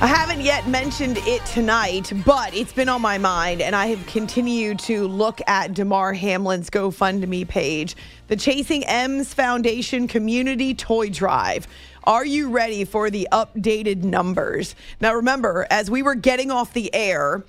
I 0.00 0.06
haven't 0.06 0.42
yet 0.42 0.68
mentioned 0.68 1.18
it 1.22 1.44
tonight, 1.44 2.12
but 2.24 2.54
it's 2.54 2.72
been 2.72 2.88
on 2.88 3.02
my 3.02 3.18
mind, 3.18 3.60
and 3.60 3.74
I 3.74 3.86
have 3.86 4.06
continued 4.06 4.78
to 4.80 5.08
look 5.08 5.40
at 5.48 5.74
Damar 5.74 6.12
Hamlin's 6.12 6.70
GoFundMe 6.70 7.48
page, 7.48 7.96
the 8.28 8.36
Chasing 8.36 8.84
M's 8.84 9.34
Foundation 9.34 10.06
Community 10.06 10.72
Toy 10.72 11.10
Drive. 11.10 11.66
Are 12.04 12.24
you 12.24 12.48
ready 12.48 12.84
for 12.84 13.10
the 13.10 13.26
updated 13.32 14.04
numbers? 14.04 14.76
Now, 15.00 15.14
remember, 15.14 15.66
as 15.68 15.90
we 15.90 16.04
were 16.04 16.14
getting 16.14 16.52
off 16.52 16.72
the 16.72 16.94
air 16.94 17.42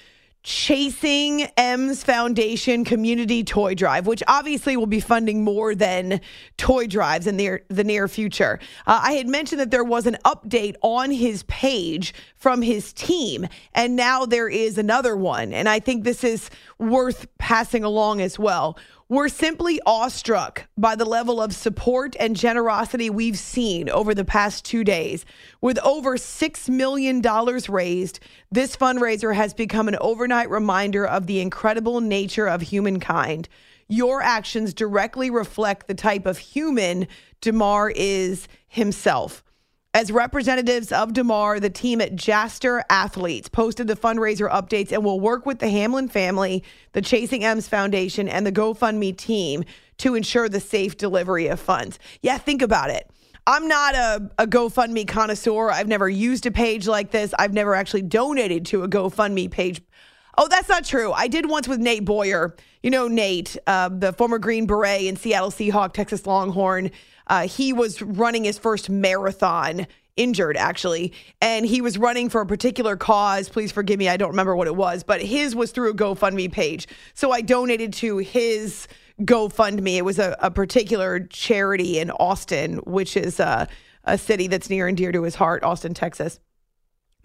Chasing 0.46 1.42
M's 1.56 2.04
Foundation 2.04 2.84
Community 2.84 3.42
Toy 3.42 3.74
Drive, 3.74 4.06
which 4.06 4.22
obviously 4.28 4.76
will 4.76 4.86
be 4.86 5.00
funding 5.00 5.42
more 5.42 5.74
than 5.74 6.20
toy 6.56 6.86
drives 6.86 7.26
in 7.26 7.36
the, 7.36 7.58
the 7.66 7.82
near 7.82 8.06
future. 8.06 8.60
Uh, 8.86 9.00
I 9.02 9.14
had 9.14 9.26
mentioned 9.26 9.60
that 9.60 9.72
there 9.72 9.82
was 9.82 10.06
an 10.06 10.16
update 10.24 10.76
on 10.82 11.10
his 11.10 11.42
page 11.48 12.14
from 12.36 12.62
his 12.62 12.92
team, 12.92 13.48
and 13.74 13.96
now 13.96 14.24
there 14.24 14.48
is 14.48 14.78
another 14.78 15.16
one. 15.16 15.52
And 15.52 15.68
I 15.68 15.80
think 15.80 16.04
this 16.04 16.22
is 16.22 16.48
worth 16.78 17.26
passing 17.38 17.82
along 17.82 18.20
as 18.20 18.38
well. 18.38 18.78
We're 19.08 19.28
simply 19.28 19.80
awestruck 19.86 20.66
by 20.76 20.96
the 20.96 21.04
level 21.04 21.40
of 21.40 21.54
support 21.54 22.16
and 22.18 22.34
generosity 22.34 23.08
we've 23.08 23.38
seen 23.38 23.88
over 23.88 24.16
the 24.16 24.24
past 24.24 24.64
two 24.64 24.82
days. 24.82 25.24
With 25.60 25.78
over 25.84 26.16
$6 26.16 26.68
million 26.68 27.22
raised, 27.68 28.18
this 28.50 28.76
fundraiser 28.76 29.32
has 29.32 29.54
become 29.54 29.86
an 29.86 29.96
overnight 30.00 30.50
reminder 30.50 31.06
of 31.06 31.28
the 31.28 31.38
incredible 31.38 32.00
nature 32.00 32.48
of 32.48 32.62
humankind. 32.62 33.48
Your 33.86 34.22
actions 34.22 34.74
directly 34.74 35.30
reflect 35.30 35.86
the 35.86 35.94
type 35.94 36.26
of 36.26 36.38
human 36.38 37.06
Damar 37.40 37.90
is 37.90 38.48
himself. 38.66 39.44
As 39.96 40.12
representatives 40.12 40.92
of 40.92 41.14
Damar, 41.14 41.58
the 41.58 41.70
team 41.70 42.02
at 42.02 42.16
Jaster 42.16 42.82
Athletes 42.90 43.48
posted 43.48 43.86
the 43.86 43.96
fundraiser 43.96 44.46
updates 44.50 44.92
and 44.92 45.02
will 45.02 45.20
work 45.20 45.46
with 45.46 45.58
the 45.58 45.70
Hamlin 45.70 46.06
family, 46.06 46.62
the 46.92 47.00
Chasing 47.00 47.42
M's 47.42 47.66
Foundation, 47.66 48.28
and 48.28 48.46
the 48.46 48.52
GoFundMe 48.52 49.16
team 49.16 49.64
to 49.96 50.14
ensure 50.14 50.50
the 50.50 50.60
safe 50.60 50.98
delivery 50.98 51.46
of 51.46 51.58
funds. 51.60 51.98
Yeah, 52.20 52.36
think 52.36 52.60
about 52.60 52.90
it. 52.90 53.10
I'm 53.46 53.68
not 53.68 53.94
a, 53.94 54.30
a 54.36 54.46
GoFundMe 54.46 55.08
connoisseur. 55.08 55.70
I've 55.70 55.88
never 55.88 56.10
used 56.10 56.44
a 56.44 56.50
page 56.50 56.86
like 56.86 57.10
this. 57.10 57.32
I've 57.38 57.54
never 57.54 57.74
actually 57.74 58.02
donated 58.02 58.66
to 58.66 58.82
a 58.82 58.88
GoFundMe 58.90 59.50
page. 59.50 59.80
Oh, 60.36 60.46
that's 60.46 60.68
not 60.68 60.84
true. 60.84 61.12
I 61.12 61.26
did 61.26 61.48
once 61.48 61.66
with 61.66 61.80
Nate 61.80 62.04
Boyer. 62.04 62.54
You 62.82 62.90
know, 62.90 63.08
Nate, 63.08 63.56
uh, 63.66 63.88
the 63.88 64.12
former 64.12 64.38
Green 64.38 64.66
Beret 64.66 65.06
and 65.06 65.18
Seattle 65.18 65.50
Seahawk, 65.50 65.94
Texas 65.94 66.26
Longhorn. 66.26 66.90
Uh, 67.26 67.46
he 67.48 67.72
was 67.72 68.00
running 68.02 68.44
his 68.44 68.58
first 68.58 68.88
marathon 68.88 69.86
injured 70.16 70.56
actually 70.56 71.12
and 71.42 71.66
he 71.66 71.82
was 71.82 71.98
running 71.98 72.28
for 72.28 72.40
a 72.40 72.46
particular 72.46 72.96
cause. 72.96 73.48
Please 73.48 73.70
forgive 73.70 73.98
me 73.98 74.08
i 74.08 74.16
don't 74.16 74.30
remember 74.30 74.56
what 74.56 74.66
it 74.66 74.74
was 74.74 75.02
but 75.02 75.20
his 75.20 75.54
was 75.54 75.72
through 75.72 75.90
a 75.90 75.94
gofundme 75.94 76.50
page. 76.50 76.88
So 77.14 77.32
i 77.32 77.40
donated 77.42 77.92
to 77.94 78.18
his 78.18 78.88
gofundme. 79.20 79.96
It 79.96 80.04
was 80.04 80.18
a, 80.18 80.36
a 80.40 80.50
particular 80.50 81.20
charity 81.20 81.98
in 81.98 82.10
austin 82.12 82.78
which 82.78 83.16
is 83.16 83.38
a, 83.40 83.68
a 84.04 84.16
city 84.16 84.46
that's 84.46 84.70
near 84.70 84.88
and 84.88 84.96
dear 84.96 85.12
to 85.12 85.22
his 85.22 85.34
heart 85.34 85.62
austin 85.62 85.92
texas. 85.92 86.40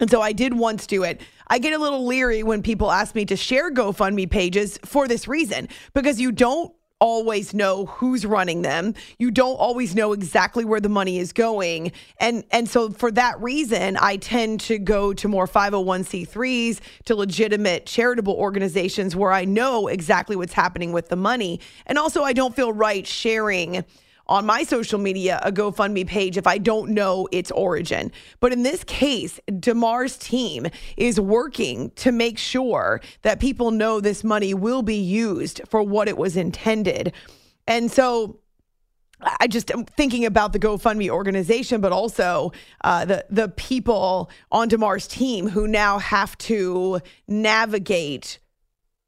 And 0.00 0.10
so 0.10 0.20
I 0.20 0.32
did 0.32 0.54
once 0.54 0.86
do 0.86 1.04
it. 1.04 1.20
I 1.46 1.58
get 1.58 1.72
a 1.72 1.78
little 1.78 2.04
leery 2.04 2.42
when 2.42 2.62
people 2.62 2.90
ask 2.90 3.14
me 3.14 3.24
to 3.26 3.36
share 3.36 3.70
GoFundMe 3.70 4.28
pages 4.28 4.78
for 4.84 5.06
this 5.06 5.28
reason, 5.28 5.68
because 5.94 6.20
you 6.20 6.32
don't 6.32 6.74
always 7.02 7.52
know 7.52 7.86
who's 7.86 8.24
running 8.24 8.62
them. 8.62 8.94
You 9.18 9.32
don't 9.32 9.56
always 9.56 9.96
know 9.96 10.12
exactly 10.12 10.64
where 10.64 10.78
the 10.78 10.88
money 10.88 11.18
is 11.18 11.32
going. 11.32 11.90
And 12.18 12.44
and 12.52 12.68
so 12.68 12.90
for 12.90 13.10
that 13.10 13.42
reason, 13.42 13.96
I 14.00 14.18
tend 14.18 14.60
to 14.60 14.78
go 14.78 15.12
to 15.12 15.26
more 15.26 15.48
501c3s, 15.48 16.78
to 17.06 17.16
legitimate 17.16 17.86
charitable 17.86 18.34
organizations 18.34 19.16
where 19.16 19.32
I 19.32 19.44
know 19.44 19.88
exactly 19.88 20.36
what's 20.36 20.52
happening 20.52 20.92
with 20.92 21.08
the 21.08 21.16
money. 21.16 21.58
And 21.86 21.98
also 21.98 22.22
I 22.22 22.32
don't 22.32 22.54
feel 22.54 22.72
right 22.72 23.04
sharing 23.04 23.84
on 24.32 24.46
my 24.46 24.62
social 24.62 24.98
media 24.98 25.38
a 25.42 25.52
GoFundMe 25.52 26.06
page 26.06 26.38
if 26.38 26.46
I 26.46 26.56
don't 26.56 26.92
know 26.92 27.28
its 27.32 27.50
origin. 27.50 28.10
But 28.40 28.50
in 28.50 28.62
this 28.62 28.82
case, 28.82 29.38
Damar's 29.60 30.16
team 30.16 30.68
is 30.96 31.20
working 31.20 31.90
to 31.96 32.10
make 32.10 32.38
sure 32.38 33.02
that 33.20 33.40
people 33.40 33.70
know 33.70 34.00
this 34.00 34.24
money 34.24 34.54
will 34.54 34.80
be 34.80 34.96
used 34.96 35.60
for 35.68 35.82
what 35.82 36.08
it 36.08 36.16
was 36.16 36.34
intended. 36.34 37.12
And 37.66 37.92
so 37.92 38.38
I 39.38 39.48
just 39.48 39.70
am 39.70 39.84
thinking 39.84 40.24
about 40.24 40.54
the 40.54 40.58
GoFundMe 40.58 41.10
organization, 41.10 41.82
but 41.82 41.92
also 41.92 42.52
uh, 42.82 43.04
the 43.04 43.26
the 43.28 43.48
people 43.48 44.30
on 44.50 44.68
Damar's 44.68 45.06
team 45.06 45.50
who 45.50 45.68
now 45.68 45.98
have 45.98 46.38
to 46.38 47.00
navigate 47.28 48.38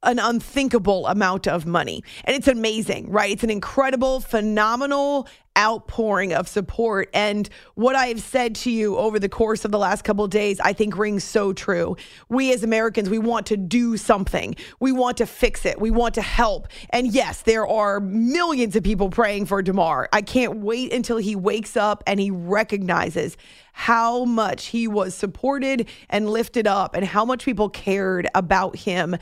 an 0.05 0.19
unthinkable 0.19 1.07
amount 1.07 1.47
of 1.47 1.65
money. 1.65 2.03
And 2.23 2.35
it's 2.35 2.47
amazing, 2.47 3.11
right? 3.11 3.31
It's 3.31 3.43
an 3.43 3.49
incredible, 3.49 4.19
phenomenal 4.21 5.27
outpouring 5.57 6.33
of 6.33 6.47
support. 6.47 7.09
And 7.13 7.49
what 7.75 7.95
I 7.95 8.07
have 8.07 8.21
said 8.21 8.55
to 8.55 8.71
you 8.71 8.97
over 8.97 9.19
the 9.19 9.29
course 9.29 9.63
of 9.63 9.71
the 9.71 9.79
last 9.79 10.03
couple 10.03 10.27
days, 10.27 10.59
I 10.59 10.73
think 10.73 10.97
rings 10.97 11.23
so 11.23 11.53
true. 11.53 11.95
We 12.29 12.53
as 12.53 12.63
Americans, 12.63 13.09
we 13.09 13.19
want 13.19 13.45
to 13.47 13.57
do 13.57 13.97
something. 13.97 14.55
We 14.79 14.91
want 14.91 15.17
to 15.17 15.25
fix 15.25 15.65
it. 15.65 15.79
We 15.79 15.91
want 15.91 16.15
to 16.15 16.21
help. 16.21 16.67
And 16.89 17.07
yes, 17.07 17.41
there 17.41 17.65
are 17.65 17.99
millions 17.99 18.75
of 18.75 18.83
people 18.83 19.09
praying 19.09 19.45
for 19.45 19.61
Damar. 19.61 20.09
I 20.11 20.21
can't 20.21 20.57
wait 20.57 20.91
until 20.91 21.17
he 21.17 21.35
wakes 21.35 21.77
up 21.77 22.03
and 22.05 22.19
he 22.19 22.31
recognizes 22.31 23.37
how 23.71 24.25
much 24.25 24.67
he 24.67 24.87
was 24.87 25.15
supported 25.15 25.87
and 26.09 26.29
lifted 26.29 26.67
up 26.67 26.95
and 26.95 27.05
how 27.05 27.25
much 27.25 27.45
people 27.45 27.69
cared 27.69 28.27
about 28.33 28.75
him 28.75 29.15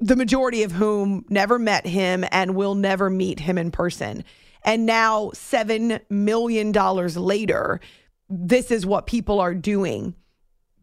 the 0.00 0.16
majority 0.16 0.62
of 0.62 0.72
whom 0.72 1.24
never 1.28 1.58
met 1.58 1.86
him 1.86 2.24
and 2.30 2.54
will 2.54 2.74
never 2.74 3.10
meet 3.10 3.40
him 3.40 3.58
in 3.58 3.70
person. 3.70 4.24
And 4.64 4.86
now, 4.86 5.30
$7 5.34 6.00
million 6.08 6.72
later, 6.72 7.80
this 8.28 8.70
is 8.70 8.86
what 8.86 9.06
people 9.06 9.40
are 9.40 9.54
doing 9.54 10.14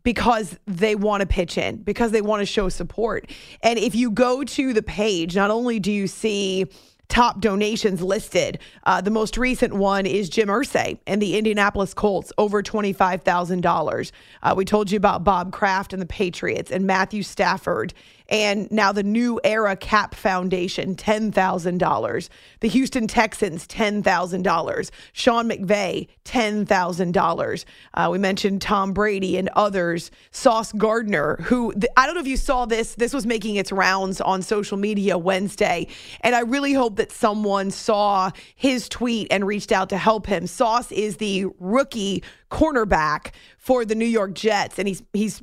because 0.03 0.57
they 0.65 0.95
want 0.95 1.21
to 1.21 1.27
pitch 1.27 1.57
in, 1.57 1.77
because 1.77 2.11
they 2.11 2.21
want 2.21 2.41
to 2.41 2.45
show 2.45 2.69
support. 2.69 3.29
And 3.61 3.79
if 3.79 3.95
you 3.95 4.11
go 4.11 4.43
to 4.43 4.73
the 4.73 4.81
page, 4.81 5.35
not 5.35 5.51
only 5.51 5.79
do 5.79 5.91
you 5.91 6.07
see 6.07 6.65
top 7.09 7.41
donations 7.41 8.01
listed. 8.01 8.59
Uh, 8.83 9.01
the 9.01 9.09
most 9.09 9.35
recent 9.35 9.73
one 9.73 10.05
is 10.05 10.29
Jim 10.29 10.47
Irsay 10.47 10.99
and 11.07 11.21
the 11.21 11.37
Indianapolis 11.37 11.93
Colts, 11.93 12.31
over 12.37 12.61
$25,000. 12.61 14.11
Uh, 14.43 14.53
we 14.55 14.63
told 14.63 14.91
you 14.91 14.97
about 14.97 15.23
Bob 15.23 15.51
Kraft 15.51 15.91
and 15.91 16.01
the 16.01 16.05
Patriots 16.05 16.71
and 16.71 16.85
Matthew 16.85 17.23
Stafford 17.23 17.93
And 18.29 18.71
now 18.71 18.91
the 18.91 19.03
New 19.03 19.39
Era 19.43 19.75
Cap 19.75 20.15
Foundation, 20.15 20.95
$10,000. 20.95 22.29
The 22.61 22.67
Houston 22.67 23.07
Texans, 23.07 23.67
$10,000. 23.67 24.91
Sean 25.13 25.49
McVay, 25.49 26.07
$10,000. 26.25 27.65
Uh, 27.93 28.09
we 28.11 28.17
mentioned 28.17 28.61
Tom 28.61 28.93
Brady 28.93 29.37
and 29.37 29.49
others. 29.55 30.11
Sauce 30.31 30.71
Gardner, 30.71 31.37
who 31.41 31.73
I 31.97 32.05
don't 32.05 32.15
know 32.15 32.21
if 32.21 32.27
you 32.27 32.37
saw 32.37 32.65
this, 32.65 32.95
this 32.95 33.13
was 33.13 33.25
making 33.25 33.55
its 33.55 33.71
rounds 33.71 34.21
on 34.21 34.41
social 34.43 34.77
media 34.77 35.17
Wednesday. 35.17 35.87
And 36.21 36.35
I 36.35 36.41
really 36.41 36.73
hope 36.73 36.97
that 36.97 37.11
someone 37.11 37.71
saw 37.71 38.31
his 38.55 38.87
tweet 38.87 39.27
and 39.31 39.45
reached 39.45 39.71
out 39.71 39.89
to 39.89 39.97
help 39.97 40.27
him. 40.27 40.45
Sauce 40.45 40.91
is 40.91 41.17
the 41.17 41.47
rookie 41.59 42.23
cornerback 42.51 43.31
for 43.57 43.85
the 43.85 43.95
New 43.95 44.05
York 44.05 44.33
Jets, 44.33 44.79
and 44.79 44.87
he's 44.87 45.03
he's 45.13 45.41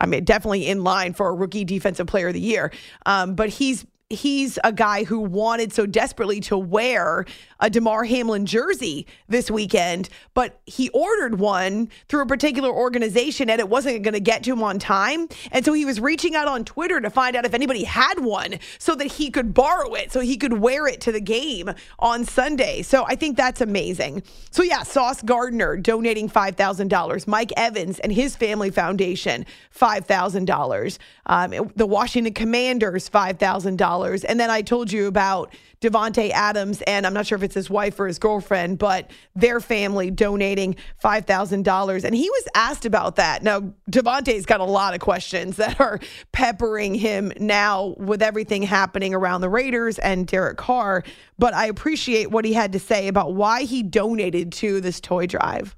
I 0.00 0.06
mean, 0.06 0.24
definitely 0.24 0.66
in 0.66 0.82
line 0.82 1.12
for 1.12 1.28
a 1.28 1.34
rookie 1.34 1.64
defensive 1.64 2.06
player 2.06 2.28
of 2.28 2.34
the 2.34 2.40
year. 2.40 2.72
Um, 3.06 3.34
but 3.34 3.48
he's 3.48 3.86
he's 4.12 4.58
a 4.64 4.72
guy 4.72 5.04
who 5.04 5.20
wanted 5.20 5.72
so 5.72 5.86
desperately 5.86 6.40
to 6.40 6.58
wear 6.58 7.24
a 7.60 7.70
Damar 7.70 8.04
Hamlin 8.04 8.44
jersey 8.46 9.06
this 9.28 9.50
weekend, 9.50 10.08
but 10.34 10.60
he 10.66 10.88
ordered 10.90 11.38
one 11.38 11.88
through 12.08 12.22
a 12.22 12.26
particular 12.26 12.70
organization 12.70 13.48
and 13.48 13.60
it 13.60 13.68
wasn't 13.68 14.02
going 14.02 14.14
to 14.14 14.20
get 14.20 14.42
to 14.44 14.52
him 14.52 14.62
on 14.62 14.78
time. 14.78 15.28
And 15.52 15.64
so 15.64 15.72
he 15.72 15.84
was 15.84 16.00
reaching 16.00 16.34
out 16.34 16.48
on 16.48 16.64
Twitter 16.64 17.00
to 17.00 17.10
find 17.10 17.36
out 17.36 17.44
if 17.44 17.54
anybody 17.54 17.84
had 17.84 18.18
one 18.18 18.58
so 18.78 18.94
that 18.96 19.06
he 19.06 19.30
could 19.30 19.54
borrow 19.54 19.94
it, 19.94 20.12
so 20.12 20.20
he 20.20 20.36
could 20.36 20.54
wear 20.54 20.86
it 20.86 21.00
to 21.02 21.12
the 21.12 21.20
game 21.20 21.70
on 21.98 22.24
Sunday. 22.24 22.82
So 22.82 23.04
I 23.06 23.14
think 23.14 23.36
that's 23.36 23.60
amazing. 23.60 24.22
So 24.50 24.62
yeah, 24.62 24.82
Sauce 24.82 25.22
Gardner 25.22 25.76
donating 25.76 26.28
$5,000. 26.28 27.26
Mike 27.26 27.52
Evans 27.56 28.00
and 28.00 28.12
his 28.12 28.34
family 28.36 28.70
foundation, 28.70 29.46
$5,000. 29.74 30.98
Um, 31.26 31.70
the 31.76 31.86
Washington 31.86 32.34
Commanders, 32.34 33.08
$5,000. 33.08 34.01
And 34.24 34.38
then 34.38 34.50
I 34.50 34.62
told 34.62 34.90
you 34.92 35.06
about 35.06 35.54
Davante 35.80 36.30
Adams, 36.30 36.80
and 36.82 37.06
I'm 37.06 37.14
not 37.14 37.26
sure 37.26 37.36
if 37.36 37.42
it's 37.42 37.54
his 37.54 37.68
wife 37.68 37.98
or 37.98 38.06
his 38.06 38.18
girlfriend, 38.18 38.78
but 38.78 39.10
their 39.34 39.60
family 39.60 40.10
donating 40.10 40.76
$5,000. 41.02 42.04
And 42.04 42.14
he 42.14 42.30
was 42.30 42.48
asked 42.54 42.84
about 42.84 43.16
that. 43.16 43.42
Now, 43.42 43.72
Davante's 43.90 44.46
got 44.46 44.60
a 44.60 44.64
lot 44.64 44.94
of 44.94 45.00
questions 45.00 45.56
that 45.56 45.80
are 45.80 45.98
peppering 46.30 46.94
him 46.94 47.32
now 47.38 47.94
with 47.98 48.22
everything 48.22 48.62
happening 48.62 49.14
around 49.14 49.40
the 49.40 49.48
Raiders 49.48 49.98
and 49.98 50.26
Derek 50.26 50.56
Carr. 50.56 51.02
But 51.38 51.54
I 51.54 51.66
appreciate 51.66 52.30
what 52.30 52.44
he 52.44 52.52
had 52.52 52.72
to 52.72 52.78
say 52.78 53.08
about 53.08 53.34
why 53.34 53.62
he 53.62 53.82
donated 53.82 54.52
to 54.52 54.80
this 54.80 55.00
toy 55.00 55.26
drive. 55.26 55.74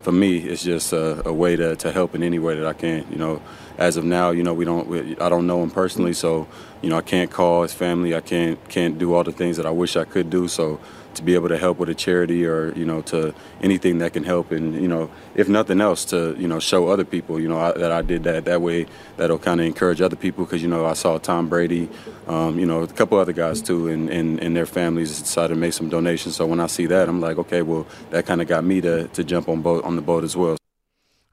For 0.00 0.12
me, 0.12 0.36
it's 0.36 0.62
just 0.62 0.92
a, 0.92 1.28
a, 1.28 1.32
way 1.32 1.56
to, 1.56 1.74
to 1.74 1.90
help 1.90 2.14
in 2.14 2.22
any 2.22 2.38
way 2.38 2.54
that 2.54 2.64
I 2.64 2.72
can. 2.72 3.04
You 3.10 3.16
know, 3.16 3.42
as 3.78 3.96
of 3.96 4.04
now, 4.04 4.30
you 4.30 4.44
know, 4.44 4.54
we 4.54 4.64
don't, 4.64 4.86
we, 4.86 5.18
I 5.18 5.28
don't 5.28 5.48
know 5.48 5.60
him 5.60 5.72
personally, 5.72 6.12
so 6.12 6.46
you 6.82 6.88
know, 6.88 6.98
I 6.98 7.00
can't 7.00 7.32
call 7.32 7.62
his 7.62 7.72
family. 7.72 8.14
I 8.14 8.20
can't 8.20 8.68
can't 8.68 8.96
do 8.96 9.12
all 9.12 9.24
the 9.24 9.32
things 9.32 9.56
that 9.56 9.66
I 9.66 9.70
wish 9.70 9.96
I 9.96 10.04
could 10.04 10.30
do. 10.30 10.46
So 10.46 10.78
to 11.18 11.22
be 11.22 11.34
able 11.34 11.48
to 11.48 11.58
help 11.58 11.78
with 11.78 11.88
a 11.88 11.94
charity 11.94 12.46
or 12.46 12.72
you 12.74 12.84
know 12.84 13.02
to 13.02 13.34
anything 13.60 13.98
that 13.98 14.12
can 14.12 14.24
help 14.24 14.50
and 14.50 14.74
you 14.80 14.88
know 14.88 15.10
if 15.34 15.48
nothing 15.48 15.80
else 15.80 16.04
to 16.04 16.34
you 16.38 16.48
know 16.48 16.58
show 16.58 16.88
other 16.88 17.04
people 17.04 17.38
you 17.38 17.48
know 17.48 17.58
I, 17.58 17.72
that 17.72 17.92
I 17.92 18.02
did 18.02 18.24
that 18.24 18.46
that 18.46 18.62
way 18.62 18.86
that'll 19.16 19.38
kind 19.38 19.60
of 19.60 19.66
encourage 19.66 20.00
other 20.00 20.16
people 20.16 20.44
because 20.44 20.62
you 20.62 20.68
know 20.68 20.86
I 20.86 20.94
saw 20.94 21.18
Tom 21.18 21.48
Brady 21.48 21.88
um, 22.26 22.58
you 22.58 22.66
know 22.66 22.82
a 22.82 22.88
couple 22.88 23.18
other 23.18 23.32
guys 23.32 23.60
too 23.60 23.88
and, 23.88 24.08
and 24.08 24.40
and 24.40 24.56
their 24.56 24.66
families 24.66 25.20
decided 25.20 25.54
to 25.54 25.60
make 25.60 25.74
some 25.74 25.88
donations 25.88 26.36
so 26.36 26.46
when 26.46 26.60
I 26.60 26.66
see 26.66 26.86
that 26.86 27.08
I'm 27.08 27.20
like 27.20 27.38
okay 27.38 27.62
well 27.62 27.86
that 28.10 28.26
kind 28.26 28.40
of 28.40 28.48
got 28.48 28.64
me 28.64 28.80
to 28.80 29.08
to 29.08 29.24
jump 29.24 29.48
on 29.48 29.62
boat 29.62 29.84
on 29.84 29.96
the 29.96 30.02
boat 30.02 30.24
as 30.24 30.36
well. 30.36 30.56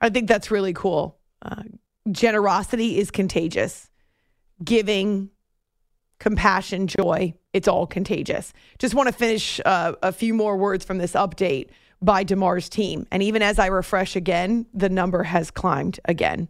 I 0.01 0.09
think 0.09 0.27
that's 0.27 0.51
really 0.51 0.73
cool. 0.73 1.17
Uh, 1.41 1.63
generosity 2.11 2.99
is 2.99 3.11
contagious. 3.11 3.89
Giving 4.63 5.29
compassion, 6.19 6.87
joy. 6.87 7.33
It's 7.55 7.69
all 7.69 7.87
contagious. 7.87 8.51
Just 8.79 8.95
want 8.95 9.07
to 9.07 9.13
finish 9.13 9.61
uh, 9.63 9.93
a 10.03 10.11
few 10.11 10.33
more 10.33 10.57
words 10.57 10.83
from 10.83 10.97
this 10.97 11.13
update 11.13 11.69
by 12.01 12.21
Damar's 12.21 12.67
team. 12.67 13.07
And 13.11 13.23
even 13.23 13.41
as 13.41 13.59
I 13.59 13.67
refresh 13.67 14.17
again, 14.17 14.65
the 14.73 14.89
number 14.89 15.23
has 15.23 15.51
climbed 15.51 16.01
again. 16.03 16.49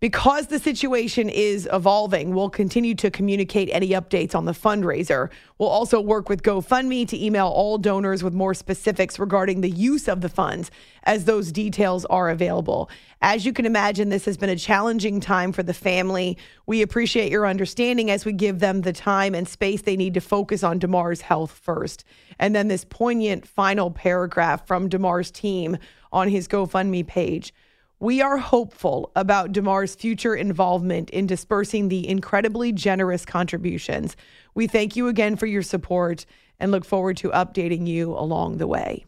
Because 0.00 0.46
the 0.46 0.60
situation 0.60 1.28
is 1.28 1.68
evolving, 1.72 2.32
we'll 2.32 2.50
continue 2.50 2.94
to 2.94 3.10
communicate 3.10 3.68
any 3.72 3.88
updates 3.88 4.32
on 4.32 4.44
the 4.44 4.52
fundraiser. 4.52 5.28
We'll 5.58 5.70
also 5.70 6.00
work 6.00 6.28
with 6.28 6.44
GoFundMe 6.44 7.08
to 7.08 7.20
email 7.20 7.48
all 7.48 7.78
donors 7.78 8.22
with 8.22 8.32
more 8.32 8.54
specifics 8.54 9.18
regarding 9.18 9.60
the 9.60 9.70
use 9.70 10.06
of 10.06 10.20
the 10.20 10.28
funds 10.28 10.70
as 11.02 11.24
those 11.24 11.50
details 11.50 12.04
are 12.04 12.30
available. 12.30 12.88
As 13.22 13.44
you 13.44 13.52
can 13.52 13.66
imagine, 13.66 14.08
this 14.08 14.24
has 14.26 14.36
been 14.36 14.50
a 14.50 14.54
challenging 14.54 15.18
time 15.18 15.50
for 15.50 15.64
the 15.64 15.74
family. 15.74 16.38
We 16.66 16.80
appreciate 16.80 17.32
your 17.32 17.44
understanding 17.44 18.08
as 18.08 18.24
we 18.24 18.32
give 18.34 18.60
them 18.60 18.82
the 18.82 18.92
time 18.92 19.34
and 19.34 19.48
space 19.48 19.82
they 19.82 19.96
need 19.96 20.14
to 20.14 20.20
focus 20.20 20.62
on 20.62 20.78
Damar's 20.78 21.22
health 21.22 21.50
first. 21.50 22.04
And 22.38 22.54
then 22.54 22.68
this 22.68 22.84
poignant 22.84 23.48
final 23.48 23.90
paragraph 23.90 24.64
from 24.64 24.88
Damar's 24.88 25.32
team 25.32 25.76
on 26.12 26.28
his 26.28 26.46
GoFundMe 26.46 27.04
page. 27.04 27.52
We 28.00 28.22
are 28.22 28.38
hopeful 28.38 29.10
about 29.16 29.50
Damar's 29.50 29.96
future 29.96 30.36
involvement 30.36 31.10
in 31.10 31.26
dispersing 31.26 31.88
the 31.88 32.08
incredibly 32.08 32.70
generous 32.70 33.24
contributions. 33.24 34.16
We 34.54 34.68
thank 34.68 34.94
you 34.94 35.08
again 35.08 35.34
for 35.34 35.46
your 35.46 35.62
support 35.62 36.24
and 36.60 36.70
look 36.70 36.84
forward 36.84 37.16
to 37.18 37.30
updating 37.30 37.88
you 37.88 38.12
along 38.12 38.58
the 38.58 38.68
way. 38.68 39.04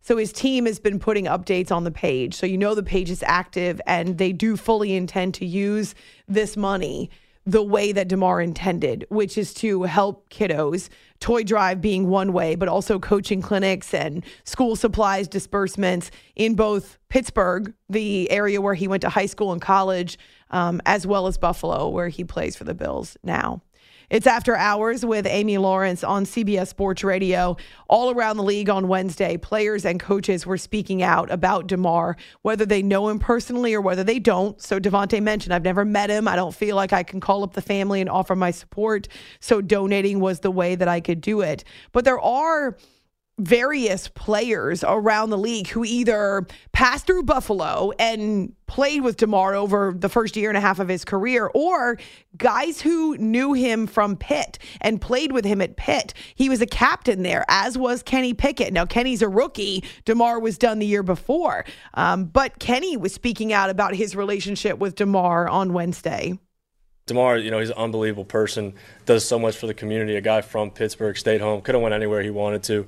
So 0.00 0.16
his 0.16 0.32
team 0.32 0.66
has 0.66 0.78
been 0.78 1.00
putting 1.00 1.24
updates 1.24 1.72
on 1.72 1.82
the 1.82 1.90
page. 1.90 2.34
So 2.34 2.46
you 2.46 2.56
know 2.56 2.76
the 2.76 2.84
page 2.84 3.10
is 3.10 3.24
active 3.26 3.80
and 3.84 4.16
they 4.16 4.32
do 4.32 4.56
fully 4.56 4.94
intend 4.94 5.34
to 5.34 5.46
use 5.46 5.96
this 6.28 6.56
money 6.56 7.10
the 7.46 7.62
way 7.62 7.90
that 7.90 8.08
Damar 8.08 8.40
intended, 8.40 9.06
which 9.08 9.36
is 9.36 9.52
to 9.54 9.82
help 9.82 10.28
kiddos. 10.30 10.88
Toy 11.24 11.42
drive 11.42 11.80
being 11.80 12.10
one 12.10 12.34
way, 12.34 12.54
but 12.54 12.68
also 12.68 12.98
coaching 12.98 13.40
clinics 13.40 13.94
and 13.94 14.22
school 14.44 14.76
supplies 14.76 15.26
disbursements 15.26 16.10
in 16.36 16.54
both 16.54 16.98
Pittsburgh, 17.08 17.72
the 17.88 18.30
area 18.30 18.60
where 18.60 18.74
he 18.74 18.86
went 18.86 19.00
to 19.00 19.08
high 19.08 19.24
school 19.24 19.50
and 19.50 19.62
college, 19.62 20.18
um, 20.50 20.82
as 20.84 21.06
well 21.06 21.26
as 21.26 21.38
Buffalo, 21.38 21.88
where 21.88 22.10
he 22.10 22.24
plays 22.24 22.56
for 22.56 22.64
the 22.64 22.74
Bills 22.74 23.16
now. 23.24 23.62
It's 24.14 24.28
After 24.28 24.54
Hours 24.54 25.04
with 25.04 25.26
Amy 25.26 25.58
Lawrence 25.58 26.04
on 26.04 26.24
CBS 26.24 26.68
Sports 26.68 27.02
Radio. 27.02 27.56
All 27.88 28.12
around 28.12 28.36
the 28.36 28.44
league 28.44 28.70
on 28.70 28.86
Wednesday, 28.86 29.36
players 29.36 29.84
and 29.84 29.98
coaches 29.98 30.46
were 30.46 30.56
speaking 30.56 31.02
out 31.02 31.32
about 31.32 31.66
Damar, 31.66 32.16
whether 32.42 32.64
they 32.64 32.80
know 32.80 33.08
him 33.08 33.18
personally 33.18 33.74
or 33.74 33.80
whether 33.80 34.04
they 34.04 34.20
don't. 34.20 34.62
So 34.62 34.78
Davante 34.78 35.20
mentioned, 35.20 35.52
I've 35.52 35.64
never 35.64 35.84
met 35.84 36.10
him. 36.10 36.28
I 36.28 36.36
don't 36.36 36.54
feel 36.54 36.76
like 36.76 36.92
I 36.92 37.02
can 37.02 37.18
call 37.18 37.42
up 37.42 37.54
the 37.54 37.60
family 37.60 38.00
and 38.00 38.08
offer 38.08 38.36
my 38.36 38.52
support. 38.52 39.08
So 39.40 39.60
donating 39.60 40.20
was 40.20 40.38
the 40.38 40.50
way 40.52 40.76
that 40.76 40.86
I 40.86 41.00
could 41.00 41.20
do 41.20 41.40
it. 41.40 41.64
But 41.90 42.04
there 42.04 42.20
are 42.20 42.76
various 43.38 44.08
players 44.08 44.84
around 44.84 45.30
the 45.30 45.38
league 45.38 45.68
who 45.68 45.84
either 45.84 46.46
passed 46.72 47.06
through 47.06 47.24
Buffalo 47.24 47.90
and 47.98 48.54
played 48.66 49.02
with 49.02 49.16
Damar 49.16 49.54
over 49.54 49.92
the 49.96 50.08
first 50.08 50.36
year 50.36 50.50
and 50.50 50.56
a 50.56 50.60
half 50.60 50.78
of 50.78 50.88
his 50.88 51.04
career, 51.04 51.50
or 51.54 51.98
guys 52.38 52.80
who 52.80 53.16
knew 53.18 53.52
him 53.52 53.86
from 53.86 54.16
Pitt 54.16 54.58
and 54.80 55.00
played 55.00 55.32
with 55.32 55.44
him 55.44 55.60
at 55.60 55.76
Pitt. 55.76 56.14
He 56.34 56.48
was 56.48 56.60
a 56.60 56.66
captain 56.66 57.22
there, 57.22 57.44
as 57.48 57.76
was 57.76 58.02
Kenny 58.02 58.34
Pickett. 58.34 58.72
Now, 58.72 58.86
Kenny's 58.86 59.22
a 59.22 59.28
rookie. 59.28 59.84
Damar 60.04 60.38
was 60.38 60.56
done 60.56 60.78
the 60.78 60.86
year 60.86 61.02
before. 61.02 61.64
Um, 61.94 62.26
but 62.26 62.58
Kenny 62.58 62.96
was 62.96 63.12
speaking 63.12 63.52
out 63.52 63.68
about 63.68 63.94
his 63.94 64.16
relationship 64.16 64.78
with 64.78 64.94
Damar 64.94 65.48
on 65.48 65.72
Wednesday. 65.72 66.38
Damar, 67.06 67.36
you 67.36 67.50
know, 67.50 67.58
he's 67.58 67.68
an 67.68 67.76
unbelievable 67.76 68.24
person. 68.24 68.72
Does 69.04 69.26
so 69.26 69.38
much 69.38 69.58
for 69.58 69.66
the 69.66 69.74
community. 69.74 70.16
A 70.16 70.22
guy 70.22 70.40
from 70.40 70.70
Pittsburgh, 70.70 71.18
stayed 71.18 71.42
home, 71.42 71.60
could 71.60 71.74
have 71.74 71.82
went 71.82 71.94
anywhere 71.94 72.22
he 72.22 72.30
wanted 72.30 72.62
to. 72.62 72.86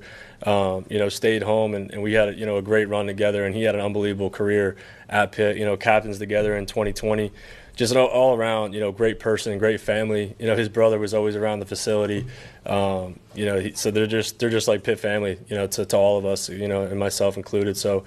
Um, 0.50 0.86
you 0.88 0.98
know, 0.98 1.10
stayed 1.10 1.42
home, 1.42 1.74
and, 1.74 1.90
and 1.90 2.02
we 2.02 2.14
had 2.14 2.38
you 2.38 2.46
know 2.46 2.56
a 2.56 2.62
great 2.62 2.88
run 2.88 3.06
together. 3.06 3.44
And 3.44 3.54
he 3.54 3.64
had 3.64 3.74
an 3.74 3.82
unbelievable 3.82 4.30
career 4.30 4.76
at 5.10 5.32
Pitt. 5.32 5.58
You 5.58 5.66
know, 5.66 5.76
captains 5.76 6.18
together 6.18 6.56
in 6.56 6.64
2020. 6.64 7.30
Just 7.76 7.92
an 7.92 7.98
all 7.98 8.34
around, 8.36 8.72
you 8.72 8.80
know, 8.80 8.90
great 8.90 9.20
person, 9.20 9.56
great 9.58 9.80
family. 9.80 10.34
You 10.38 10.46
know, 10.46 10.56
his 10.56 10.68
brother 10.68 10.98
was 10.98 11.12
always 11.12 11.36
around 11.36 11.60
the 11.60 11.66
facility. 11.66 12.26
Um, 12.64 13.20
you 13.34 13.44
know, 13.44 13.60
he, 13.60 13.74
so 13.74 13.90
they're 13.90 14.06
just 14.06 14.38
they're 14.38 14.50
just 14.50 14.66
like 14.66 14.82
Pitt 14.82 14.98
family. 14.98 15.38
You 15.48 15.56
know, 15.56 15.66
to, 15.66 15.84
to 15.84 15.96
all 15.96 16.16
of 16.16 16.24
us. 16.24 16.48
You 16.48 16.68
know, 16.68 16.82
and 16.82 16.98
myself 16.98 17.36
included. 17.36 17.76
So 17.76 18.04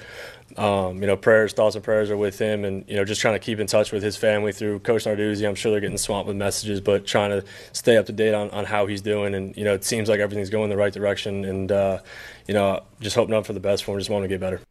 um, 0.58 1.02
you 1.02 1.08
know, 1.08 1.16
prayers, 1.16 1.54
thoughts, 1.54 1.76
and 1.76 1.84
prayers 1.84 2.10
are 2.10 2.18
with 2.18 2.40
him, 2.40 2.66
and 2.66 2.84
you 2.88 2.96
know, 2.96 3.06
just 3.06 3.22
trying 3.22 3.36
to 3.36 3.40
keep 3.40 3.60
in 3.60 3.68
touch 3.68 3.92
with 3.92 4.02
his 4.02 4.18
family 4.18 4.52
through 4.52 4.80
Coach 4.80 5.06
Narduzzi. 5.06 5.48
I'm 5.48 5.56
sure 5.56 5.72
they're 5.72 5.80
getting 5.80 5.98
swamped 5.98 6.28
with 6.28 6.38
messages, 6.38 6.82
but 6.82 7.06
trying 7.06 7.30
to 7.30 7.46
stay 7.72 7.98
up 7.98 8.08
to 8.08 8.12
date 8.12 8.34
on, 8.34 8.50
on 8.52 8.66
how 8.66 8.88
he's 8.88 9.02
doing. 9.02 9.36
And 9.36 9.56
you 9.56 9.64
know, 9.64 9.74
it 9.74 9.84
seems 9.84 10.10
like 10.10 10.20
everything's 10.20 10.50
going 10.50 10.70
the 10.70 10.78
right 10.78 10.94
direction, 10.94 11.46
and 11.46 11.72
uh, 11.72 12.00
you 12.48 12.54
know, 12.54 12.82
just 13.00 13.16
hoping 13.16 13.36
up 13.36 13.46
for 13.46 13.54
the 13.54 13.60
best 13.60 13.84
for 13.84 13.94
him. 13.94 14.00
Just 14.00 14.10
want 14.10 14.24
to 14.24 14.28
get 14.28 14.40
better. 14.40 14.62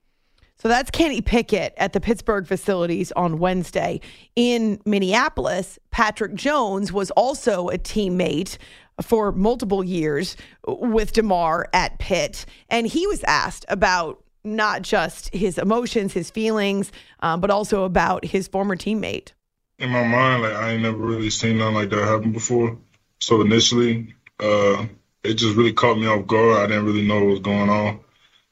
So 0.61 0.69
that's 0.69 0.91
Kenny 0.91 1.21
Pickett 1.21 1.73
at 1.77 1.93
the 1.93 2.01
Pittsburgh 2.01 2.47
facilities 2.47 3.13
on 3.13 3.39
Wednesday. 3.39 4.01
In 4.35 4.81
Minneapolis, 4.85 5.79
Patrick 5.93 6.35
Jones 6.35 6.93
was 6.93 7.13
also 7.13 7.69
a 7.69 7.79
teammate 7.79 8.59
for 9.01 9.31
multiple 9.31 9.85
years 9.85 10.37
with 10.67 11.13
Damar 11.13 11.69
at 11.73 11.99
Pitt, 12.01 12.45
and 12.69 12.87
he 12.87 13.07
was 13.07 13.23
asked 13.25 13.65
about 13.69 14.23
not 14.45 14.83
just 14.83 15.33
his 15.35 15.59
emotions, 15.59 16.13
his 16.13 16.31
feelings, 16.31 16.91
um, 17.21 17.41
but 17.41 17.51
also 17.51 17.85
about 17.85 18.25
his 18.25 18.49
former 18.49 18.77
teammate. 18.77 19.33
In 19.79 19.91
my 19.91 20.03
mind, 20.03 20.43
like 20.43 20.55
I 20.55 20.73
ain't 20.73 20.83
never 20.83 20.97
really 20.97 21.31
seen 21.31 21.59
nothing 21.59 21.75
like 21.75 21.91
that 21.91 22.05
happen 22.05 22.33
before. 22.33 22.77
So 23.21 23.41
initially, 23.41 24.15
uh, 24.41 24.87
it 25.23 25.35
just 25.35 25.57
really 25.57 25.73
caught 25.73 25.99
me 25.99 26.07
off 26.07 26.27
guard. 26.27 26.59
I 26.59 26.67
didn't 26.67 26.87
really 26.87 27.07
know 27.07 27.21
what 27.21 27.31
was 27.31 27.41
going 27.41 27.69
on, 27.69 28.01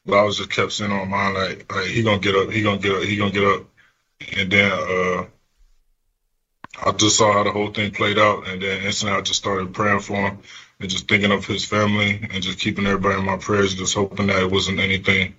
but 0.07 0.19
I 0.19 0.23
was 0.23 0.39
just 0.39 0.51
kept 0.51 0.73
saying 0.73 0.93
on 0.93 1.09
my 1.09 1.17
mind 1.17 1.35
like, 1.35 1.73
like 1.75 1.87
he 1.87 2.03
gonna 2.03 2.19
get 2.19 2.35
up, 2.35 2.51
he 2.51 2.63
gonna 2.63 2.79
get 2.79 2.95
up, 2.95 3.03
he 3.03 3.17
gonna 3.17 3.31
get 3.33 3.45
up, 3.45 3.65
and 4.37 4.51
then 4.51 4.73
uh, 4.73 5.27
I 6.85 6.93
just 6.93 7.17
saw 7.17 7.33
how 7.33 7.43
the 7.43 7.53
whole 7.53 7.71
thing 7.71 7.91
played 7.91 8.19
out, 8.19 8.47
and 8.49 8.63
then 8.63 8.83
instantly 8.83 9.19
I 9.19 9.23
just 9.23 9.41
started 9.41 9.75
praying 9.75 10.01
for 10.01 10.17
him 10.17 10.39
and 10.79 10.91
just 10.91 11.09
thinking 11.09 11.33
of 11.33 11.47
his 11.47 11.65
family 11.65 12.29
and 12.31 12.43
just 12.43 12.61
keeping 12.61 12.87
everybody 12.87 13.19
in 13.19 13.25
my 13.25 13.39
prayers, 13.39 13.75
just 13.75 13.95
hoping 13.95 14.29
that 14.29 14.43
it 14.43 14.51
wasn't 14.51 14.81
anything 14.81 15.35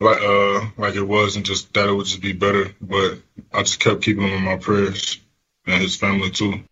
like 0.00 0.22
uh 0.22 0.66
like 0.76 0.94
it 0.94 1.06
was, 1.06 1.36
and 1.36 1.44
just 1.44 1.72
that 1.74 1.88
it 1.88 1.92
would 1.92 2.06
just 2.06 2.22
be 2.22 2.32
better. 2.32 2.74
But 2.80 3.18
I 3.52 3.62
just 3.62 3.80
kept 3.80 4.02
keeping 4.02 4.22
him 4.22 4.34
in 4.34 4.44
my 4.44 4.56
prayers 4.56 5.18
and 5.66 5.82
his 5.82 5.96
family 5.96 6.30
too. 6.30 6.62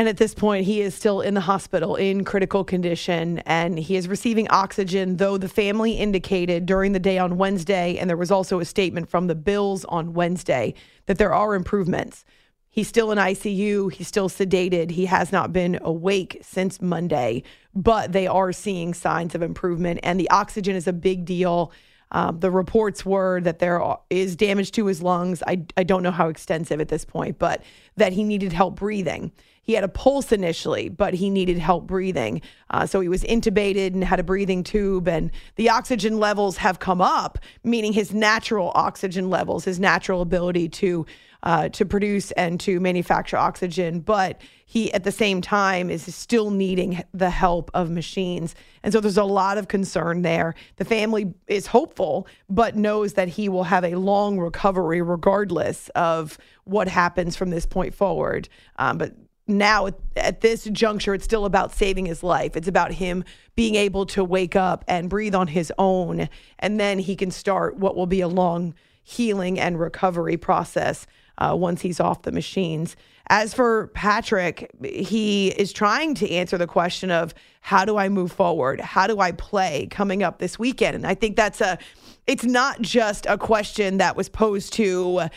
And 0.00 0.08
at 0.08 0.16
this 0.16 0.32
point, 0.32 0.64
he 0.64 0.80
is 0.80 0.94
still 0.94 1.20
in 1.20 1.34
the 1.34 1.42
hospital 1.42 1.94
in 1.94 2.24
critical 2.24 2.64
condition 2.64 3.40
and 3.40 3.78
he 3.78 3.96
is 3.96 4.08
receiving 4.08 4.48
oxygen, 4.48 5.18
though 5.18 5.36
the 5.36 5.46
family 5.46 5.92
indicated 5.92 6.64
during 6.64 6.92
the 6.92 6.98
day 6.98 7.18
on 7.18 7.36
Wednesday, 7.36 7.98
and 7.98 8.08
there 8.08 8.16
was 8.16 8.30
also 8.30 8.60
a 8.60 8.64
statement 8.64 9.10
from 9.10 9.26
the 9.26 9.34
Bills 9.34 9.84
on 9.84 10.14
Wednesday, 10.14 10.72
that 11.04 11.18
there 11.18 11.34
are 11.34 11.54
improvements. 11.54 12.24
He's 12.70 12.88
still 12.88 13.12
in 13.12 13.18
ICU. 13.18 13.92
He's 13.92 14.08
still 14.08 14.30
sedated. 14.30 14.92
He 14.92 15.04
has 15.04 15.32
not 15.32 15.52
been 15.52 15.78
awake 15.82 16.38
since 16.40 16.80
Monday, 16.80 17.42
but 17.74 18.12
they 18.12 18.26
are 18.26 18.52
seeing 18.52 18.94
signs 18.94 19.34
of 19.34 19.42
improvement. 19.42 20.00
And 20.02 20.18
the 20.18 20.30
oxygen 20.30 20.76
is 20.76 20.88
a 20.88 20.94
big 20.94 21.26
deal. 21.26 21.72
Uh, 22.10 22.32
the 22.32 22.50
reports 22.50 23.04
were 23.04 23.42
that 23.42 23.58
there 23.58 23.82
is 24.08 24.34
damage 24.34 24.72
to 24.72 24.86
his 24.86 25.02
lungs. 25.02 25.42
I, 25.46 25.66
I 25.76 25.84
don't 25.84 26.02
know 26.02 26.10
how 26.10 26.30
extensive 26.30 26.80
at 26.80 26.88
this 26.88 27.04
point, 27.04 27.38
but 27.38 27.62
that 27.98 28.14
he 28.14 28.24
needed 28.24 28.54
help 28.54 28.76
breathing. 28.76 29.32
He 29.62 29.74
had 29.74 29.84
a 29.84 29.88
pulse 29.88 30.32
initially, 30.32 30.88
but 30.88 31.14
he 31.14 31.30
needed 31.30 31.58
help 31.58 31.86
breathing. 31.86 32.42
Uh, 32.70 32.86
so 32.86 33.00
he 33.00 33.08
was 33.08 33.22
intubated 33.24 33.88
and 33.88 34.02
had 34.02 34.18
a 34.18 34.24
breathing 34.24 34.64
tube, 34.64 35.06
and 35.06 35.30
the 35.56 35.70
oxygen 35.70 36.18
levels 36.18 36.56
have 36.56 36.78
come 36.78 37.00
up, 37.00 37.38
meaning 37.62 37.92
his 37.92 38.12
natural 38.12 38.72
oxygen 38.74 39.30
levels, 39.30 39.64
his 39.64 39.78
natural 39.78 40.22
ability 40.22 40.68
to 40.68 41.06
uh, 41.42 41.68
to 41.70 41.86
produce 41.86 42.30
and 42.32 42.60
to 42.60 42.80
manufacture 42.80 43.36
oxygen. 43.36 44.00
But 44.00 44.40
he, 44.66 44.92
at 44.92 45.04
the 45.04 45.12
same 45.12 45.40
time, 45.40 45.90
is 45.90 46.14
still 46.14 46.50
needing 46.50 47.02
the 47.12 47.30
help 47.30 47.70
of 47.74 47.90
machines. 47.90 48.54
And 48.82 48.92
so 48.92 49.00
there's 49.00 49.16
a 49.16 49.24
lot 49.24 49.58
of 49.58 49.68
concern 49.68 50.22
there. 50.22 50.54
The 50.76 50.84
family 50.84 51.32
is 51.46 51.66
hopeful, 51.66 52.28
but 52.48 52.76
knows 52.76 53.14
that 53.14 53.28
he 53.28 53.48
will 53.48 53.64
have 53.64 53.84
a 53.84 53.94
long 53.96 54.38
recovery 54.38 55.02
regardless 55.02 55.88
of 55.90 56.38
what 56.64 56.88
happens 56.88 57.36
from 57.36 57.50
this 57.50 57.66
point 57.66 57.94
forward. 57.94 58.48
Um, 58.76 58.98
but 58.98 59.14
now 59.50 59.88
at 60.16 60.40
this 60.40 60.64
juncture, 60.64 61.14
it's 61.14 61.24
still 61.24 61.44
about 61.44 61.72
saving 61.72 62.06
his 62.06 62.22
life. 62.22 62.56
It's 62.56 62.68
about 62.68 62.92
him 62.92 63.24
being 63.54 63.74
able 63.74 64.06
to 64.06 64.24
wake 64.24 64.56
up 64.56 64.84
and 64.88 65.10
breathe 65.10 65.34
on 65.34 65.48
his 65.48 65.72
own. 65.78 66.28
And 66.58 66.80
then 66.80 66.98
he 66.98 67.16
can 67.16 67.30
start 67.30 67.76
what 67.76 67.96
will 67.96 68.06
be 68.06 68.20
a 68.20 68.28
long 68.28 68.74
healing 69.02 69.58
and 69.58 69.78
recovery 69.78 70.36
process 70.36 71.06
uh, 71.38 71.54
once 71.56 71.80
he's 71.80 72.00
off 72.00 72.22
the 72.22 72.32
machines. 72.32 72.96
As 73.28 73.54
for 73.54 73.88
Patrick, 73.88 74.70
he 74.82 75.48
is 75.48 75.72
trying 75.72 76.14
to 76.16 76.30
answer 76.30 76.58
the 76.58 76.66
question 76.66 77.10
of 77.10 77.32
how 77.60 77.84
do 77.84 77.96
I 77.96 78.08
move 78.08 78.32
forward? 78.32 78.80
How 78.80 79.06
do 79.06 79.20
I 79.20 79.32
play 79.32 79.86
coming 79.90 80.22
up 80.22 80.38
this 80.38 80.58
weekend? 80.58 80.96
And 80.96 81.06
I 81.06 81.14
think 81.14 81.36
that's 81.36 81.60
a, 81.60 81.78
it's 82.26 82.44
not 82.44 82.80
just 82.80 83.26
a 83.26 83.38
question 83.38 83.98
that 83.98 84.16
was 84.16 84.28
posed 84.28 84.72
to 84.74 85.28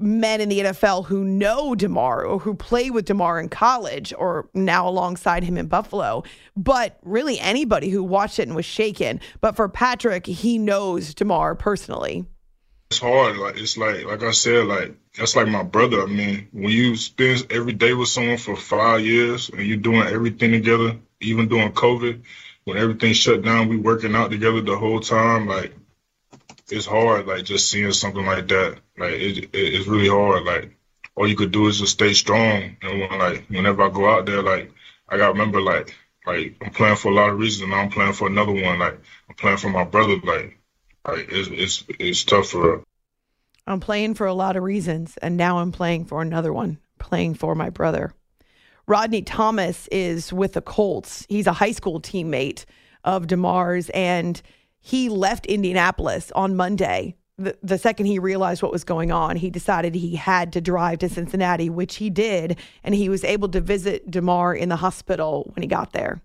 men 0.00 0.40
in 0.40 0.48
the 0.48 0.60
NFL 0.60 1.06
who 1.06 1.24
know 1.24 1.74
Damar 1.74 2.24
or 2.24 2.38
who 2.38 2.54
played 2.54 2.92
with 2.92 3.04
Damar 3.04 3.40
in 3.40 3.48
college 3.48 4.12
or 4.16 4.48
now 4.54 4.88
alongside 4.88 5.44
him 5.44 5.56
in 5.56 5.66
Buffalo, 5.66 6.22
but 6.56 6.98
really 7.02 7.38
anybody 7.38 7.90
who 7.90 8.02
watched 8.02 8.38
it 8.38 8.48
and 8.48 8.56
was 8.56 8.64
shaken. 8.64 9.20
But 9.40 9.56
for 9.56 9.68
Patrick, 9.68 10.26
he 10.26 10.58
knows 10.58 11.14
Damar 11.14 11.54
personally. 11.54 12.26
It's 12.90 12.98
hard. 12.98 13.36
Like 13.36 13.56
it's 13.56 13.76
like 13.76 14.04
like 14.04 14.22
I 14.24 14.32
said, 14.32 14.66
like 14.66 14.96
that's 15.16 15.36
like 15.36 15.46
my 15.46 15.62
brother. 15.62 16.02
I 16.02 16.06
mean, 16.06 16.48
when 16.52 16.72
you 16.72 16.96
spend 16.96 17.46
every 17.50 17.72
day 17.72 17.94
with 17.94 18.08
someone 18.08 18.38
for 18.38 18.56
five 18.56 19.04
years 19.04 19.48
and 19.48 19.64
you're 19.64 19.76
doing 19.76 20.08
everything 20.08 20.50
together, 20.50 20.96
even 21.20 21.46
during 21.46 21.72
COVID, 21.72 22.22
when 22.64 22.78
everything 22.78 23.12
shut 23.12 23.42
down, 23.42 23.68
we 23.68 23.76
working 23.76 24.16
out 24.16 24.32
together 24.32 24.60
the 24.60 24.76
whole 24.76 24.98
time. 24.98 25.46
Like 25.46 25.72
it's 26.72 26.86
hard, 26.86 27.26
like 27.26 27.44
just 27.44 27.70
seeing 27.70 27.92
something 27.92 28.24
like 28.24 28.48
that. 28.48 28.78
Like 28.98 29.12
it, 29.12 29.38
it, 29.38 29.50
it's 29.52 29.86
really 29.86 30.08
hard. 30.08 30.44
Like 30.44 30.76
all 31.14 31.28
you 31.28 31.36
could 31.36 31.52
do 31.52 31.66
is 31.68 31.78
just 31.78 31.92
stay 31.92 32.12
strong. 32.12 32.76
And 32.82 33.00
when 33.00 33.18
like 33.18 33.44
whenever 33.48 33.82
I 33.82 33.90
go 33.90 34.08
out 34.08 34.26
there, 34.26 34.42
like 34.42 34.72
I 35.08 35.16
got 35.16 35.32
remember, 35.32 35.60
like 35.60 35.94
like 36.26 36.56
I'm 36.62 36.70
playing 36.70 36.96
for 36.96 37.10
a 37.10 37.14
lot 37.14 37.30
of 37.30 37.38
reasons, 37.38 37.64
and 37.64 37.74
I'm 37.74 37.90
playing 37.90 38.12
for 38.12 38.28
another 38.28 38.52
one. 38.52 38.78
Like 38.78 39.00
I'm 39.28 39.34
playing 39.36 39.58
for 39.58 39.70
my 39.70 39.84
brother. 39.84 40.16
Like 40.16 40.58
like 41.06 41.28
it's 41.30 41.48
it's 41.48 41.84
it's 41.98 42.24
tough 42.24 42.48
for. 42.48 42.82
I'm 43.66 43.80
playing 43.80 44.14
for 44.14 44.26
a 44.26 44.34
lot 44.34 44.56
of 44.56 44.62
reasons, 44.62 45.16
and 45.22 45.36
now 45.36 45.58
I'm 45.58 45.72
playing 45.72 46.06
for 46.06 46.22
another 46.22 46.52
one. 46.52 46.78
Playing 46.98 47.34
for 47.34 47.54
my 47.54 47.70
brother. 47.70 48.12
Rodney 48.86 49.22
Thomas 49.22 49.86
is 49.88 50.32
with 50.32 50.54
the 50.54 50.60
Colts. 50.60 51.24
He's 51.28 51.46
a 51.46 51.52
high 51.52 51.72
school 51.72 52.00
teammate 52.00 52.64
of 53.04 53.26
Damar's, 53.26 53.88
and 53.90 54.40
he 54.80 55.08
left 55.08 55.46
Indianapolis 55.46 56.32
on 56.34 56.56
Monday. 56.56 57.16
The, 57.38 57.56
the 57.62 57.78
second 57.78 58.06
he 58.06 58.18
realized 58.18 58.62
what 58.62 58.72
was 58.72 58.84
going 58.84 59.10
on, 59.12 59.36
he 59.36 59.50
decided 59.50 59.94
he 59.94 60.16
had 60.16 60.52
to 60.52 60.60
drive 60.60 60.98
to 60.98 61.08
Cincinnati, 61.08 61.70
which 61.70 61.96
he 61.96 62.10
did, 62.10 62.58
and 62.84 62.94
he 62.94 63.08
was 63.08 63.24
able 63.24 63.48
to 63.50 63.60
visit 63.60 64.10
Damar 64.10 64.54
in 64.54 64.68
the 64.68 64.76
hospital 64.76 65.50
when 65.54 65.62
he 65.62 65.66
got 65.66 65.92
there. 65.92 66.22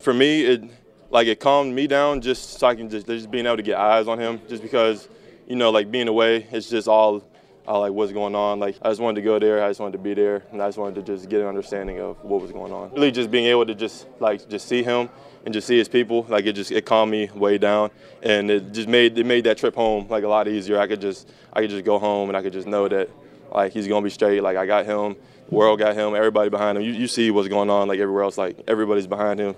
For 0.00 0.14
me, 0.14 0.44
it 0.44 0.64
like 1.10 1.26
it 1.28 1.38
calmed 1.38 1.74
me 1.74 1.86
down 1.86 2.20
just 2.20 2.58
so 2.58 2.66
I 2.66 2.74
can 2.74 2.88
just 2.88 3.06
just 3.06 3.30
being 3.30 3.46
able 3.46 3.56
to 3.56 3.62
get 3.62 3.78
eyes 3.78 4.08
on 4.08 4.18
him, 4.18 4.40
just 4.48 4.62
because 4.62 5.08
you 5.46 5.56
know 5.56 5.70
like 5.70 5.90
being 5.90 6.08
away, 6.08 6.46
it's 6.50 6.68
just 6.68 6.88
all 6.88 7.22
all 7.66 7.80
like 7.80 7.92
what's 7.92 8.12
going 8.12 8.34
on. 8.34 8.60
Like 8.60 8.76
I 8.82 8.90
just 8.90 9.00
wanted 9.00 9.20
to 9.20 9.22
go 9.22 9.38
there, 9.38 9.62
I 9.62 9.68
just 9.68 9.80
wanted 9.80 9.92
to 9.92 9.98
be 9.98 10.14
there, 10.14 10.42
and 10.52 10.62
I 10.62 10.68
just 10.68 10.78
wanted 10.78 10.94
to 10.96 11.02
just 11.02 11.28
get 11.28 11.40
an 11.40 11.46
understanding 11.46 12.00
of 12.00 12.22
what 12.22 12.40
was 12.40 12.52
going 12.52 12.72
on. 12.72 12.90
Really, 12.92 13.10
just 13.10 13.30
being 13.30 13.46
able 13.46 13.66
to 13.66 13.74
just 13.74 14.06
like 14.20 14.48
just 14.48 14.68
see 14.68 14.82
him 14.82 15.08
and 15.44 15.52
just 15.52 15.66
see 15.66 15.76
his 15.76 15.88
people, 15.88 16.26
like 16.28 16.46
it 16.46 16.54
just 16.54 16.70
it 16.70 16.86
calmed 16.86 17.10
me 17.10 17.30
way 17.34 17.58
down, 17.58 17.90
and 18.22 18.50
it 18.50 18.72
just 18.72 18.88
made 18.88 19.18
it 19.18 19.26
made 19.26 19.44
that 19.44 19.58
trip 19.58 19.74
home 19.74 20.06
like 20.08 20.24
a 20.24 20.28
lot 20.28 20.48
easier. 20.48 20.78
I 20.78 20.86
could 20.86 21.00
just 21.00 21.30
I 21.52 21.60
could 21.60 21.70
just 21.70 21.84
go 21.84 21.98
home 21.98 22.28
and 22.30 22.36
I 22.36 22.42
could 22.42 22.52
just 22.52 22.66
know 22.66 22.88
that 22.88 23.10
like 23.52 23.72
he's 23.72 23.88
gonna 23.88 24.04
be 24.04 24.10
straight. 24.10 24.42
Like 24.42 24.56
I 24.56 24.66
got 24.66 24.84
him, 24.84 25.16
world 25.50 25.78
got 25.78 25.94
him, 25.94 26.14
everybody 26.14 26.50
behind 26.50 26.78
him. 26.78 26.84
You, 26.84 26.92
you 26.92 27.08
see 27.08 27.30
what's 27.30 27.48
going 27.48 27.70
on 27.70 27.88
like 27.88 27.98
everywhere 27.98 28.24
else. 28.24 28.38
Like 28.38 28.58
everybody's 28.66 29.06
behind 29.06 29.40
him, 29.40 29.54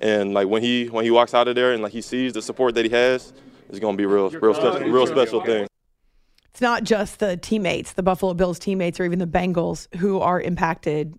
and 0.00 0.34
like 0.34 0.48
when 0.48 0.62
he 0.62 0.86
when 0.86 1.04
he 1.04 1.10
walks 1.10 1.34
out 1.34 1.48
of 1.48 1.54
there 1.54 1.72
and 1.72 1.82
like 1.82 1.92
he 1.92 2.02
sees 2.02 2.32
the 2.32 2.42
support 2.42 2.74
that 2.74 2.84
he 2.84 2.90
has, 2.90 3.32
it's 3.68 3.78
gonna 3.78 3.96
be 3.96 4.06
real 4.06 4.30
real 4.30 4.54
special 4.54 4.80
real 4.88 5.06
special 5.06 5.40
thing. 5.40 5.67
It's 6.58 6.62
not 6.62 6.82
just 6.82 7.20
the 7.20 7.36
teammates, 7.36 7.92
the 7.92 8.02
Buffalo 8.02 8.34
Bills 8.34 8.58
teammates, 8.58 8.98
or 8.98 9.04
even 9.04 9.20
the 9.20 9.28
Bengals 9.28 9.86
who 9.94 10.18
are 10.18 10.40
impacted 10.40 11.14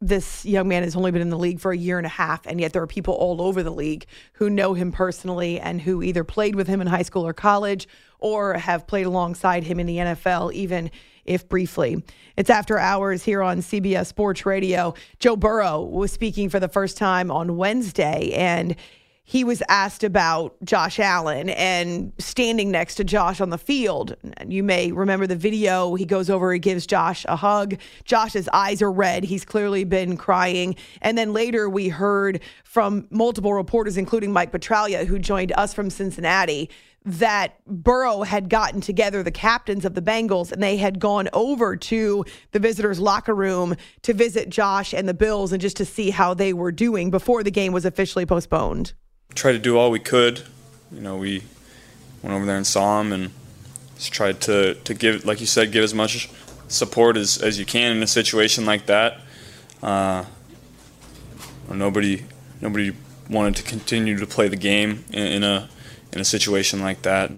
this 0.00 0.44
young 0.44 0.68
man 0.68 0.84
has 0.84 0.94
only 0.94 1.10
been 1.10 1.20
in 1.20 1.30
the 1.30 1.38
league 1.38 1.58
for 1.58 1.72
a 1.72 1.76
year 1.76 1.98
and 1.98 2.06
a 2.06 2.10
half, 2.10 2.46
and 2.46 2.60
yet 2.60 2.72
there 2.72 2.80
are 2.80 2.86
people 2.86 3.14
all 3.14 3.42
over 3.42 3.64
the 3.64 3.72
league 3.72 4.06
who 4.34 4.48
know 4.48 4.74
him 4.74 4.92
personally 4.92 5.58
and 5.58 5.80
who 5.80 6.00
either 6.00 6.22
played 6.22 6.54
with 6.54 6.68
him 6.68 6.80
in 6.80 6.86
high 6.86 7.02
school 7.02 7.26
or 7.26 7.32
college 7.32 7.88
or 8.20 8.54
have 8.54 8.86
played 8.86 9.04
alongside 9.04 9.64
him 9.64 9.80
in 9.80 9.86
the 9.88 9.96
NFL, 9.96 10.52
even 10.52 10.92
if 11.24 11.48
briefly. 11.48 12.00
It's 12.36 12.48
after 12.48 12.78
hours 12.78 13.24
here 13.24 13.42
on 13.42 13.62
CBS 13.62 14.06
Sports 14.06 14.46
Radio. 14.46 14.94
Joe 15.18 15.34
Burrow 15.34 15.82
was 15.82 16.12
speaking 16.12 16.50
for 16.50 16.60
the 16.60 16.68
first 16.68 16.96
time 16.96 17.32
on 17.32 17.56
Wednesday, 17.56 18.30
and 18.34 18.76
he 19.32 19.44
was 19.44 19.62
asked 19.68 20.04
about 20.04 20.56
Josh 20.64 20.98
Allen 20.98 21.48
and 21.48 22.12
standing 22.18 22.70
next 22.70 22.96
to 22.96 23.04
Josh 23.04 23.40
on 23.40 23.50
the 23.50 23.58
field. 23.58 24.16
You 24.46 24.62
may 24.62 24.92
remember 24.92 25.26
the 25.26 25.36
video. 25.36 25.94
He 25.94 26.04
goes 26.04 26.28
over, 26.28 26.52
he 26.52 26.58
gives 26.58 26.86
Josh 26.86 27.24
a 27.28 27.36
hug. 27.36 27.78
Josh's 28.04 28.48
eyes 28.52 28.82
are 28.82 28.92
red. 28.92 29.24
He's 29.24 29.44
clearly 29.44 29.84
been 29.84 30.16
crying. 30.16 30.74
And 31.00 31.16
then 31.16 31.32
later 31.32 31.70
we 31.70 31.88
heard 31.88 32.40
from 32.64 33.06
multiple 33.10 33.54
reporters, 33.54 33.96
including 33.96 34.32
Mike 34.32 34.52
Petraglia, 34.52 35.06
who 35.06 35.18
joined 35.18 35.52
us 35.52 35.72
from 35.72 35.88
Cincinnati, 35.88 36.68
that 37.04 37.54
Burrow 37.66 38.22
had 38.22 38.48
gotten 38.48 38.80
together 38.80 39.22
the 39.22 39.30
captains 39.30 39.84
of 39.84 39.94
the 39.94 40.02
Bengals 40.02 40.52
and 40.52 40.62
they 40.62 40.76
had 40.76 40.98
gone 40.98 41.28
over 41.32 41.74
to 41.74 42.24
the 42.50 42.58
visitors' 42.58 43.00
locker 43.00 43.34
room 43.34 43.76
to 44.02 44.12
visit 44.12 44.50
Josh 44.50 44.92
and 44.92 45.08
the 45.08 45.14
Bills 45.14 45.52
and 45.52 45.60
just 45.60 45.76
to 45.78 45.84
see 45.84 46.10
how 46.10 46.34
they 46.34 46.52
were 46.52 46.70
doing 46.70 47.10
before 47.10 47.42
the 47.42 47.50
game 47.50 47.72
was 47.72 47.84
officially 47.84 48.26
postponed 48.26 48.92
tried 49.34 49.52
to 49.52 49.58
do 49.58 49.76
all 49.78 49.90
we 49.90 50.00
could. 50.00 50.42
You 50.90 51.00
know, 51.00 51.16
we 51.16 51.42
went 52.22 52.34
over 52.34 52.46
there 52.46 52.56
and 52.56 52.66
saw 52.66 53.00
him 53.00 53.12
and 53.12 53.30
just 53.96 54.12
tried 54.12 54.40
to, 54.42 54.74
to 54.74 54.94
give, 54.94 55.24
like 55.24 55.40
you 55.40 55.46
said, 55.46 55.72
give 55.72 55.84
as 55.84 55.94
much 55.94 56.28
support 56.68 57.16
as, 57.16 57.38
as 57.38 57.58
you 57.58 57.64
can 57.64 57.96
in 57.96 58.02
a 58.02 58.06
situation 58.06 58.64
like 58.64 58.86
that. 58.86 59.20
Uh, 59.82 60.24
nobody 61.70 62.22
nobody 62.60 62.92
wanted 63.28 63.56
to 63.56 63.62
continue 63.62 64.18
to 64.18 64.26
play 64.26 64.48
the 64.48 64.56
game 64.56 65.04
in, 65.10 65.26
in 65.26 65.44
a 65.44 65.68
in 66.12 66.20
a 66.20 66.24
situation 66.24 66.80
like 66.80 67.02
that. 67.02 67.32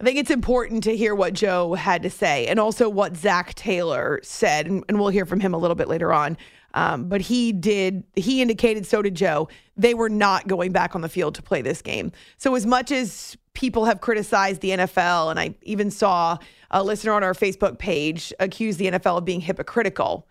I 0.00 0.04
think 0.04 0.18
it's 0.18 0.30
important 0.30 0.84
to 0.84 0.96
hear 0.96 1.14
what 1.14 1.34
Joe 1.34 1.74
had 1.74 2.02
to 2.04 2.10
say 2.10 2.46
and 2.46 2.58
also 2.58 2.88
what 2.88 3.16
Zac 3.16 3.54
Taylor 3.54 4.20
said, 4.22 4.66
and, 4.66 4.84
and 4.88 4.98
we'll 4.98 5.10
hear 5.10 5.26
from 5.26 5.40
him 5.40 5.52
a 5.52 5.58
little 5.58 5.74
bit 5.74 5.88
later 5.88 6.12
on. 6.12 6.38
Um, 6.72 7.08
but 7.08 7.20
he 7.20 7.52
did, 7.52 8.04
he 8.14 8.40
indicated, 8.40 8.86
so 8.86 9.02
did 9.02 9.14
Joe, 9.14 9.48
they 9.80 9.94
were 9.94 10.10
not 10.10 10.46
going 10.46 10.72
back 10.72 10.94
on 10.94 11.00
the 11.00 11.08
field 11.08 11.34
to 11.36 11.42
play 11.42 11.62
this 11.62 11.80
game. 11.80 12.12
So, 12.36 12.54
as 12.54 12.66
much 12.66 12.90
as 12.90 13.36
people 13.54 13.86
have 13.86 14.00
criticized 14.00 14.60
the 14.60 14.70
NFL, 14.70 15.30
and 15.30 15.40
I 15.40 15.54
even 15.62 15.90
saw 15.90 16.38
a 16.70 16.82
listener 16.82 17.12
on 17.12 17.24
our 17.24 17.34
Facebook 17.34 17.78
page 17.78 18.32
accuse 18.38 18.76
the 18.76 18.86
NFL 18.86 19.18
of 19.18 19.24
being 19.24 19.40
hypocritical 19.40 20.28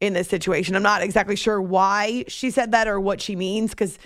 in 0.00 0.14
this 0.14 0.28
situation. 0.28 0.74
I'm 0.74 0.82
not 0.82 1.02
exactly 1.02 1.36
sure 1.36 1.60
why 1.60 2.24
she 2.28 2.50
said 2.50 2.72
that 2.72 2.88
or 2.88 2.98
what 2.98 3.20
she 3.20 3.36
means 3.36 3.70
because 3.70 3.98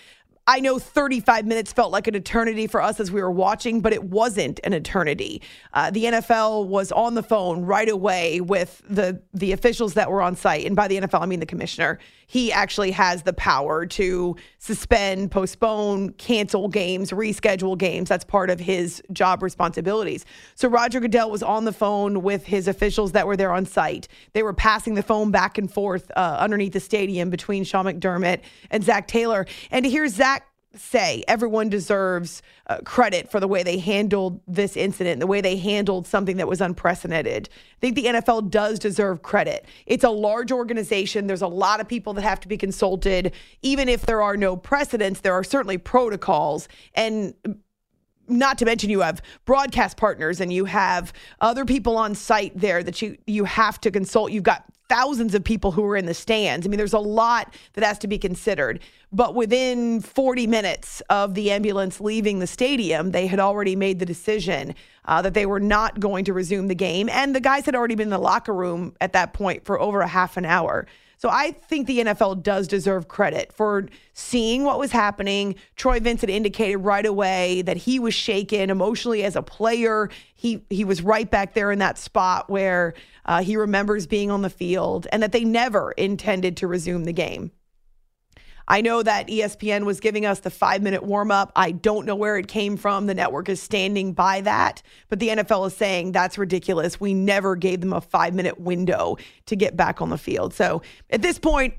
I 0.49 0.61
know 0.61 0.79
35 0.79 1.45
minutes 1.45 1.73
felt 1.73 1.91
like 1.91 2.07
an 2.07 2.15
eternity 2.15 2.69
for 2.69 2.81
us 2.81 3.01
as 3.01 3.11
we 3.11 3.21
were 3.21 3.31
watching, 3.33 3.81
but 3.81 3.93
it 3.93 4.05
wasn't 4.05 4.61
an 4.63 4.75
eternity. 4.75 5.43
Uh, 5.73 5.91
the 5.91 6.05
NFL 6.05 6.69
was 6.69 6.93
on 6.93 7.15
the 7.15 7.23
phone 7.23 7.63
right 7.65 7.89
away 7.89 8.41
with 8.41 8.81
the 8.89 9.21
the 9.35 9.51
officials 9.53 9.95
that 9.95 10.09
were 10.09 10.23
on 10.23 10.37
site, 10.37 10.65
and 10.65 10.77
by 10.77 10.87
the 10.87 11.01
NFL 11.01 11.21
I 11.21 11.27
mean 11.27 11.41
the 11.41 11.47
commissioner. 11.47 11.99
He 12.27 12.53
actually 12.53 12.91
has 12.91 13.23
the 13.23 13.33
power 13.33 13.87
to 13.87 14.37
suspend, 14.59 15.31
postpone, 15.31 16.11
cancel 16.15 16.69
games, 16.69 17.11
reschedule 17.11 17.79
games. 17.79 18.09
That's 18.09 18.25
part 18.25 18.51
of 18.51 18.61
his 18.61 19.03
job 19.13 19.43
responsibilities. 19.43 20.25
So 20.55 20.69
Roger 20.69 21.01
Goodell 21.01 21.31
was 21.31 21.43
on 21.43 21.65
the 21.65 21.73
phone 21.73 22.23
with 22.23 22.45
his 22.45 22.69
officials 22.69 23.13
that 23.13 23.27
were 23.27 23.37
there 23.37 23.53
on 23.53 23.65
site. 23.65 24.09
They 24.33 24.43
were 24.43 24.53
passing 24.53 24.95
the 24.95 25.03
phone 25.03 25.31
back 25.31 25.57
and 25.57 25.73
forth 25.73 26.11
uh, 26.17 26.37
underneath 26.41 26.73
the 26.73 26.81
stadium 26.81 27.31
between 27.31 27.65
Sean 27.65 27.85
McDermott 27.85 28.41
and 28.71 28.83
Zac 28.83 29.07
Taylor, 29.07 29.47
and 29.71 29.85
to 29.85 29.91
hear 29.91 30.09
Zac 30.09 30.49
say 30.79 31.25
everyone 31.29 31.69
deserves 31.69 32.43
uh, 32.69 32.79
credit 32.85 33.31
for 33.31 33.41
the 33.41 33.49
way 33.49 33.63
they 33.63 33.79
handled 33.79 34.41
this 34.47 34.77
incident, 34.77 35.21
the 35.21 35.27
way 35.27 35.41
they 35.41 35.57
handled 35.57 36.07
something 36.07 36.37
that 36.37 36.49
was 36.49 36.61
unprecedented. 36.61 37.49
I 37.53 37.81
think 37.81 37.97
the 37.97 38.05
NFL 38.07 38.51
does 38.51 38.79
deserve 38.79 39.23
credit. 39.23 39.67
It's 39.87 40.05
a 40.05 40.11
large 40.11 40.53
organization. 40.53 41.27
There's 41.27 41.43
a 41.43 41.49
lot 41.49 41.81
of 41.81 41.89
people 41.89 42.13
that 42.15 42.23
have 42.23 42.41
to 42.41 42.49
be 42.49 42.57
consulted. 42.57 43.33
Even 43.63 43.89
if 43.89 44.07
there 44.07 44.23
are 44.23 44.37
no 44.37 44.57
precedents, 44.57 45.21
there 45.21 45.35
are 45.35 45.45
certainly 45.45 45.79
protocols. 45.79 46.69
And 46.95 47.35
not 48.29 48.59
to 48.59 48.65
mention 48.65 48.91
you 48.91 49.01
have 49.01 49.23
broadcast 49.45 49.97
partners 49.97 50.41
and 50.41 50.53
you 50.53 50.65
have 50.65 51.13
other 51.41 51.65
people 51.65 51.97
on 51.97 52.15
site 52.15 52.53
there 52.59 52.83
that 52.83 53.01
you 53.01 53.17
you 53.27 53.45
have 53.45 53.81
to 53.81 53.91
consult. 53.91 54.33
You've 54.33 54.43
got 54.43 54.65
thousands 54.89 55.35
of 55.35 55.43
people 55.43 55.73
who 55.73 55.85
are 55.85 55.97
in 55.97 56.07
the 56.07 56.15
stands. 56.15 56.67
I 56.67 56.71
mean, 56.71 56.79
there's 56.79 56.93
a 56.93 56.99
lot 56.99 57.55
that 57.75 57.85
has 57.85 57.99
to 58.01 58.09
be 58.09 58.19
considered. 58.19 58.81
But 59.13 59.35
within 59.35 60.01
40 60.01 60.47
minutes 60.47 61.01
of 61.11 61.35
the 61.35 61.51
ambulance 61.51 62.01
leaving 62.01 62.39
the 62.39 62.47
stadium, 62.47 63.13
they 63.13 63.27
had 63.27 63.41
already 63.41 63.77
made 63.77 63.99
the 63.99 64.07
decision 64.07 64.75
uh, 65.05 65.23
that 65.23 65.35
they 65.35 65.47
were 65.47 65.61
not 65.61 66.01
going 66.01 66.25
to 66.27 66.33
resume 66.33 66.69
the 66.69 66.75
game. 66.75 67.09
And 67.09 67.35
the 67.35 67.41
guys 67.41 67.65
had 67.67 67.75
already 67.75 67.95
been 67.95 68.07
in 68.07 68.11
the 68.11 68.19
locker 68.19 68.55
room 68.55 68.95
at 69.01 69.13
that 69.13 69.33
point 69.33 69.65
for 69.65 69.81
over 69.81 70.01
a 70.01 70.09
half 70.09 70.37
an 70.37 70.45
hour. 70.45 70.87
So 71.19 71.31
I 71.31 71.53
think 71.53 71.87
the 71.87 72.01
NFL 72.01 72.43
does 72.43 72.69
deserve 72.69 73.09
credit 73.09 73.53
for 73.53 73.89
seeing 74.13 74.65
what 74.65 74.79
was 74.79 74.93
happening. 74.93 75.55
Troy 75.77 75.99
Vincent 75.99 76.31
indicated 76.31 76.79
right 76.79 77.07
away 77.07 77.63
that 77.63 77.79
he 77.79 77.99
was 77.99 78.15
shaken 78.15 78.69
emotionally 78.71 79.25
as 79.25 79.35
a 79.35 79.43
player. 79.43 80.11
He 80.35 80.65
he 80.69 80.85
was 80.85 81.03
right 81.03 81.31
back 81.31 81.55
there 81.55 81.73
in 81.73 81.79
that 81.79 81.97
spot 81.97 82.51
where 82.51 82.95
uh, 83.25 83.43
he 83.43 83.57
remembers 83.57 84.07
being 84.07 84.31
on 84.31 84.43
the 84.43 84.51
field, 84.51 85.07
and 85.11 85.23
that 85.23 85.33
they 85.33 85.45
never 85.45 85.93
intended 85.93 86.57
to 86.59 86.67
resume 86.67 87.05
the 87.05 87.13
game. 87.13 87.51
I 88.69 88.81
know 88.81 89.03
that 89.03 89.29
ESPN 89.29 89.85
was 89.85 90.01
giving 90.01 90.27
us 90.27 90.41
the 90.41 90.51
five 90.51 90.83
minute 90.83 91.03
warm 91.03 91.31
up. 91.31 91.53
I 91.55 91.71
don't 91.71 92.07
know 92.07 92.17
where 92.17 92.37
it 92.37 92.49
came 92.49 92.77
from. 92.77 93.07
The 93.07 93.15
network 93.15 93.49
is 93.49 93.63
standing 93.63 94.13
by 94.13 94.41
that, 94.43 94.83
but 95.09 95.21
the 95.21 95.29
NFL 95.29 95.69
is 95.69 95.77
saying 95.77 96.13
that's 96.13 96.37
ridiculous. 96.37 97.01
We 97.01 97.15
never 97.15 97.55
gave 97.57 97.81
them 97.81 97.93
a 97.93 98.01
five 98.01 98.35
minute 98.35 98.61
window 98.61 99.17
to 99.47 99.57
get 99.57 99.77
back 99.77 100.03
on 100.03 100.11
the 100.11 100.19
field. 100.19 100.53
So 100.55 100.83
at 101.11 101.23
this 101.23 101.39
point, 101.39 101.75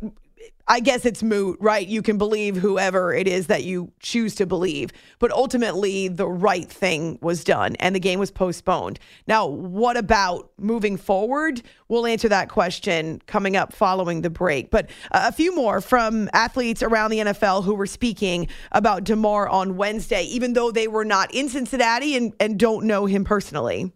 I 0.69 0.81
guess 0.81 1.05
it's 1.05 1.23
moot, 1.23 1.57
right? 1.61 1.87
You 1.87 2.01
can 2.01 2.17
believe 2.17 2.57
whoever 2.57 3.13
it 3.13 3.25
is 3.25 3.47
that 3.47 3.63
you 3.63 3.91
choose 4.01 4.35
to 4.35 4.45
believe. 4.45 4.91
But 5.17 5.31
ultimately, 5.31 6.09
the 6.09 6.27
right 6.27 6.69
thing 6.69 7.17
was 7.21 7.45
done 7.45 7.75
and 7.79 7.95
the 7.95 8.01
game 8.01 8.19
was 8.19 8.31
postponed. 8.31 8.99
Now, 9.27 9.47
what 9.47 9.95
about 9.95 10.51
moving 10.57 10.97
forward? 10.97 11.61
We'll 11.87 12.05
answer 12.05 12.27
that 12.29 12.49
question 12.49 13.21
coming 13.27 13.55
up 13.55 13.71
following 13.71 14.21
the 14.21 14.29
break. 14.29 14.69
But 14.69 14.89
a 15.11 15.31
few 15.31 15.55
more 15.55 15.79
from 15.79 16.29
athletes 16.33 16.83
around 16.83 17.11
the 17.11 17.19
NFL 17.19 17.63
who 17.63 17.73
were 17.73 17.87
speaking 17.87 18.49
about 18.73 19.05
Damar 19.05 19.47
on 19.47 19.77
Wednesday, 19.77 20.23
even 20.23 20.51
though 20.51 20.71
they 20.71 20.89
were 20.89 21.05
not 21.05 21.33
in 21.33 21.47
Cincinnati 21.47 22.17
and, 22.17 22.33
and 22.41 22.59
don't 22.59 22.85
know 22.85 23.05
him 23.05 23.23
personally. 23.23 23.93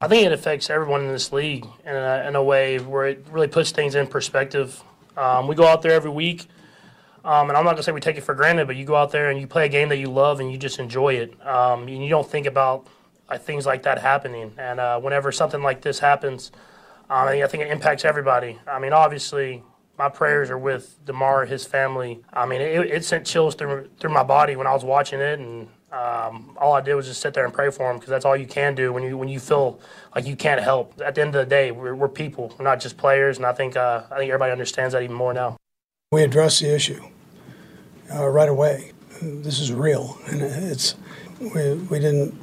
I 0.00 0.06
think 0.06 0.24
it 0.24 0.32
affects 0.32 0.70
everyone 0.70 1.02
in 1.02 1.08
this 1.08 1.32
league 1.32 1.66
in 1.84 1.96
a, 1.96 2.24
in 2.28 2.36
a 2.36 2.42
way 2.42 2.78
where 2.78 3.06
it 3.06 3.26
really 3.32 3.48
puts 3.48 3.72
things 3.72 3.96
in 3.96 4.06
perspective. 4.06 4.80
Um, 5.18 5.48
we 5.48 5.54
go 5.56 5.66
out 5.66 5.82
there 5.82 5.92
every 5.92 6.10
week, 6.10 6.46
um, 7.24 7.48
and 7.48 7.56
I'm 7.58 7.64
not 7.64 7.72
gonna 7.72 7.82
say 7.82 7.92
we 7.92 8.00
take 8.00 8.16
it 8.16 8.22
for 8.22 8.34
granted, 8.34 8.68
but 8.68 8.76
you 8.76 8.84
go 8.84 8.94
out 8.94 9.10
there 9.10 9.30
and 9.30 9.40
you 9.40 9.46
play 9.46 9.66
a 9.66 9.68
game 9.68 9.88
that 9.88 9.98
you 9.98 10.08
love 10.08 10.38
and 10.38 10.52
you 10.52 10.58
just 10.58 10.78
enjoy 10.78 11.14
it, 11.14 11.34
um, 11.46 11.88
and 11.88 12.02
you 12.02 12.08
don't 12.08 12.30
think 12.30 12.46
about 12.46 12.86
uh, 13.28 13.36
things 13.36 13.66
like 13.66 13.82
that 13.82 13.98
happening. 13.98 14.52
And 14.56 14.78
uh, 14.78 15.00
whenever 15.00 15.32
something 15.32 15.62
like 15.62 15.80
this 15.82 15.98
happens, 15.98 16.52
um, 17.10 17.26
I 17.26 17.46
think 17.48 17.64
it 17.64 17.70
impacts 17.70 18.04
everybody. 18.04 18.58
I 18.66 18.78
mean, 18.78 18.92
obviously, 18.92 19.64
my 19.98 20.08
prayers 20.08 20.50
are 20.50 20.58
with 20.58 20.96
Damar, 21.04 21.46
his 21.46 21.66
family. 21.66 22.20
I 22.32 22.46
mean, 22.46 22.60
it, 22.60 22.86
it 22.86 23.04
sent 23.04 23.26
chills 23.26 23.56
through 23.56 23.90
through 23.98 24.12
my 24.12 24.22
body 24.22 24.54
when 24.54 24.68
I 24.68 24.72
was 24.72 24.84
watching 24.84 25.20
it, 25.20 25.40
and 25.40 25.68
um, 25.90 26.54
all 26.60 26.74
I 26.74 26.82
did 26.82 26.94
was 26.94 27.06
just 27.06 27.20
sit 27.22 27.32
there 27.32 27.46
and 27.46 27.54
pray 27.54 27.70
for 27.70 27.90
him 27.90 27.96
because 27.96 28.10
that's 28.10 28.26
all 28.26 28.36
you 28.36 28.46
can 28.46 28.74
do 28.74 28.92
when 28.92 29.02
you 29.02 29.16
when 29.16 29.28
you 29.28 29.40
feel 29.40 29.80
like 30.14 30.26
you 30.26 30.36
can't 30.36 30.60
help. 30.60 31.00
At 31.00 31.14
the 31.14 31.22
end 31.22 31.34
of 31.34 31.44
the 31.44 31.48
day, 31.48 31.70
we're, 31.70 31.94
we're 31.94 32.08
people, 32.08 32.54
we're 32.58 32.64
not 32.64 32.80
just 32.80 32.98
players, 32.98 33.38
and 33.38 33.46
I 33.46 33.52
think 33.54 33.74
uh, 33.74 34.02
I 34.10 34.18
think 34.18 34.28
everybody 34.28 34.52
understands 34.52 34.92
that 34.92 35.02
even 35.02 35.16
more 35.16 35.32
now. 35.32 35.56
We 36.12 36.22
addressed 36.22 36.60
the 36.60 36.74
issue 36.74 37.02
uh, 38.14 38.28
right 38.28 38.48
away. 38.48 38.92
This 39.22 39.60
is 39.60 39.72
real, 39.72 40.18
and 40.26 40.42
it's 40.42 40.94
we 41.40 41.74
we 41.74 41.98
didn't 41.98 42.34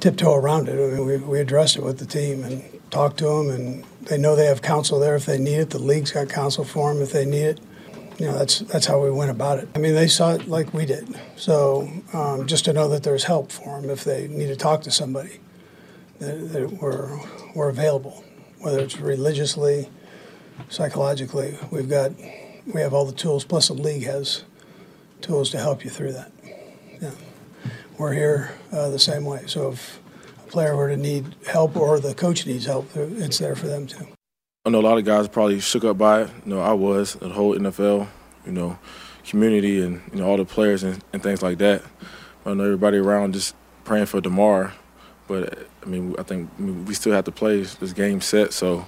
tiptoe 0.00 0.34
around 0.34 0.68
it. 0.68 0.72
I 0.72 0.96
mean, 0.96 1.06
we 1.06 1.18
we 1.18 1.40
addressed 1.40 1.76
it 1.76 1.82
with 1.82 1.98
the 1.98 2.06
team 2.06 2.44
and 2.44 2.64
talked 2.90 3.18
to 3.18 3.26
them, 3.26 3.50
and 3.50 3.84
they 4.00 4.16
know 4.16 4.34
they 4.34 4.46
have 4.46 4.62
counsel 4.62 4.98
there 4.98 5.16
if 5.16 5.26
they 5.26 5.38
need 5.38 5.58
it. 5.58 5.70
The 5.70 5.78
league's 5.78 6.12
got 6.12 6.30
counsel 6.30 6.64
for 6.64 6.94
them 6.94 7.02
if 7.02 7.12
they 7.12 7.26
need 7.26 7.44
it 7.44 7.60
you 8.18 8.26
know 8.26 8.36
that's 8.36 8.58
that's 8.60 8.86
how 8.86 9.02
we 9.02 9.10
went 9.10 9.30
about 9.30 9.58
it. 9.58 9.68
I 9.74 9.78
mean, 9.78 9.94
they 9.94 10.08
saw 10.08 10.34
it 10.34 10.48
like 10.48 10.74
we 10.74 10.84
did. 10.84 11.18
So 11.36 11.88
um, 12.12 12.46
just 12.46 12.64
to 12.64 12.72
know 12.72 12.88
that 12.88 13.04
there's 13.04 13.24
help 13.24 13.52
for 13.52 13.80
them 13.80 13.90
if 13.90 14.04
they 14.04 14.26
need 14.28 14.48
to 14.48 14.56
talk 14.56 14.82
to 14.82 14.90
somebody, 14.90 15.38
that, 16.18 16.52
that 16.52 16.72
we're 16.72 17.20
we're 17.54 17.68
available, 17.68 18.24
whether 18.58 18.80
it's 18.80 18.98
religiously, 18.98 19.88
psychologically. 20.68 21.56
We've 21.70 21.88
got 21.88 22.12
we 22.66 22.80
have 22.80 22.92
all 22.92 23.04
the 23.04 23.12
tools. 23.12 23.44
Plus, 23.44 23.68
the 23.68 23.74
league 23.74 24.04
has 24.04 24.44
tools 25.20 25.50
to 25.50 25.58
help 25.58 25.84
you 25.84 25.90
through 25.90 26.14
that. 26.14 26.32
Yeah, 27.00 27.12
we're 27.98 28.14
here 28.14 28.54
uh, 28.72 28.90
the 28.90 28.98
same 28.98 29.24
way. 29.24 29.44
So 29.46 29.70
if 29.70 30.00
a 30.44 30.50
player 30.50 30.74
were 30.74 30.88
to 30.88 30.96
need 30.96 31.36
help 31.46 31.76
or 31.76 32.00
the 32.00 32.14
coach 32.14 32.46
needs 32.46 32.66
help, 32.66 32.90
it's 32.96 33.38
there 33.38 33.54
for 33.54 33.68
them 33.68 33.86
too. 33.86 34.08
I 34.68 34.70
know 34.70 34.80
a 34.80 34.82
lot 34.82 34.98
of 34.98 35.06
guys 35.06 35.26
probably 35.28 35.60
shook 35.60 35.82
up 35.84 35.96
by 35.96 36.24
it. 36.24 36.30
You 36.44 36.50
know, 36.54 36.60
I 36.60 36.74
was 36.74 37.14
the 37.14 37.30
whole 37.30 37.56
NFL, 37.56 38.06
you 38.44 38.52
know, 38.52 38.78
community 39.26 39.80
and 39.80 40.02
you 40.12 40.20
know 40.20 40.28
all 40.28 40.36
the 40.36 40.44
players 40.44 40.82
and, 40.82 41.02
and 41.10 41.22
things 41.22 41.40
like 41.40 41.56
that. 41.56 41.82
I 42.44 42.52
know 42.52 42.64
everybody 42.64 42.98
around 42.98 43.32
just 43.32 43.54
praying 43.84 44.06
for 44.06 44.20
Damar, 44.20 44.74
but 45.26 45.66
I 45.82 45.86
mean, 45.86 46.14
I 46.18 46.22
think 46.22 46.50
I 46.58 46.60
mean, 46.60 46.84
we 46.84 46.92
still 46.92 47.14
have 47.14 47.24
to 47.24 47.32
play 47.32 47.62
this 47.62 47.94
game 47.94 48.20
set. 48.20 48.52
So, 48.52 48.86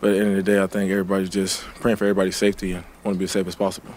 but 0.00 0.12
at 0.12 0.14
the 0.14 0.20
end 0.20 0.30
of 0.30 0.36
the 0.36 0.42
day, 0.50 0.62
I 0.62 0.66
think 0.66 0.90
everybody's 0.90 1.28
just 1.28 1.62
praying 1.74 1.98
for 1.98 2.04
everybody's 2.04 2.36
safety 2.36 2.72
and 2.72 2.84
want 3.04 3.16
to 3.16 3.18
be 3.18 3.24
as 3.24 3.32
safe 3.32 3.46
as 3.46 3.54
possible. 3.54 3.90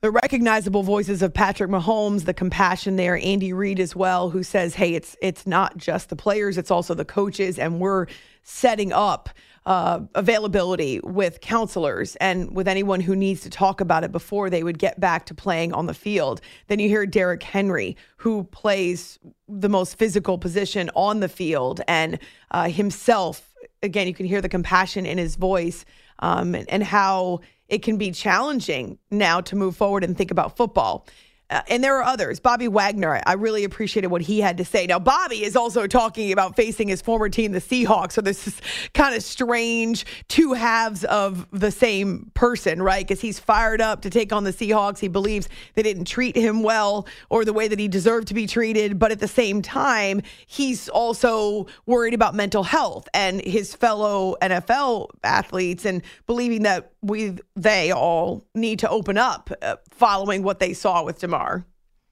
The 0.00 0.10
recognizable 0.10 0.82
voices 0.82 1.22
of 1.22 1.32
Patrick 1.32 1.70
Mahomes, 1.70 2.24
the 2.24 2.34
compassion 2.34 2.96
there, 2.96 3.16
Andy 3.16 3.52
Reid 3.52 3.78
as 3.78 3.94
well, 3.94 4.30
who 4.30 4.42
says, 4.42 4.74
"Hey, 4.74 4.94
it's 4.94 5.14
it's 5.22 5.46
not 5.46 5.76
just 5.76 6.08
the 6.08 6.16
players, 6.16 6.58
it's 6.58 6.72
also 6.72 6.94
the 6.94 7.04
coaches, 7.04 7.60
and 7.60 7.78
we're 7.78 8.06
setting 8.42 8.92
up." 8.92 9.28
Uh, 9.66 10.00
availability 10.14 11.00
with 11.02 11.40
counselors 11.40 12.16
and 12.16 12.54
with 12.54 12.68
anyone 12.68 13.00
who 13.00 13.16
needs 13.16 13.40
to 13.42 13.50
talk 13.50 13.80
about 13.80 14.04
it 14.04 14.12
before 14.12 14.50
they 14.50 14.62
would 14.62 14.78
get 14.78 15.00
back 15.00 15.26
to 15.26 15.34
playing 15.34 15.72
on 15.72 15.86
the 15.86 15.94
field. 15.94 16.40
Then 16.68 16.78
you 16.78 16.88
hear 16.88 17.06
Derrick 17.06 17.42
Henry, 17.42 17.96
who 18.18 18.44
plays 18.44 19.18
the 19.48 19.68
most 19.68 19.96
physical 19.96 20.38
position 20.38 20.90
on 20.94 21.20
the 21.20 21.28
field, 21.28 21.80
and 21.88 22.18
uh, 22.50 22.68
himself. 22.68 23.54
Again, 23.82 24.06
you 24.06 24.14
can 24.14 24.26
hear 24.26 24.40
the 24.40 24.48
compassion 24.48 25.06
in 25.06 25.18
his 25.18 25.36
voice 25.36 25.84
um, 26.18 26.54
and, 26.54 26.68
and 26.70 26.82
how 26.82 27.40
it 27.68 27.82
can 27.82 27.96
be 27.96 28.10
challenging 28.10 28.98
now 29.10 29.40
to 29.40 29.56
move 29.56 29.76
forward 29.76 30.04
and 30.04 30.16
think 30.16 30.30
about 30.30 30.56
football. 30.56 31.06
Uh, 31.50 31.60
and 31.68 31.84
there 31.84 31.96
are 31.96 32.02
others. 32.02 32.40
Bobby 32.40 32.68
Wagner, 32.68 33.20
I 33.26 33.34
really 33.34 33.64
appreciated 33.64 34.08
what 34.08 34.22
he 34.22 34.40
had 34.40 34.56
to 34.56 34.64
say. 34.64 34.86
Now, 34.86 34.98
Bobby 34.98 35.44
is 35.44 35.56
also 35.56 35.86
talking 35.86 36.32
about 36.32 36.56
facing 36.56 36.88
his 36.88 37.02
former 37.02 37.28
team, 37.28 37.52
the 37.52 37.60
Seahawks. 37.60 38.12
So 38.12 38.22
this 38.22 38.46
is 38.46 38.60
kind 38.94 39.14
of 39.14 39.22
strange 39.22 40.06
two 40.28 40.54
halves 40.54 41.04
of 41.04 41.46
the 41.50 41.70
same 41.70 42.30
person, 42.32 42.80
right? 42.80 43.06
Because 43.06 43.20
he's 43.20 43.38
fired 43.38 43.82
up 43.82 44.00
to 44.02 44.10
take 44.10 44.32
on 44.32 44.44
the 44.44 44.52
Seahawks. 44.52 44.98
He 44.98 45.08
believes 45.08 45.50
they 45.74 45.82
didn't 45.82 46.06
treat 46.06 46.34
him 46.34 46.62
well 46.62 47.06
or 47.28 47.44
the 47.44 47.52
way 47.52 47.68
that 47.68 47.78
he 47.78 47.88
deserved 47.88 48.28
to 48.28 48.34
be 48.34 48.46
treated. 48.46 48.98
But 48.98 49.12
at 49.12 49.20
the 49.20 49.28
same 49.28 49.60
time, 49.60 50.22
he's 50.46 50.88
also 50.88 51.66
worried 51.84 52.14
about 52.14 52.34
mental 52.34 52.62
health 52.62 53.06
and 53.12 53.42
his 53.42 53.74
fellow 53.74 54.36
NFL 54.40 55.10
athletes 55.22 55.84
and 55.84 56.02
believing 56.26 56.62
that 56.62 56.92
we 57.04 57.36
they 57.54 57.92
all 57.92 58.44
need 58.54 58.78
to 58.80 58.88
open 58.88 59.18
up 59.18 59.50
uh, 59.62 59.76
following 59.90 60.42
what 60.42 60.58
they 60.58 60.72
saw 60.72 61.02
with 61.02 61.18
Damar. 61.20 61.66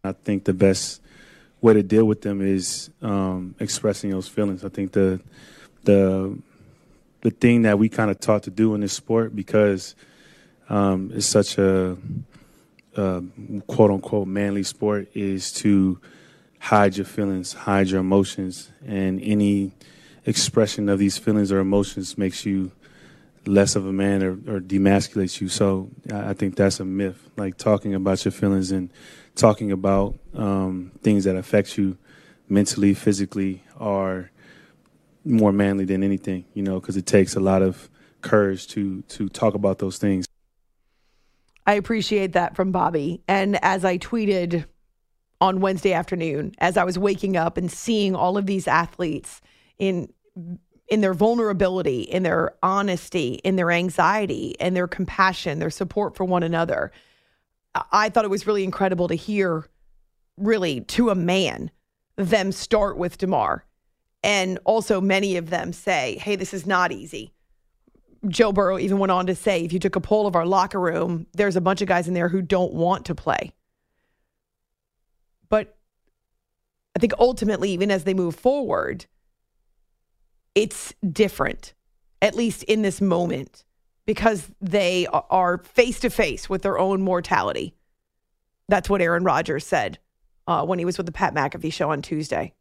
I 0.05 0.13
think 0.13 0.45
the 0.45 0.53
best 0.53 1.01
way 1.61 1.73
to 1.75 1.83
deal 1.83 2.05
with 2.05 2.21
them 2.23 2.43
is 2.43 2.91
um, 3.01 3.55
expressing 3.59 4.11
those 4.11 4.29
feelings. 4.29 4.65
I 4.65 4.69
think 4.69 4.93
the 4.93 5.21
the 5.85 6.39
the 7.23 7.31
thing 7.31 7.63
that 7.63 7.79
we 7.79 7.89
kind 7.89 8.11
of 8.11 8.21
taught 8.21 8.43
to 8.45 8.51
do 8.51 8.75
in 8.75 8.81
this 8.81 8.93
sport 8.93 9.35
because 9.35 9.95
um, 10.69 11.11
it's 11.15 11.27
such 11.27 11.57
a, 11.57 11.97
a 12.97 13.23
quote 13.67 13.91
unquote 13.91 14.29
manly 14.29 14.65
sport 14.65 15.09
is 15.15 15.53
to 15.53 16.01
hide 16.59 16.97
your 16.97 17.07
feelings, 17.07 17.53
hide 17.53 17.89
your 17.89 18.01
emotions, 18.01 18.71
and 18.87 19.21
any 19.23 19.73
expression 20.27 20.89
of 20.89 20.99
these 20.99 21.17
feelings 21.17 21.51
or 21.51 21.59
emotions 21.59 22.19
makes 22.19 22.45
you 22.45 22.71
less 23.47 23.77
of 23.77 23.87
a 23.87 23.93
man 23.93 24.23
or, 24.23 24.33
or 24.33 24.61
demasculates 24.61 25.41
you. 25.41 25.49
So 25.49 25.91
I 26.13 26.35
think 26.35 26.57
that's 26.57 26.81
a 26.81 26.85
myth. 26.85 27.31
Like 27.37 27.57
talking 27.57 27.95
about 27.95 28.25
your 28.25 28.33
feelings 28.33 28.71
and 28.71 28.91
talking 29.35 29.73
about 29.73 30.19
um, 30.35 30.93
things 31.03 31.25
that 31.25 31.37
affect 31.37 31.77
you 31.77 31.97
mentally, 32.49 32.95
physically, 32.95 33.65
are 33.79 34.31
more 35.25 35.53
manly 35.53 35.85
than 35.85 36.03
anything. 36.03 36.45
You 36.55 36.63
know, 36.63 36.81
because 36.81 36.97
it 36.97 37.07
takes 37.07 37.35
a 37.35 37.41
lot 37.41 37.63
of 37.63 37.89
courage 38.21 38.69
to 38.69 39.03
to 39.03 39.29
talk 39.29 39.55
about 39.55 39.79
those 39.79 39.99
things. 39.99 40.27
I 41.67 41.75
appreciate 41.75 42.33
that 42.33 42.57
from 42.57 42.73
Bobby. 42.73 43.23
And 43.29 43.59
as 43.63 43.85
I 43.85 43.99
tweeted 43.99 44.65
on 45.41 45.61
Wednesday 45.61 45.93
afternoon, 45.93 46.53
as 46.59 46.77
I 46.77 46.85
was 46.85 46.99
waking 46.99 47.37
up 47.37 47.57
and 47.57 47.71
seeing 47.71 48.15
all 48.15 48.37
of 48.37 48.47
these 48.47 48.67
athletes 48.67 49.41
in 49.79 50.13
in 50.89 51.01
their 51.01 51.15
vulnerability, 51.15 52.03
in 52.03 52.23
their 52.23 52.55
honesty, 52.63 53.41
in 53.45 53.57
their 53.57 53.71
anxiety, 53.71 54.55
and 54.61 54.77
their 54.77 54.89
compassion, 54.89 55.59
their 55.59 55.71
support 55.71 56.17
for 56.17 56.25
one 56.25 56.43
another. 56.43 56.93
I 57.91 58.09
thought 58.11 58.25
it 58.25 58.31
was 58.31 58.47
really 58.47 58.65
incredible 58.65 59.09
to 59.09 59.15
hear, 59.15 59.67
really, 60.37 60.83
to 60.83 61.11
a 61.11 61.15
man, 61.15 61.71
them 62.17 62.53
start 62.53 62.99
with 62.99 63.17
Damar. 63.17 63.65
And 64.23 64.59
also, 64.65 65.01
many 65.01 65.37
of 65.37 65.51
them 65.51 65.73
say, 65.73 66.19
hey, 66.21 66.37
this 66.37 66.53
is 66.53 66.67
not 66.67 66.93
easy. 66.93 67.33
Joe 68.29 68.53
Burrow 68.53 68.79
even 68.79 68.99
went 68.99 69.11
on 69.11 69.27
to 69.27 69.35
say, 69.35 69.65
if 69.65 69.73
you 69.73 69.81
took 69.81 69.97
a 69.97 70.01
poll 70.01 70.27
of 70.27 70.37
our 70.37 70.47
locker 70.47 70.79
room, 70.79 71.27
there's 71.33 71.57
a 71.57 71.61
bunch 71.61 71.81
of 71.83 71.89
guys 71.89 72.07
in 72.07 72.15
there 72.15 72.29
who 72.29 72.43
don't 72.43 72.73
want 72.73 73.07
to 73.07 73.15
play. 73.15 73.53
But 75.49 75.77
I 76.95 77.01
think 77.01 77.15
ultimately, 77.19 77.71
even 77.73 77.91
as 77.91 78.05
they 78.05 78.15
move 78.15 78.37
forward, 78.37 79.07
it's 80.55 80.95
different, 81.09 81.75
at 82.21 82.35
least 82.35 82.63
in 82.65 82.83
this 82.83 83.01
moment, 83.01 83.65
because 84.07 84.51
they 84.61 85.07
are 85.13 85.59
face 85.59 86.01
to 86.01 86.11
face 86.11 86.49
with 86.49 86.63
their 86.63 86.79
own 86.79 87.03
mortality. 87.03 87.75
That's 88.69 88.91
what 88.91 89.03
Aaron 89.03 89.25
Rodgers 89.25 89.67
said 89.67 89.99
uh, 90.47 90.65
when 90.65 90.79
he 90.79 90.85
was 90.85 90.97
with 90.97 91.07
the 91.07 91.13
Pat 91.13 91.35
McAfee 91.35 91.73
show 91.73 91.91
on 91.91 92.03
Tuesday. 92.03 92.55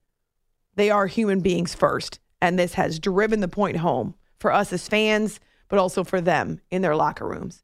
They 0.75 0.89
are 0.89 1.07
human 1.07 1.41
beings 1.41 1.75
first. 1.75 2.19
And 2.41 2.57
this 2.57 2.73
has 2.73 2.99
driven 2.99 3.39
the 3.39 3.47
point 3.47 3.77
home 3.77 4.15
for 4.39 4.51
us 4.51 4.73
as 4.73 4.87
fans, 4.87 5.39
but 5.69 5.77
also 5.77 6.03
for 6.03 6.19
them 6.19 6.59
in 6.71 6.81
their 6.81 6.95
locker 6.95 7.27
rooms. 7.27 7.63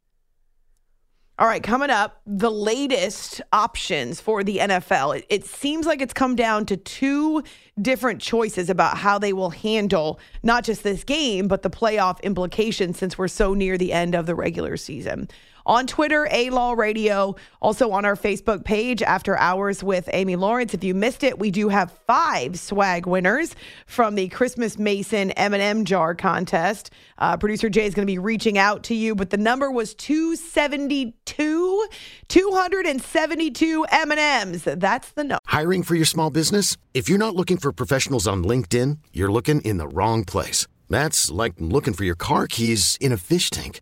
All 1.39 1.45
right, 1.45 1.61
coming 1.61 1.91
up, 1.91 2.19
the 2.25 2.49
latest 2.49 3.41
options 3.53 4.19
for 4.19 4.43
the 4.43 4.57
NFL. 4.57 5.19
It, 5.19 5.25
it, 5.29 5.45
seems 5.45 5.85
like 5.85 6.01
it's 6.01 6.13
come 6.13 6.35
down 6.35 6.65
to 6.65 6.77
two 6.77 7.43
different 7.79 8.19
choices 8.19 8.71
about 8.71 8.97
how 8.97 9.19
they 9.19 9.33
will 9.33 9.51
handle 9.51 10.19
not 10.41 10.63
just 10.63 10.81
this 10.81 11.03
game, 11.03 11.47
but 11.47 11.61
the 11.61 11.69
playoff 11.69 12.19
implications 12.23 12.97
since 12.97 13.19
we're 13.19 13.27
so 13.27 13.53
near 13.53 13.77
the 13.77 13.93
end 13.93 14.15
of 14.15 14.25
the 14.25 14.33
regular 14.33 14.77
season 14.77 15.29
on 15.67 15.85
Twitter, 15.85 16.27
A 16.31 16.49
Law 16.49 16.73
Radio, 16.73 17.35
also 17.61 17.91
on 17.91 18.05
our 18.05 18.15
Facebook 18.15 18.63
page, 18.63 19.03
After 19.03 19.37
Hours 19.37 19.83
with 19.83 20.09
Amy 20.13 20.37
Lawrence. 20.37 20.73
If 20.73 20.83
you 20.83 20.95
missed 20.95 21.23
it, 21.23 21.37
we 21.37 21.51
do 21.51 21.67
have 21.67 21.91
five 22.07 22.57
swag 22.57 23.05
winners 23.05 23.53
from 23.85 24.15
the 24.15 24.29
Christmas 24.29 24.79
Mason 24.79 25.31
M&M 25.31 25.83
jar 25.85 26.15
contest. 26.15 26.89
Uh, 27.17 27.35
Producer 27.35 27.69
Jay 27.69 27.85
is 27.85 27.93
going 27.93 28.07
to 28.07 28.11
be 28.11 28.17
reaching 28.17 28.57
out 28.57 28.83
to 28.83 28.95
you, 28.95 29.13
but 29.13 29.29
the 29.29 29.37
number 29.37 29.69
was 29.69 29.93
272, 29.93 31.87
272 32.27 33.85
M&Ms. 33.91 34.63
That's 34.77 35.11
the 35.11 35.23
number. 35.25 35.41
Hiring 35.45 35.83
for 35.83 35.95
your 35.95 36.05
small 36.05 36.29
business? 36.29 36.77
If 36.93 37.09
you're 37.09 37.17
not 37.17 37.35
looking 37.35 37.57
for 37.57 37.73
professionals 37.73 38.25
on 38.25 38.43
LinkedIn, 38.43 38.99
you're 39.11 39.31
looking 39.31 39.59
in 39.61 39.77
the 39.77 39.87
wrong 39.89 40.23
place. 40.23 40.65
That's 40.89 41.29
like 41.29 41.53
looking 41.59 41.93
for 41.93 42.05
your 42.05 42.15
car 42.15 42.47
keys 42.47 42.97
in 43.01 43.11
a 43.11 43.17
fish 43.17 43.49
tank. 43.49 43.81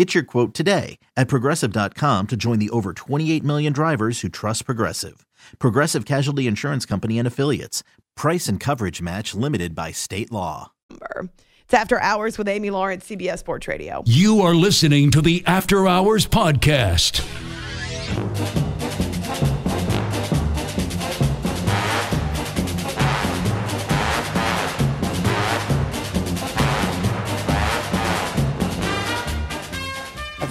Get 0.00 0.14
your 0.14 0.24
quote 0.24 0.54
today 0.54 0.98
at 1.14 1.28
progressive.com 1.28 2.28
to 2.28 2.34
join 2.34 2.58
the 2.58 2.70
over 2.70 2.94
28 2.94 3.44
million 3.44 3.74
drivers 3.74 4.22
who 4.22 4.30
trust 4.30 4.64
Progressive. 4.64 5.26
Progressive 5.58 6.06
Casualty 6.06 6.46
Insurance 6.46 6.86
Company 6.86 7.18
and 7.18 7.28
Affiliates. 7.28 7.82
Price 8.16 8.48
and 8.48 8.58
coverage 8.58 9.02
match 9.02 9.34
limited 9.34 9.74
by 9.74 9.92
state 9.92 10.32
law. 10.32 10.72
It's 10.90 11.74
After 11.74 12.00
Hours 12.00 12.38
with 12.38 12.48
Amy 12.48 12.70
Lawrence, 12.70 13.06
CBS 13.10 13.40
Sports 13.40 13.68
Radio. 13.68 14.02
You 14.06 14.40
are 14.40 14.54
listening 14.54 15.10
to 15.10 15.20
the 15.20 15.44
After 15.46 15.86
Hours 15.86 16.26
Podcast. 16.26 17.20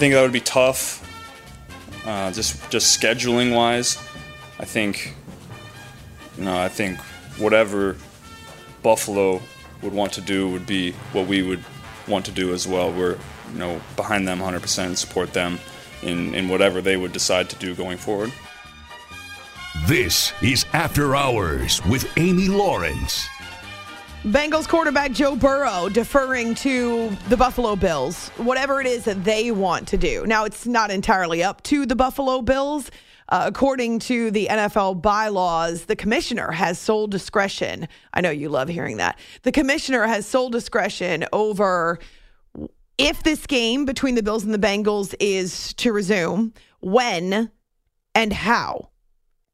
Think 0.00 0.14
that 0.14 0.22
would 0.22 0.32
be 0.32 0.40
tough, 0.40 1.06
uh, 2.06 2.32
just 2.32 2.70
just 2.70 2.98
scheduling 2.98 3.54
wise. 3.54 3.98
I 4.58 4.64
think, 4.64 5.14
you 6.38 6.44
know, 6.44 6.58
I 6.58 6.68
think 6.68 6.98
whatever 7.36 7.96
Buffalo 8.82 9.42
would 9.82 9.92
want 9.92 10.14
to 10.14 10.22
do 10.22 10.48
would 10.48 10.66
be 10.66 10.92
what 11.12 11.26
we 11.26 11.42
would 11.42 11.62
want 12.08 12.24
to 12.26 12.32
do 12.32 12.54
as 12.54 12.66
well. 12.66 12.90
We're, 12.90 13.18
you 13.52 13.58
know, 13.58 13.80
behind 13.94 14.26
them 14.26 14.38
100% 14.38 14.86
and 14.86 14.98
support 14.98 15.34
them 15.34 15.58
in, 16.02 16.34
in 16.34 16.48
whatever 16.48 16.80
they 16.80 16.96
would 16.96 17.12
decide 17.12 17.50
to 17.50 17.56
do 17.56 17.74
going 17.74 17.98
forward. 17.98 18.32
This 19.86 20.32
is 20.42 20.64
After 20.72 21.14
Hours 21.14 21.84
with 21.84 22.10
Amy 22.16 22.48
Lawrence. 22.48 23.28
Bengals 24.24 24.68
quarterback 24.68 25.12
Joe 25.12 25.34
Burrow 25.34 25.88
deferring 25.88 26.54
to 26.56 27.08
the 27.30 27.38
Buffalo 27.38 27.74
Bills, 27.74 28.28
whatever 28.36 28.78
it 28.78 28.86
is 28.86 29.04
that 29.04 29.24
they 29.24 29.50
want 29.50 29.88
to 29.88 29.96
do. 29.96 30.26
Now, 30.26 30.44
it's 30.44 30.66
not 30.66 30.90
entirely 30.90 31.42
up 31.42 31.62
to 31.64 31.86
the 31.86 31.96
Buffalo 31.96 32.42
Bills, 32.42 32.90
Uh, 33.32 33.44
according 33.46 34.00
to 34.00 34.32
the 34.32 34.48
NFL 34.50 35.00
bylaws, 35.00 35.84
the 35.84 35.94
commissioner 35.94 36.50
has 36.50 36.80
sole 36.80 37.06
discretion. 37.06 37.86
I 38.12 38.20
know 38.22 38.30
you 38.30 38.48
love 38.48 38.68
hearing 38.68 38.96
that. 38.96 39.20
The 39.42 39.52
commissioner 39.52 40.04
has 40.04 40.26
sole 40.26 40.50
discretion 40.50 41.24
over 41.32 42.00
if 42.98 43.22
this 43.22 43.46
game 43.46 43.84
between 43.84 44.16
the 44.16 44.22
Bills 44.24 44.42
and 44.42 44.52
the 44.52 44.58
Bengals 44.58 45.14
is 45.20 45.72
to 45.74 45.92
resume, 45.92 46.52
when 46.80 47.52
and 48.16 48.32
how 48.32 48.89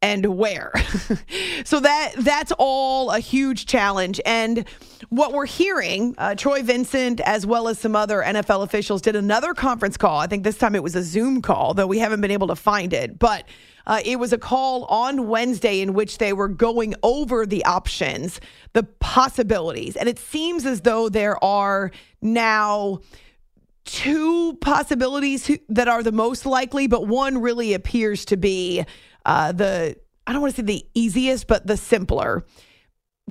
and 0.07 0.25
where. 0.39 0.73
so 1.65 1.81
that 1.81 2.13
that's 2.19 2.53
all 2.59 3.11
a 3.11 3.19
huge 3.19 3.67
challenge. 3.67 4.21
And 4.25 4.65
what 5.09 5.33
we're 5.33 5.47
hearing, 5.47 6.15
uh, 6.17 6.37
Troy 6.37 6.63
Vincent 6.63 7.21
as 7.21 7.45
well 7.45 7.67
as 7.67 7.81
some 7.81 7.97
other 7.97 8.23
NFL 8.23 8.63
officials 8.63 9.03
did 9.03 9.17
another 9.17 9.53
conference 9.53 9.97
call. 9.97 10.19
I 10.21 10.29
think 10.29 10.45
this 10.45 10.59
time 10.59 10.77
it 10.77 10.83
was 10.83 10.95
a 10.95 11.03
Zoom 11.03 11.43
call, 11.43 11.75
though 11.75 11.89
we 11.89 11.99
haven't 11.99 12.21
been 12.21 12.31
able 12.31 12.47
to 12.47 12.55
find 12.55 12.93
it. 12.93 13.19
But 13.19 13.49
uh, 13.85 14.01
it 14.05 14.21
was 14.21 14.33
a 14.33 14.39
call 14.39 14.85
on 14.85 15.27
Wednesday 15.27 15.81
in 15.81 15.93
which 15.93 16.19
they 16.19 16.33
were 16.33 16.49
going 16.49 16.95
over 17.03 17.45
the 17.45 17.65
options, 17.65 18.41
the 18.75 18.85
possibilities, 18.85 19.97
and 19.97 20.09
it 20.09 20.21
seems 20.21 20.67
as 20.67 20.83
though 20.83 21.09
there 21.09 21.43
are 21.43 21.91
now 22.23 23.01
two 23.85 24.55
possibilities 24.61 25.51
that 25.69 25.89
are 25.89 26.03
the 26.03 26.13
most 26.13 26.45
likely, 26.47 26.89
but 26.89 27.07
one 27.07 27.41
really 27.41 27.73
appears 27.75 28.25
to 28.25 28.37
be 28.37 28.85
uh, 29.27 29.53
the, 29.53 29.97
I 30.27 30.33
don't 30.33 30.41
want 30.41 30.55
to 30.55 30.63
say 30.63 30.65
the 30.65 30.87
easiest, 30.95 31.47
but 31.47 31.67
the 31.67 31.77
simpler. 31.77 32.47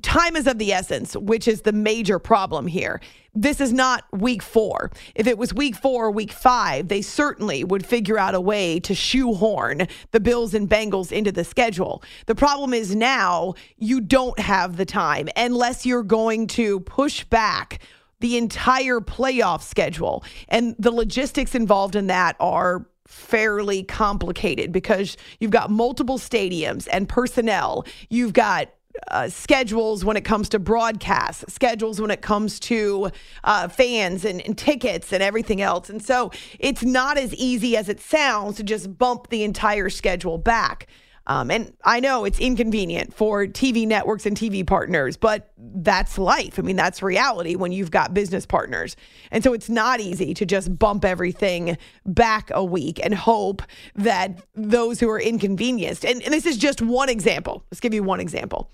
Time 0.02 0.36
is 0.36 0.46
of 0.46 0.58
the 0.58 0.74
essence, 0.74 1.16
which 1.16 1.48
is 1.48 1.62
the 1.62 1.72
major 1.72 2.20
problem 2.20 2.68
here. 2.68 3.00
This 3.34 3.62
is 3.62 3.72
not 3.72 4.04
week 4.12 4.44
four. 4.44 4.92
If 5.16 5.26
it 5.26 5.38
was 5.38 5.54
week 5.54 5.76
four 5.76 6.08
or 6.08 6.12
week 6.12 6.34
five, 6.34 6.90
they 6.90 7.02
certainly 7.02 7.64
would 7.64 7.86
figure 7.86 8.18
out 8.18 8.36
a 8.36 8.42
way 8.42 8.82
to 8.82 8.94
shoehorn 8.94 9.88
the 10.12 10.20
Bills 10.20 10.54
and 10.54 10.70
Bengals 10.70 11.14
into 11.14 11.32
the 11.32 11.46
schedule. 11.46 12.04
The 12.26 12.36
problem 12.36 12.74
is 12.74 12.94
now 12.94 13.54
you 13.78 14.02
don't 14.02 14.38
have 14.38 14.76
the 14.76 14.86
time 14.86 15.30
unless 15.38 15.86
you're 15.86 16.04
going 16.04 16.48
to 16.48 16.82
push 16.82 17.24
back 17.24 17.80
the 18.20 18.38
entire 18.38 19.00
playoff 19.00 19.62
schedule. 19.62 20.26
And 20.50 20.76
the 20.78 20.92
logistics 20.92 21.56
involved 21.56 21.96
in 21.96 22.08
that 22.08 22.36
are 22.42 22.86
fairly 23.08 23.84
complicated 23.84 24.72
because 24.72 25.18
you've 25.40 25.52
got 25.52 25.70
multiple 25.70 26.18
stadiums 26.18 26.88
and 26.92 27.08
personnel. 27.08 27.86
You've 28.10 28.34
got 28.34 28.70
uh, 29.10 29.30
schedules 29.30 30.06
when 30.06 30.18
it 30.18 30.24
comes 30.24 30.50
to 30.50 30.60
broadcasts, 30.60 31.54
schedules 31.54 32.00
when 32.00 32.12
it 32.12 32.22
comes 32.22 32.60
to 32.62 33.10
uh, 33.44 33.68
fans 33.68 34.26
and, 34.26 34.42
and, 34.42 34.58
tickets 34.58 35.12
and 35.12 35.22
everything 35.22 35.62
else. 35.62 35.90
And 35.90 36.04
so 36.04 36.32
it's 36.60 36.84
not 36.84 37.18
as 37.18 37.34
easy 37.36 37.76
as 37.76 37.90
it 37.90 38.00
sounds 38.00 38.58
to 38.58 38.64
just 38.64 38.98
bump 38.98 39.30
the 39.30 39.44
entire 39.44 39.90
schedule 39.90 40.38
back. 40.38 40.88
Um, 41.28 41.50
and 41.50 41.74
I 41.84 42.00
know 42.00 42.26
it's 42.26 42.40
inconvenient 42.40 43.14
for 43.14 43.46
TV 43.48 43.88
networks 43.88 44.26
and 44.26 44.38
TV 44.38 44.66
partners, 44.66 45.18
but 45.18 45.52
that's 45.58 46.18
life. 46.18 46.60
I 46.60 46.62
mean, 46.62 46.76
that's 46.76 47.02
reality 47.02 47.56
when 47.56 47.72
you've 47.72 47.92
got 47.92 48.14
business 48.14 48.46
partners. 48.46 48.96
And 49.32 49.44
so 49.44 49.54
it's 49.54 49.70
not 49.70 50.00
easy 50.00 50.34
to 50.36 50.46
just 50.46 50.78
bump 50.78 51.04
everything 51.04 51.78
back 52.06 52.52
a 52.54 52.64
week 52.64 53.00
and 53.04 53.14
hope 53.14 53.64
that 53.96 54.44
those 54.54 55.00
who 55.00 55.10
are 55.10 55.20
inconvenienced, 55.20 56.06
and, 56.06 56.22
and 56.22 56.34
this 56.34 56.46
is 56.46 56.58
just 56.58 56.82
one 56.82 57.10
example. 57.10 57.64
Let's 57.72 57.80
give 57.80 57.94
you 57.94 58.04
one 58.04 58.20
example. 58.20 58.70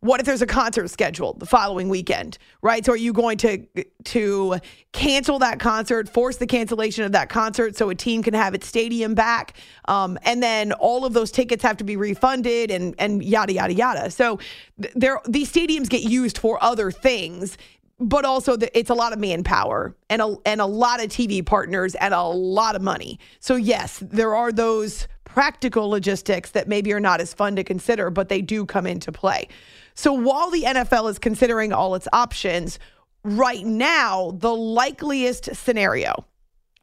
What 0.00 0.20
if 0.20 0.26
there's 0.26 0.42
a 0.42 0.46
concert 0.46 0.88
scheduled 0.88 1.40
the 1.40 1.46
following 1.46 1.88
weekend, 1.88 2.38
right? 2.62 2.84
So 2.84 2.92
are 2.92 2.96
you 2.96 3.12
going 3.12 3.38
to 3.38 3.66
to 4.04 4.56
cancel 4.92 5.38
that 5.40 5.58
concert, 5.58 6.08
force 6.08 6.36
the 6.36 6.46
cancellation 6.46 7.04
of 7.04 7.12
that 7.12 7.28
concert 7.28 7.76
so 7.76 7.90
a 7.90 7.94
team 7.94 8.22
can 8.22 8.34
have 8.34 8.54
its 8.54 8.66
stadium 8.66 9.14
back, 9.14 9.56
um, 9.86 10.18
and 10.22 10.42
then 10.42 10.72
all 10.72 11.04
of 11.04 11.12
those 11.12 11.30
tickets 11.30 11.62
have 11.62 11.76
to 11.78 11.84
be 11.84 11.96
refunded 11.96 12.70
and 12.70 12.94
and 12.98 13.24
yada 13.24 13.52
yada 13.52 13.74
yada. 13.74 14.10
So 14.10 14.38
there, 14.76 15.20
these 15.26 15.50
stadiums 15.50 15.88
get 15.88 16.02
used 16.02 16.38
for 16.38 16.62
other 16.62 16.90
things 16.90 17.56
but 17.98 18.24
also 18.24 18.56
the, 18.56 18.78
it's 18.78 18.90
a 18.90 18.94
lot 18.94 19.12
of 19.12 19.18
manpower 19.18 19.94
and 20.10 20.20
a, 20.20 20.36
and 20.44 20.60
a 20.60 20.66
lot 20.66 21.02
of 21.02 21.08
TV 21.08 21.44
partners 21.44 21.94
and 21.94 22.12
a 22.12 22.22
lot 22.22 22.76
of 22.76 22.82
money. 22.82 23.18
So 23.40 23.56
yes, 23.56 24.02
there 24.02 24.34
are 24.34 24.52
those 24.52 25.08
practical 25.24 25.88
logistics 25.88 26.50
that 26.52 26.68
maybe 26.68 26.92
are 26.92 27.00
not 27.00 27.20
as 27.20 27.32
fun 27.34 27.56
to 27.56 27.64
consider, 27.64 28.10
but 28.10 28.28
they 28.28 28.40
do 28.40 28.64
come 28.66 28.86
into 28.86 29.12
play. 29.12 29.48
So 29.96 30.12
while 30.12 30.50
the 30.50 30.62
NFL 30.62 31.10
is 31.10 31.18
considering 31.18 31.72
all 31.72 31.94
its 31.94 32.06
options, 32.12 32.78
right 33.24 33.64
now, 33.64 34.32
the 34.36 34.54
likeliest 34.54 35.56
scenario, 35.56 36.12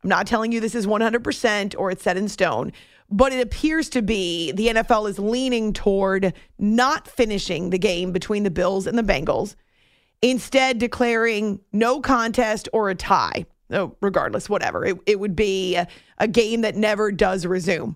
I'm 0.03 0.09
not 0.09 0.25
telling 0.25 0.51
you 0.51 0.59
this 0.59 0.75
is 0.75 0.87
100% 0.87 1.75
or 1.77 1.91
it's 1.91 2.03
set 2.03 2.17
in 2.17 2.27
stone, 2.27 2.73
but 3.11 3.31
it 3.31 3.39
appears 3.39 3.87
to 3.89 4.01
be 4.01 4.51
the 4.53 4.67
NFL 4.67 5.07
is 5.07 5.19
leaning 5.19 5.73
toward 5.73 6.33
not 6.57 7.07
finishing 7.07 7.69
the 7.69 7.77
game 7.77 8.11
between 8.11 8.41
the 8.41 8.51
Bills 8.51 8.87
and 8.87 8.97
the 8.97 9.03
Bengals, 9.03 9.55
instead 10.23 10.79
declaring 10.79 11.59
no 11.71 12.01
contest 12.01 12.67
or 12.73 12.89
a 12.89 12.95
tie. 12.95 13.45
No, 13.69 13.95
regardless, 14.01 14.49
whatever. 14.49 14.83
It, 14.85 14.97
it 15.05 15.19
would 15.19 15.35
be 15.35 15.75
a, 15.75 15.87
a 16.17 16.27
game 16.27 16.61
that 16.61 16.75
never 16.75 17.11
does 17.11 17.45
resume. 17.45 17.95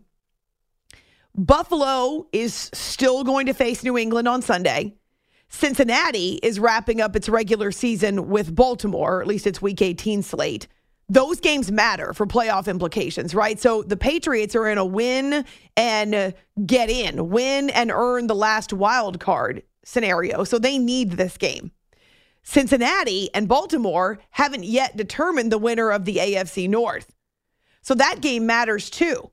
Buffalo 1.35 2.27
is 2.31 2.69
still 2.73 3.23
going 3.23 3.47
to 3.47 3.53
face 3.53 3.83
New 3.83 3.97
England 3.97 4.27
on 4.27 4.43
Sunday. 4.43 4.95
Cincinnati 5.49 6.39
is 6.43 6.59
wrapping 6.59 7.01
up 7.01 7.15
its 7.15 7.29
regular 7.29 7.71
season 7.71 8.29
with 8.29 8.55
Baltimore, 8.55 9.17
or 9.17 9.21
at 9.21 9.27
least 9.27 9.47
its 9.47 9.61
week 9.61 9.81
18 9.81 10.21
slate. 10.21 10.67
Those 11.09 11.39
games 11.39 11.71
matter 11.71 12.13
for 12.13 12.27
playoff 12.27 12.67
implications, 12.67 13.33
right? 13.33 13.57
So 13.57 13.81
the 13.81 13.95
Patriots 13.95 14.55
are 14.55 14.67
in 14.67 14.77
a 14.77 14.85
win 14.85 15.45
and 15.77 16.33
get 16.65 16.89
in, 16.89 17.29
win 17.29 17.69
and 17.69 17.91
earn 17.91 18.27
the 18.27 18.35
last 18.35 18.73
wild 18.73 19.19
card 19.19 19.63
scenario. 19.85 20.43
So 20.43 20.59
they 20.59 20.77
need 20.77 21.11
this 21.11 21.37
game. 21.37 21.71
Cincinnati 22.43 23.29
and 23.33 23.47
Baltimore 23.47 24.19
haven't 24.31 24.65
yet 24.65 24.97
determined 24.97 25.51
the 25.51 25.57
winner 25.57 25.91
of 25.91 26.03
the 26.03 26.17
AFC 26.17 26.69
North. 26.69 27.13
So 27.81 27.93
that 27.95 28.19
game 28.19 28.45
matters 28.45 28.89
too 28.89 29.31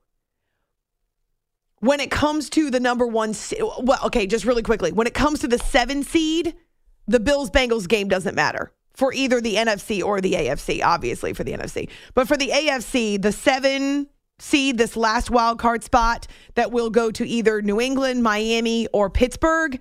when 1.84 2.00
it 2.00 2.10
comes 2.10 2.48
to 2.50 2.70
the 2.70 2.80
number 2.80 3.06
one, 3.06 3.34
well, 3.60 3.98
okay, 4.04 4.26
just 4.26 4.44
really 4.44 4.62
quickly, 4.62 4.90
when 4.90 5.06
it 5.06 5.14
comes 5.14 5.40
to 5.40 5.48
the 5.48 5.58
seven 5.58 6.02
seed, 6.02 6.54
the 7.06 7.20
Bills 7.20 7.50
Bengals 7.50 7.86
game 7.86 8.08
doesn't 8.08 8.34
matter 8.34 8.72
for 8.94 9.12
either 9.12 9.40
the 9.40 9.56
NFC 9.56 10.02
or 10.02 10.20
the 10.20 10.32
AFC, 10.32 10.82
obviously 10.82 11.32
for 11.32 11.44
the 11.44 11.52
NFC. 11.52 11.90
But 12.14 12.26
for 12.26 12.36
the 12.36 12.48
AFC, 12.48 13.20
the 13.20 13.32
seven 13.32 14.08
seed, 14.38 14.78
this 14.78 14.96
last 14.96 15.30
wild 15.30 15.58
card 15.58 15.84
spot 15.84 16.26
that 16.54 16.72
will 16.72 16.90
go 16.90 17.10
to 17.10 17.26
either 17.26 17.60
New 17.60 17.80
England, 17.80 18.22
Miami, 18.22 18.86
or 18.88 19.10
Pittsburgh, 19.10 19.78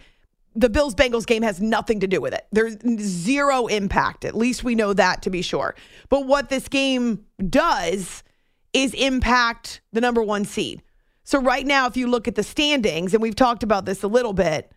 the 0.56 0.70
Bills 0.70 0.94
Bengals 0.94 1.26
game 1.26 1.42
has 1.42 1.62
nothing 1.62 2.02
to 2.02 2.08
do 2.08 2.22
with 2.22 2.34
it. 2.34 2.46
There's 2.52 2.78
zero 3.00 3.68
impact. 3.68 4.26
At 4.26 4.36
least 4.36 4.64
we 4.64 4.76
know 4.76 4.94
that 4.94 5.22
to 5.24 5.30
be 5.30 5.42
sure. 5.42 5.74
But 6.10 6.28
what 6.28 6.50
this 6.50 6.68
game 6.68 7.26
does 7.50 8.24
is 8.74 8.94
impact 8.94 9.82
the 9.94 10.02
number 10.02 10.22
one 10.22 10.46
seed. 10.46 10.83
So, 11.24 11.42
right 11.42 11.66
now, 11.66 11.88
if 11.88 11.96
you 11.96 12.08
look 12.08 12.28
at 12.28 12.36
the 12.36 12.44
standings, 12.44 13.14
and 13.14 13.22
we've 13.22 13.36
talked 13.36 13.64
about 13.64 13.86
this 13.86 14.04
a 14.04 14.08
little 14.08 14.34
bit, 14.34 14.72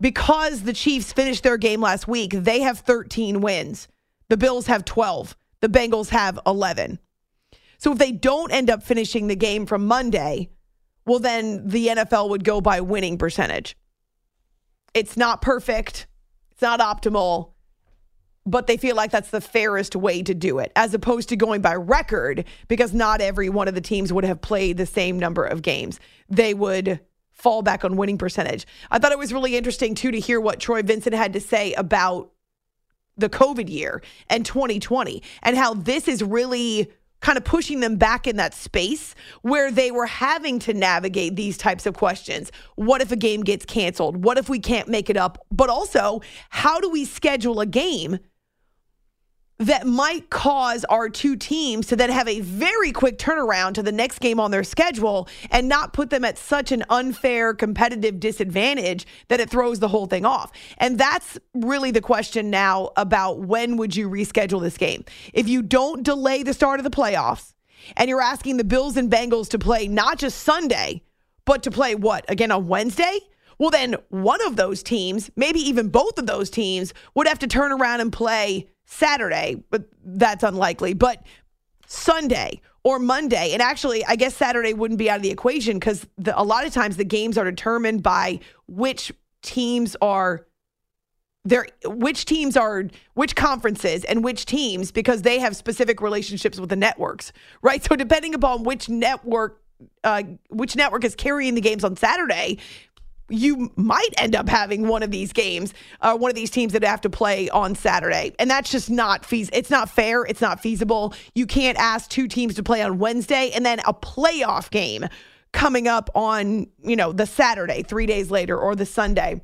because 0.00 0.62
the 0.62 0.72
Chiefs 0.72 1.12
finished 1.12 1.42
their 1.42 1.56
game 1.56 1.80
last 1.80 2.06
week, 2.06 2.32
they 2.32 2.60
have 2.60 2.80
13 2.80 3.40
wins. 3.40 3.88
The 4.28 4.36
Bills 4.36 4.66
have 4.66 4.84
12. 4.84 5.36
The 5.60 5.68
Bengals 5.68 6.10
have 6.10 6.38
11. 6.46 6.98
So, 7.78 7.92
if 7.92 7.98
they 7.98 8.12
don't 8.12 8.52
end 8.52 8.68
up 8.68 8.82
finishing 8.82 9.26
the 9.26 9.36
game 9.36 9.64
from 9.64 9.86
Monday, 9.86 10.50
well, 11.06 11.18
then 11.18 11.66
the 11.66 11.88
NFL 11.88 12.28
would 12.30 12.44
go 12.44 12.60
by 12.60 12.80
winning 12.80 13.16
percentage. 13.16 13.76
It's 14.92 15.16
not 15.16 15.42
perfect, 15.42 16.06
it's 16.52 16.62
not 16.62 16.80
optimal, 16.80 17.53
but 18.46 18.66
they 18.66 18.76
feel 18.76 18.94
like 18.94 19.10
that's 19.10 19.30
the 19.30 19.40
fairest 19.40 19.96
way 19.96 20.22
to 20.22 20.34
do 20.34 20.58
it 20.58 20.70
as 20.76 20.94
opposed 20.94 21.28
to 21.30 21.36
going 21.36 21.60
by 21.60 21.74
record 21.74 22.44
because 22.68 22.92
not 22.92 23.20
every 23.20 23.48
one 23.48 23.68
of 23.68 23.74
the 23.74 23.80
teams 23.80 24.12
would 24.12 24.24
have 24.24 24.40
played 24.40 24.76
the 24.76 24.86
same 24.86 25.18
number 25.18 25.44
of 25.44 25.62
games. 25.62 25.98
They 26.28 26.54
would 26.54 27.00
fall 27.32 27.62
back 27.62 27.84
on 27.84 27.96
winning 27.96 28.18
percentage. 28.18 28.66
I 28.90 28.98
thought 28.98 29.12
it 29.12 29.18
was 29.18 29.32
really 29.32 29.56
interesting 29.56 29.94
too 29.94 30.10
to 30.10 30.20
hear 30.20 30.40
what 30.40 30.60
Troy 30.60 30.82
Vincent 30.82 31.14
had 31.14 31.32
to 31.32 31.40
say 31.40 31.72
about 31.74 32.30
the 33.16 33.28
COVID 33.28 33.68
year 33.68 34.02
and 34.28 34.44
2020 34.44 35.22
and 35.42 35.56
how 35.56 35.74
this 35.74 36.08
is 36.08 36.22
really 36.22 36.90
kind 37.20 37.38
of 37.38 37.44
pushing 37.44 37.80
them 37.80 37.96
back 37.96 38.26
in 38.26 38.36
that 38.36 38.52
space 38.52 39.14
where 39.40 39.70
they 39.70 39.90
were 39.90 40.06
having 40.06 40.58
to 40.58 40.74
navigate 40.74 41.36
these 41.36 41.56
types 41.56 41.86
of 41.86 41.94
questions. 41.94 42.52
What 42.76 43.00
if 43.00 43.10
a 43.12 43.16
game 43.16 43.42
gets 43.42 43.64
canceled? 43.64 44.22
What 44.22 44.36
if 44.36 44.50
we 44.50 44.58
can't 44.58 44.88
make 44.88 45.08
it 45.08 45.16
up? 45.16 45.38
But 45.50 45.70
also, 45.70 46.20
how 46.50 46.80
do 46.80 46.90
we 46.90 47.06
schedule 47.06 47.60
a 47.60 47.66
game 47.66 48.18
that 49.58 49.86
might 49.86 50.30
cause 50.30 50.84
our 50.86 51.08
two 51.08 51.36
teams 51.36 51.86
to 51.86 51.96
then 51.96 52.10
have 52.10 52.26
a 52.26 52.40
very 52.40 52.90
quick 52.90 53.18
turnaround 53.18 53.74
to 53.74 53.82
the 53.82 53.92
next 53.92 54.18
game 54.18 54.40
on 54.40 54.50
their 54.50 54.64
schedule 54.64 55.28
and 55.50 55.68
not 55.68 55.92
put 55.92 56.10
them 56.10 56.24
at 56.24 56.36
such 56.36 56.72
an 56.72 56.82
unfair 56.90 57.54
competitive 57.54 58.18
disadvantage 58.18 59.06
that 59.28 59.40
it 59.40 59.48
throws 59.48 59.78
the 59.78 59.88
whole 59.88 60.06
thing 60.06 60.24
off. 60.24 60.50
And 60.78 60.98
that's 60.98 61.38
really 61.54 61.92
the 61.92 62.00
question 62.00 62.50
now 62.50 62.90
about 62.96 63.40
when 63.40 63.76
would 63.76 63.94
you 63.94 64.10
reschedule 64.10 64.60
this 64.60 64.76
game? 64.76 65.04
If 65.32 65.48
you 65.48 65.62
don't 65.62 66.02
delay 66.02 66.42
the 66.42 66.54
start 66.54 66.80
of 66.80 66.84
the 66.84 66.90
playoffs 66.90 67.54
and 67.96 68.08
you're 68.08 68.20
asking 68.20 68.56
the 68.56 68.64
Bills 68.64 68.96
and 68.96 69.10
Bengals 69.10 69.48
to 69.50 69.58
play 69.58 69.86
not 69.86 70.18
just 70.18 70.40
Sunday, 70.40 71.02
but 71.44 71.62
to 71.62 71.70
play 71.70 71.94
what? 71.94 72.28
Again 72.28 72.50
on 72.50 72.66
Wednesday? 72.66 73.20
Well, 73.58 73.70
then 73.70 73.94
one 74.08 74.44
of 74.46 74.56
those 74.56 74.82
teams, 74.82 75.30
maybe 75.36 75.60
even 75.60 75.88
both 75.88 76.18
of 76.18 76.26
those 76.26 76.50
teams, 76.50 76.92
would 77.14 77.28
have 77.28 77.38
to 77.38 77.46
turn 77.46 77.70
around 77.70 78.00
and 78.00 78.12
play 78.12 78.68
Saturday, 78.84 79.62
but 79.70 79.84
that's 80.04 80.42
unlikely. 80.42 80.94
But 80.94 81.24
Sunday 81.86 82.60
or 82.82 82.98
Monday, 82.98 83.52
and 83.52 83.62
actually, 83.62 84.04
I 84.04 84.16
guess 84.16 84.34
Saturday 84.34 84.74
wouldn't 84.74 84.98
be 84.98 85.08
out 85.08 85.16
of 85.16 85.22
the 85.22 85.30
equation 85.30 85.78
because 85.78 86.06
a 86.32 86.44
lot 86.44 86.66
of 86.66 86.72
times 86.72 86.96
the 86.96 87.04
games 87.04 87.38
are 87.38 87.44
determined 87.44 88.02
by 88.02 88.40
which 88.66 89.12
teams 89.42 89.96
are 90.00 90.46
there 91.44 91.66
which 91.84 92.24
teams 92.24 92.56
are 92.56 92.84
which 93.14 93.36
conferences 93.36 94.04
and 94.04 94.24
which 94.24 94.46
teams 94.46 94.90
because 94.90 95.22
they 95.22 95.38
have 95.38 95.54
specific 95.54 96.00
relationships 96.00 96.58
with 96.58 96.70
the 96.70 96.76
networks 96.76 97.32
right 97.60 97.84
so 97.84 97.94
depending 97.94 98.34
upon 98.34 98.64
which 98.64 98.88
network 98.88 99.60
uh, 100.04 100.22
which 100.48 100.74
network 100.74 101.04
is 101.04 101.14
carrying 101.14 101.54
the 101.54 101.60
games 101.60 101.84
on 101.84 101.96
saturday 101.96 102.58
you 103.38 103.72
might 103.76 104.10
end 104.18 104.34
up 104.34 104.48
having 104.48 104.88
one 104.88 105.02
of 105.02 105.10
these 105.10 105.32
games, 105.32 105.74
uh, 106.00 106.16
one 106.16 106.30
of 106.30 106.34
these 106.34 106.50
teams 106.50 106.72
that 106.72 106.82
have 106.84 107.00
to 107.02 107.10
play 107.10 107.48
on 107.50 107.74
Saturday, 107.74 108.34
and 108.38 108.50
that's 108.50 108.70
just 108.70 108.90
not 108.90 109.24
feas. 109.24 109.50
It's 109.52 109.70
not 109.70 109.90
fair. 109.90 110.24
It's 110.24 110.40
not 110.40 110.60
feasible. 110.60 111.14
You 111.34 111.46
can't 111.46 111.78
ask 111.78 112.10
two 112.10 112.28
teams 112.28 112.54
to 112.54 112.62
play 112.62 112.82
on 112.82 112.98
Wednesday 112.98 113.50
and 113.54 113.64
then 113.64 113.80
a 113.80 113.94
playoff 113.94 114.70
game 114.70 115.06
coming 115.52 115.86
up 115.88 116.10
on 116.14 116.66
you 116.82 116.96
know 116.96 117.12
the 117.12 117.26
Saturday, 117.26 117.82
three 117.82 118.06
days 118.06 118.30
later, 118.30 118.58
or 118.58 118.74
the 118.74 118.86
Sunday. 118.86 119.40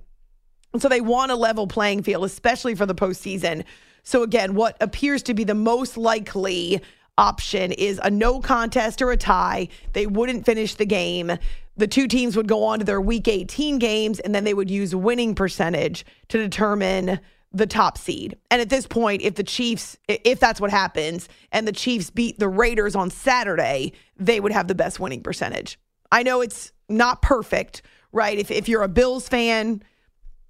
And 0.72 0.80
so 0.80 0.88
they 0.88 1.00
want 1.00 1.32
a 1.32 1.36
level 1.36 1.66
playing 1.66 2.02
field, 2.02 2.24
especially 2.24 2.74
for 2.74 2.86
the 2.86 2.94
postseason. 2.94 3.64
So 4.02 4.22
again, 4.22 4.54
what 4.54 4.76
appears 4.80 5.22
to 5.24 5.34
be 5.34 5.44
the 5.44 5.54
most 5.54 5.96
likely 5.96 6.80
option 7.18 7.70
is 7.72 8.00
a 8.02 8.10
no 8.10 8.40
contest 8.40 9.02
or 9.02 9.10
a 9.10 9.16
tie. 9.16 9.68
They 9.92 10.06
wouldn't 10.06 10.46
finish 10.46 10.74
the 10.74 10.86
game 10.86 11.38
the 11.80 11.88
two 11.88 12.06
teams 12.06 12.36
would 12.36 12.46
go 12.46 12.64
on 12.64 12.78
to 12.78 12.84
their 12.84 13.00
week 13.00 13.26
18 13.26 13.78
games 13.78 14.20
and 14.20 14.34
then 14.34 14.44
they 14.44 14.54
would 14.54 14.70
use 14.70 14.94
winning 14.94 15.34
percentage 15.34 16.04
to 16.28 16.38
determine 16.38 17.18
the 17.52 17.66
top 17.66 17.98
seed. 17.98 18.36
And 18.50 18.60
at 18.60 18.68
this 18.68 18.86
point, 18.86 19.22
if 19.22 19.34
the 19.34 19.42
Chiefs, 19.42 19.96
if 20.06 20.38
that's 20.38 20.60
what 20.60 20.70
happens, 20.70 21.28
and 21.50 21.66
the 21.66 21.72
Chiefs 21.72 22.10
beat 22.10 22.38
the 22.38 22.48
Raiders 22.48 22.94
on 22.94 23.10
Saturday, 23.10 23.92
they 24.16 24.38
would 24.38 24.52
have 24.52 24.68
the 24.68 24.74
best 24.74 25.00
winning 25.00 25.22
percentage. 25.22 25.78
I 26.12 26.22
know 26.22 26.40
it's 26.40 26.70
not 26.88 27.22
perfect, 27.22 27.82
right? 28.12 28.38
If, 28.38 28.50
if 28.50 28.68
you're 28.68 28.82
a 28.82 28.88
Bills 28.88 29.28
fan, 29.28 29.82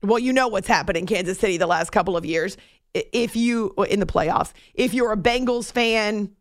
well, 0.03 0.19
you 0.19 0.33
know 0.33 0.49
what's 0.49 0.69
happened 0.69 0.99
in 0.99 1.07
Kansas 1.07 1.39
City 1.39 1.57
the 1.57 1.67
last 1.67 1.91
couple 1.91 2.17
of 2.17 2.27
years. 2.27 2.57
If 2.93 3.37
you, 3.37 3.73
in 3.89 4.01
the 4.01 4.07
playoffs, 4.07 4.53
if 4.75 4.93
you're 4.93 5.13
a 5.13 5.17
Bengals 5.17 5.73
fan, 5.73 6.35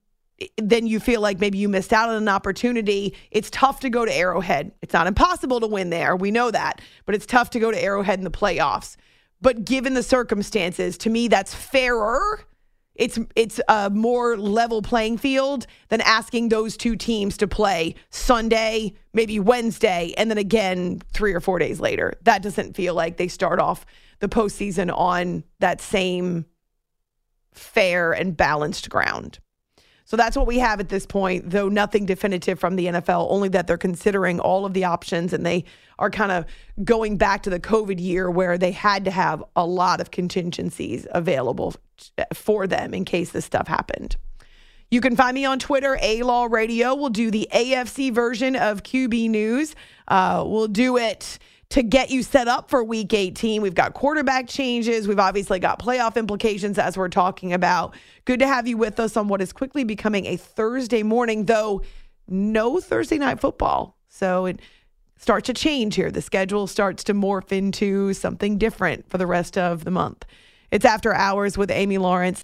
then 0.58 0.88
you 0.88 1.00
feel 1.00 1.22
like 1.22 1.40
maybe 1.40 1.58
you 1.58 1.70
missed 1.70 1.94
out 1.94 2.10
on 2.10 2.16
an 2.16 2.30
opportunity. 2.30 3.16
It's 3.32 3.50
tough 3.50 3.80
to 3.82 3.90
go 3.90 4.06
to 4.06 4.14
Arrowhead. 4.14 4.72
It's 4.82 4.94
not 4.94 5.08
impossible 5.08 5.60
to 5.60 5.68
win 5.68 5.90
there. 5.90 6.16
We 6.16 6.32
know 6.32 6.52
that, 6.52 6.82
but 7.06 7.16
it's 7.16 7.26
tough 7.26 7.50
to 7.52 7.60
go 7.60 7.72
to 7.72 7.82
Arrowhead 7.82 8.20
in 8.20 8.24
the 8.24 8.32
playoffs. 8.32 8.96
But 9.42 9.66
given 9.66 9.94
the 9.94 10.04
circumstances, 10.04 10.98
to 11.00 11.10
me, 11.10 11.28
that's 11.28 11.54
fairer. 11.54 12.42
It's 12.96 13.18
it's 13.36 13.62
a 13.70 13.90
more 13.90 14.38
level 14.38 14.82
playing 14.82 15.20
field 15.20 15.66
than 15.88 16.02
asking 16.02 16.50
those 16.50 16.76
two 16.76 16.98
teams 16.98 17.38
to 17.38 17.48
play 17.48 17.96
Sunday, 18.10 18.94
maybe 19.14 19.40
Wednesday, 19.40 20.14
and 20.18 20.30
then 20.30 20.38
again 20.38 21.02
three 21.14 21.34
or 21.34 21.40
four 21.40 21.60
days 21.60 21.80
later. 21.80 22.14
That 22.24 22.44
doesn't 22.44 22.76
feel 22.76 22.94
like 22.94 23.16
they 23.16 23.30
start 23.30 23.60
off 23.60 23.86
the 24.20 24.28
postseason 24.28 24.94
on 24.94 25.46
that 25.60 25.80
same 25.80 26.46
fair 27.54 28.12
and 28.12 28.36
balanced 28.36 28.90
ground. 28.90 29.40
So 30.10 30.18
that's 30.18 30.36
what 30.36 30.48
we 30.48 30.58
have 30.58 30.80
at 30.80 30.90
this 30.90 31.06
point, 31.06 31.52
though 31.52 31.70
nothing 31.70 32.08
definitive 32.08 32.60
from 32.60 32.76
the 32.76 32.88
NFL, 32.88 33.28
only 33.30 33.48
that 33.50 33.68
they're 33.68 33.78
considering 33.78 34.40
all 34.40 34.66
of 34.66 34.74
the 34.74 34.86
options 34.86 35.34
and 35.34 35.46
they 35.46 35.66
are 36.00 36.10
kind 36.10 36.32
of 36.32 36.46
going 36.84 37.18
back 37.18 37.44
to 37.44 37.52
the 37.52 37.60
COVID 37.60 38.02
year 38.02 38.32
where 38.32 38.58
they 38.58 38.72
had 38.72 39.06
to 39.06 39.12
have 39.12 39.44
a 39.56 39.64
lot 39.64 40.02
of 40.02 40.10
contingencies 40.10 41.06
available 41.12 41.76
for 42.34 42.66
them 42.66 42.96
in 42.96 43.06
case 43.06 43.30
this 43.30 43.46
stuff 43.46 43.68
happened. 43.68 44.16
You 44.90 45.00
can 45.00 45.16
find 45.16 45.36
me 45.36 45.46
on 45.46 45.60
Twitter, 45.60 45.96
A 46.02 46.24
Law 46.24 46.48
Radio. 46.50 46.96
We'll 46.96 47.10
do 47.10 47.30
the 47.30 47.48
AFC 47.54 48.12
version 48.12 48.56
of 48.56 48.82
QB 48.82 49.30
News. 49.30 49.76
Uh, 50.08 50.44
we'll 50.44 50.68
do 50.68 50.98
it 50.98 51.38
to 51.70 51.84
get 51.84 52.10
you 52.10 52.24
set 52.24 52.48
up 52.48 52.70
for 52.70 52.84
week 52.84 53.14
18. 53.14 53.62
We've 53.62 53.76
got 53.76 53.94
quarterback 53.94 54.48
changes. 54.48 55.08
We've 55.08 55.20
obviously 55.20 55.60
got 55.60 55.80
playoff 55.80 56.16
implications 56.16 56.80
as 56.80 56.98
we're 56.98 57.10
talking 57.10 57.54
about. 57.54 57.96
Good 58.26 58.40
to 58.40 58.48
have 58.48 58.68
you 58.68 58.76
with 58.76 59.00
us 59.00 59.16
on 59.16 59.28
what 59.28 59.42
is 59.42 59.54
quickly 59.54 59.84
becoming 59.84 60.26
a 60.26 60.36
Thursday 60.36 61.04
morning, 61.04 61.46
though 61.46 61.84
no 62.28 62.80
Thursday 62.80 63.20
night 63.20 63.40
football. 63.40 63.98
So 64.08 64.48
it 64.48 64.62
starts 65.18 65.46
to 65.48 65.54
change 65.54 65.96
here. 65.96 66.10
The 66.10 66.24
schedule 66.24 66.66
starts 66.66 67.04
to 67.06 67.14
morph 67.14 67.52
into 67.52 68.14
something 68.14 68.58
different 68.58 69.08
for 69.10 69.20
the 69.20 69.28
rest 69.28 69.58
of 69.58 69.84
the 69.86 69.92
month. 69.92 70.26
It's 70.72 70.86
after 70.86 71.14
hours 71.14 71.58
with 71.58 71.70
Amy 71.70 71.98
Lawrence. 72.00 72.44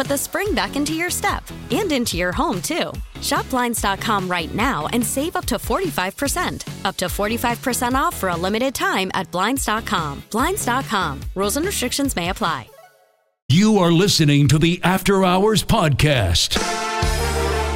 put 0.01 0.07
the 0.07 0.17
spring 0.17 0.55
back 0.55 0.75
into 0.75 0.95
your 0.95 1.11
step 1.11 1.43
and 1.69 1.91
into 1.91 2.17
your 2.17 2.31
home, 2.31 2.59
too. 2.59 2.91
Shop 3.21 3.47
Blinds.com 3.51 4.27
right 4.27 4.51
now 4.55 4.87
and 4.93 5.05
save 5.05 5.35
up 5.35 5.45
to 5.45 5.57
45%. 5.57 6.85
Up 6.85 6.97
to 6.97 7.05
45% 7.05 7.93
off 7.93 8.15
for 8.15 8.29
a 8.29 8.35
limited 8.35 8.73
time 8.73 9.11
at 9.13 9.29
Blinds.com. 9.29 10.23
Blinds.com. 10.31 11.21
Rules 11.35 11.57
and 11.57 11.65
restrictions 11.67 12.15
may 12.15 12.29
apply. 12.29 12.67
You 13.49 13.77
are 13.77 13.91
listening 13.91 14.47
to 14.47 14.57
the 14.57 14.81
After 14.83 15.23
Hours 15.23 15.63
Podcast. 15.63 16.57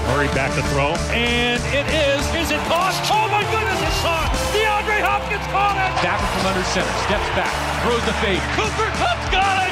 Murray 0.07 0.27
back 0.33 0.55
to 0.55 0.63
throw, 0.69 0.95
and 1.13 1.61
it 1.75 1.85
is. 1.93 2.25
Is 2.41 2.49
it 2.49 2.61
caught? 2.65 2.95
Oh 3.11 3.27
my 3.29 3.43
goodness, 3.53 3.81
it's 3.85 4.01
caught! 4.01 4.31
DeAndre 4.55 5.01
Hopkins 5.03 5.45
caught 5.53 5.77
it! 5.77 5.91
Back 6.01 6.21
from 6.33 6.47
under 6.47 6.63
center, 6.73 6.89
steps 7.05 7.29
back, 7.37 7.53
throws 7.83 8.05
the 8.05 8.13
fade. 8.23 8.41
Cooper 8.55 8.89
Kupp's 8.97 9.29
got 9.29 9.59
it! 9.59 9.64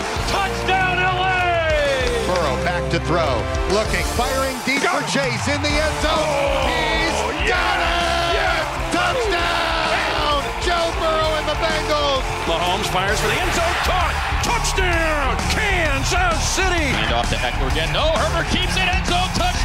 To 2.94 3.00
throw. 3.10 3.42
Looking, 3.74 4.06
firing 4.14 4.54
deep 4.70 4.86
for 4.86 5.02
Chase 5.10 5.48
in 5.50 5.58
the 5.66 5.74
end 5.74 5.98
zone. 6.06 6.14
Oh, 6.14 6.70
He's 6.70 7.50
got 7.50 7.78
it! 7.82 8.38
Yes. 8.38 8.62
Touchdown! 8.94 10.46
Joe 10.62 10.94
Burrow 11.02 11.34
and 11.42 11.48
the 11.50 11.58
Bengals. 11.58 12.22
Mahomes 12.46 12.86
fires 12.94 13.18
for 13.20 13.34
the 13.34 13.42
end 13.42 13.50
zone. 13.58 13.78
Caught. 13.90 14.14
Touchdown! 14.46 15.34
Kansas 15.50 16.38
City. 16.46 16.94
And 16.94 17.16
off 17.16 17.28
to 17.32 17.36
Ekeler 17.38 17.72
again. 17.72 17.92
No, 17.94 18.14
Herbert 18.14 18.46
keeps 18.54 18.78
it. 18.78 18.86
End 18.86 19.08
zone. 19.08 19.26
Touchdown! 19.34 19.63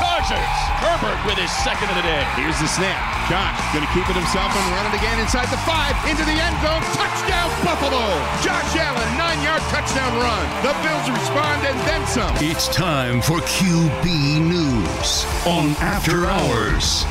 Chargers. 0.00 0.56
Herbert 0.80 1.20
with 1.26 1.36
his 1.36 1.52
second 1.60 1.88
of 1.92 1.96
the 1.96 2.02
day. 2.02 2.24
Here's 2.36 2.56
the 2.60 2.68
snap. 2.68 2.96
Josh 3.28 3.60
going 3.72 3.84
to 3.84 3.92
keep 3.92 4.08
it 4.08 4.16
himself 4.16 4.48
and 4.48 4.64
run 4.72 4.86
it 4.88 4.96
again 4.96 5.20
inside 5.20 5.48
the 5.52 5.60
five, 5.68 5.92
into 6.08 6.24
the 6.24 6.32
end 6.32 6.56
zone. 6.64 6.82
Touchdown, 6.96 7.48
Buffalo. 7.64 8.04
Josh 8.40 8.76
Allen, 8.76 9.18
nine-yard 9.18 9.62
touchdown 9.68 10.12
run. 10.16 10.44
The 10.64 10.74
Bills 10.82 11.08
respond 11.10 11.66
and 11.66 11.78
then 11.86 12.06
some. 12.06 12.32
It's 12.40 12.68
time 12.68 13.20
for 13.20 13.40
QB 13.40 14.40
News 14.40 15.24
on 15.46 15.70
After 15.84 16.26
Hours. 16.26 17.04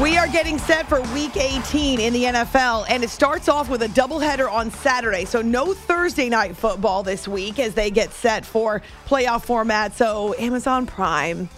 We 0.00 0.16
are 0.16 0.26
getting 0.26 0.56
set 0.56 0.88
for 0.88 1.02
week 1.12 1.36
18 1.36 2.00
in 2.00 2.14
the 2.14 2.24
NFL, 2.24 2.86
and 2.88 3.04
it 3.04 3.10
starts 3.10 3.46
off 3.46 3.68
with 3.68 3.82
a 3.82 3.88
doubleheader 3.88 4.50
on 4.50 4.70
Saturday. 4.70 5.26
So, 5.26 5.42
no 5.42 5.74
Thursday 5.74 6.30
night 6.30 6.56
football 6.56 7.02
this 7.02 7.28
week 7.28 7.58
as 7.58 7.74
they 7.74 7.90
get 7.90 8.10
set 8.10 8.46
for 8.46 8.80
playoff 9.06 9.44
format. 9.44 9.94
So, 9.94 10.34
Amazon 10.38 10.86
Prime. 10.86 11.50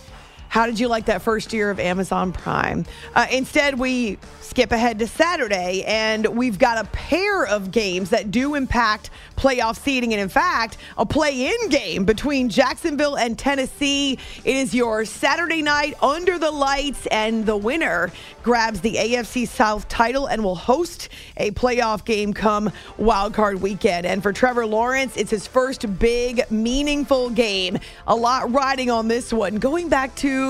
How 0.55 0.67
did 0.67 0.79
you 0.79 0.87
like 0.87 1.07
that 1.07 1.21
first 1.21 1.53
year 1.53 1.69
of 1.69 1.81
Amazon 1.81 2.33
Prime? 2.33 2.87
Uh, 3.13 3.27
instead, 3.33 3.77
we 3.77 4.19
skip 4.41 4.71
ahead 4.71 5.01
to 5.01 5.07
Saturday, 5.09 5.83
and 5.85 6.25
we've 6.29 6.61
got 6.61 6.79
a 6.79 6.89
pair 6.91 7.45
of 7.45 7.73
games 7.73 8.11
that 8.11 8.31
do 8.31 8.55
impact 8.55 9.11
playoff 9.37 9.77
seeding. 9.77 10.13
And 10.13 10.23
in 10.23 10.29
fact, 10.29 10.77
a 10.97 11.05
play 11.05 11.49
in 11.49 11.69
game 11.71 12.05
between 12.05 12.49
Jacksonville 12.51 13.17
and 13.17 13.37
Tennessee. 13.37 14.13
It 14.45 14.55
is 14.55 14.73
your 14.73 15.05
Saturday 15.05 15.61
night 15.61 16.01
under 16.01 16.39
the 16.39 16.53
lights, 16.53 17.07
and 17.07 17.45
the 17.45 17.57
winner 17.57 18.13
grabs 18.45 18.81
the 18.81 18.95
AFC 18.95 19.49
South 19.49 19.89
title 19.89 20.27
and 20.27 20.45
will 20.45 20.55
host 20.55 21.09
a 21.37 21.51
playoff 21.51 22.05
game 22.05 22.33
come 22.33 22.71
wildcard 22.97 23.59
weekend. 23.59 24.07
And 24.07 24.23
for 24.23 24.33
Trevor 24.33 24.67
Lawrence, 24.67 25.17
it's 25.17 25.33
his 25.33 25.49
first 25.49 25.99
big, 25.99 26.49
meaningful 26.49 27.31
game. 27.31 27.77
A 28.07 28.15
lot 28.15 28.53
riding 28.53 28.89
on 28.89 29.09
this 29.09 29.33
one, 29.33 29.57
going 29.57 29.89
back 29.89 30.15
to 30.17 30.44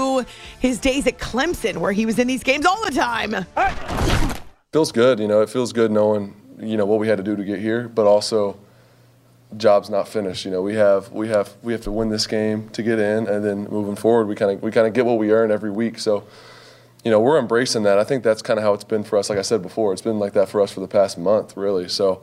his 0.60 0.78
days 0.78 1.06
at 1.06 1.18
Clemson, 1.18 1.78
where 1.78 1.92
he 1.92 2.06
was 2.06 2.18
in 2.18 2.26
these 2.26 2.42
games 2.42 2.66
all 2.66 2.84
the 2.84 2.90
time. 2.90 3.46
Feels 4.72 4.92
good, 4.92 5.20
you 5.20 5.28
know. 5.28 5.40
It 5.40 5.50
feels 5.50 5.72
good 5.72 5.90
knowing, 5.90 6.34
you 6.58 6.76
know, 6.76 6.86
what 6.86 6.98
we 6.98 7.08
had 7.08 7.18
to 7.18 7.24
do 7.24 7.36
to 7.36 7.44
get 7.44 7.60
here, 7.60 7.88
but 7.88 8.06
also 8.06 8.56
job's 9.56 9.90
not 9.90 10.08
finished. 10.08 10.44
You 10.44 10.50
know, 10.50 10.62
we 10.62 10.74
have 10.74 11.10
we 11.12 11.28
have 11.28 11.54
we 11.62 11.72
have 11.72 11.82
to 11.82 11.90
win 11.90 12.08
this 12.08 12.26
game 12.26 12.68
to 12.70 12.82
get 12.82 12.98
in, 12.98 13.26
and 13.26 13.44
then 13.44 13.64
moving 13.70 13.96
forward, 13.96 14.26
we 14.26 14.34
kind 14.34 14.52
of 14.52 14.62
we 14.62 14.70
kind 14.70 14.86
of 14.86 14.92
get 14.92 15.06
what 15.06 15.18
we 15.18 15.30
earn 15.32 15.50
every 15.50 15.70
week. 15.70 15.98
So, 15.98 16.24
you 17.04 17.10
know, 17.10 17.20
we're 17.20 17.38
embracing 17.38 17.82
that. 17.84 17.98
I 17.98 18.04
think 18.04 18.24
that's 18.24 18.42
kind 18.42 18.58
of 18.58 18.64
how 18.64 18.74
it's 18.74 18.84
been 18.84 19.04
for 19.04 19.18
us. 19.18 19.30
Like 19.30 19.38
I 19.38 19.42
said 19.42 19.62
before, 19.62 19.92
it's 19.92 20.02
been 20.02 20.18
like 20.18 20.32
that 20.34 20.48
for 20.48 20.60
us 20.60 20.72
for 20.72 20.80
the 20.80 20.88
past 20.88 21.18
month, 21.18 21.56
really. 21.56 21.88
So, 21.88 22.22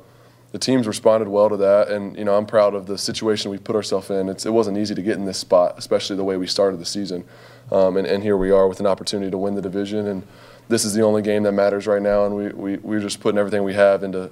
the 0.51 0.59
team's 0.59 0.88
responded 0.88 1.30
well 1.30 1.49
to 1.49 1.57
that, 1.57 1.89
and 1.89 2.17
you 2.17 2.26
know, 2.26 2.36
I'm 2.36 2.45
proud 2.45 2.76
of 2.76 2.86
the 2.86 2.97
situation 2.97 3.51
we 3.51 3.57
put 3.57 3.76
ourselves 3.76 4.09
in. 4.09 4.30
It's, 4.30 4.45
it 4.45 4.51
wasn't 4.51 4.78
easy 4.78 4.95
to 4.95 5.01
get 5.01 5.17
in 5.17 5.26
this 5.26 5.38
spot, 5.38 5.76
especially 5.78 6.17
the 6.17 6.24
way 6.24 6.38
we 6.38 6.47
started 6.47 6.80
the 6.80 6.86
season, 6.86 7.24
um, 7.72 7.97
and, 7.97 8.07
and 8.07 8.24
here 8.24 8.38
we 8.38 8.51
are 8.51 8.67
with 8.67 8.80
an 8.80 8.88
opportunity 8.88 9.32
to 9.32 9.38
win 9.38 9.55
the 9.55 9.61
division 9.61 10.07
and 10.07 10.24
this 10.72 10.86
is 10.86 10.93
the 10.93 11.01
only 11.01 11.22
game 11.22 11.43
that 11.43 11.51
matters 11.51 11.86
right 11.86 12.01
now, 12.01 12.26
and 12.26 12.36
we, 12.36 12.47
we, 12.47 12.78
we're 12.78 13.01
just 13.01 13.19
putting 13.19 13.38
everything 13.38 13.63
we 13.63 13.74
have 13.74 14.03
into 14.03 14.32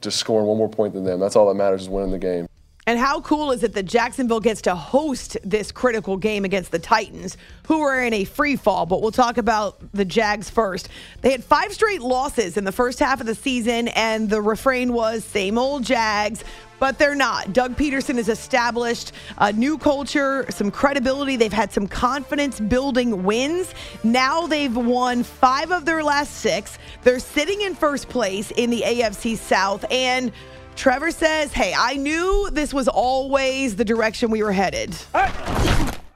just 0.00 0.18
scoring 0.18 0.46
one 0.46 0.56
more 0.56 0.68
point 0.68 0.94
than 0.94 1.04
them. 1.04 1.20
That's 1.20 1.36
all 1.36 1.48
that 1.48 1.54
matters 1.54 1.82
is 1.82 1.88
winning 1.88 2.12
the 2.12 2.18
game. 2.18 2.46
And 2.84 2.98
how 2.98 3.20
cool 3.20 3.52
is 3.52 3.62
it 3.62 3.74
that 3.74 3.84
Jacksonville 3.84 4.40
gets 4.40 4.62
to 4.62 4.74
host 4.74 5.36
this 5.44 5.70
critical 5.70 6.16
game 6.16 6.44
against 6.44 6.72
the 6.72 6.80
Titans, 6.80 7.36
who 7.68 7.80
are 7.80 8.02
in 8.02 8.12
a 8.12 8.24
free 8.24 8.56
fall? 8.56 8.86
But 8.86 9.02
we'll 9.02 9.12
talk 9.12 9.38
about 9.38 9.78
the 9.92 10.04
Jags 10.04 10.50
first. 10.50 10.88
They 11.20 11.30
had 11.30 11.44
five 11.44 11.72
straight 11.72 12.02
losses 12.02 12.56
in 12.56 12.64
the 12.64 12.72
first 12.72 12.98
half 12.98 13.20
of 13.20 13.26
the 13.26 13.36
season, 13.36 13.88
and 13.88 14.28
the 14.28 14.42
refrain 14.42 14.92
was 14.92 15.24
same 15.24 15.58
old 15.58 15.84
Jags 15.84 16.42
but 16.82 16.98
they're 16.98 17.14
not. 17.14 17.52
Doug 17.52 17.76
Pederson 17.76 18.16
has 18.16 18.28
established 18.28 19.12
a 19.38 19.52
new 19.52 19.78
culture, 19.78 20.44
some 20.50 20.68
credibility. 20.68 21.36
They've 21.36 21.52
had 21.52 21.72
some 21.72 21.86
confidence 21.86 22.58
building 22.58 23.22
wins. 23.22 23.72
Now 24.02 24.48
they've 24.48 24.76
won 24.76 25.22
five 25.22 25.70
of 25.70 25.84
their 25.84 26.02
last 26.02 26.38
six. 26.38 26.78
They're 27.04 27.20
sitting 27.20 27.60
in 27.60 27.76
first 27.76 28.08
place 28.08 28.50
in 28.50 28.70
the 28.70 28.80
AFC 28.80 29.36
South. 29.36 29.84
And 29.92 30.32
Trevor 30.74 31.12
says, 31.12 31.52
Hey, 31.52 31.72
I 31.72 31.94
knew 31.94 32.50
this 32.50 32.74
was 32.74 32.88
always 32.88 33.76
the 33.76 33.84
direction 33.84 34.32
we 34.32 34.42
were 34.42 34.50
headed. 34.50 34.92
I 35.14 35.28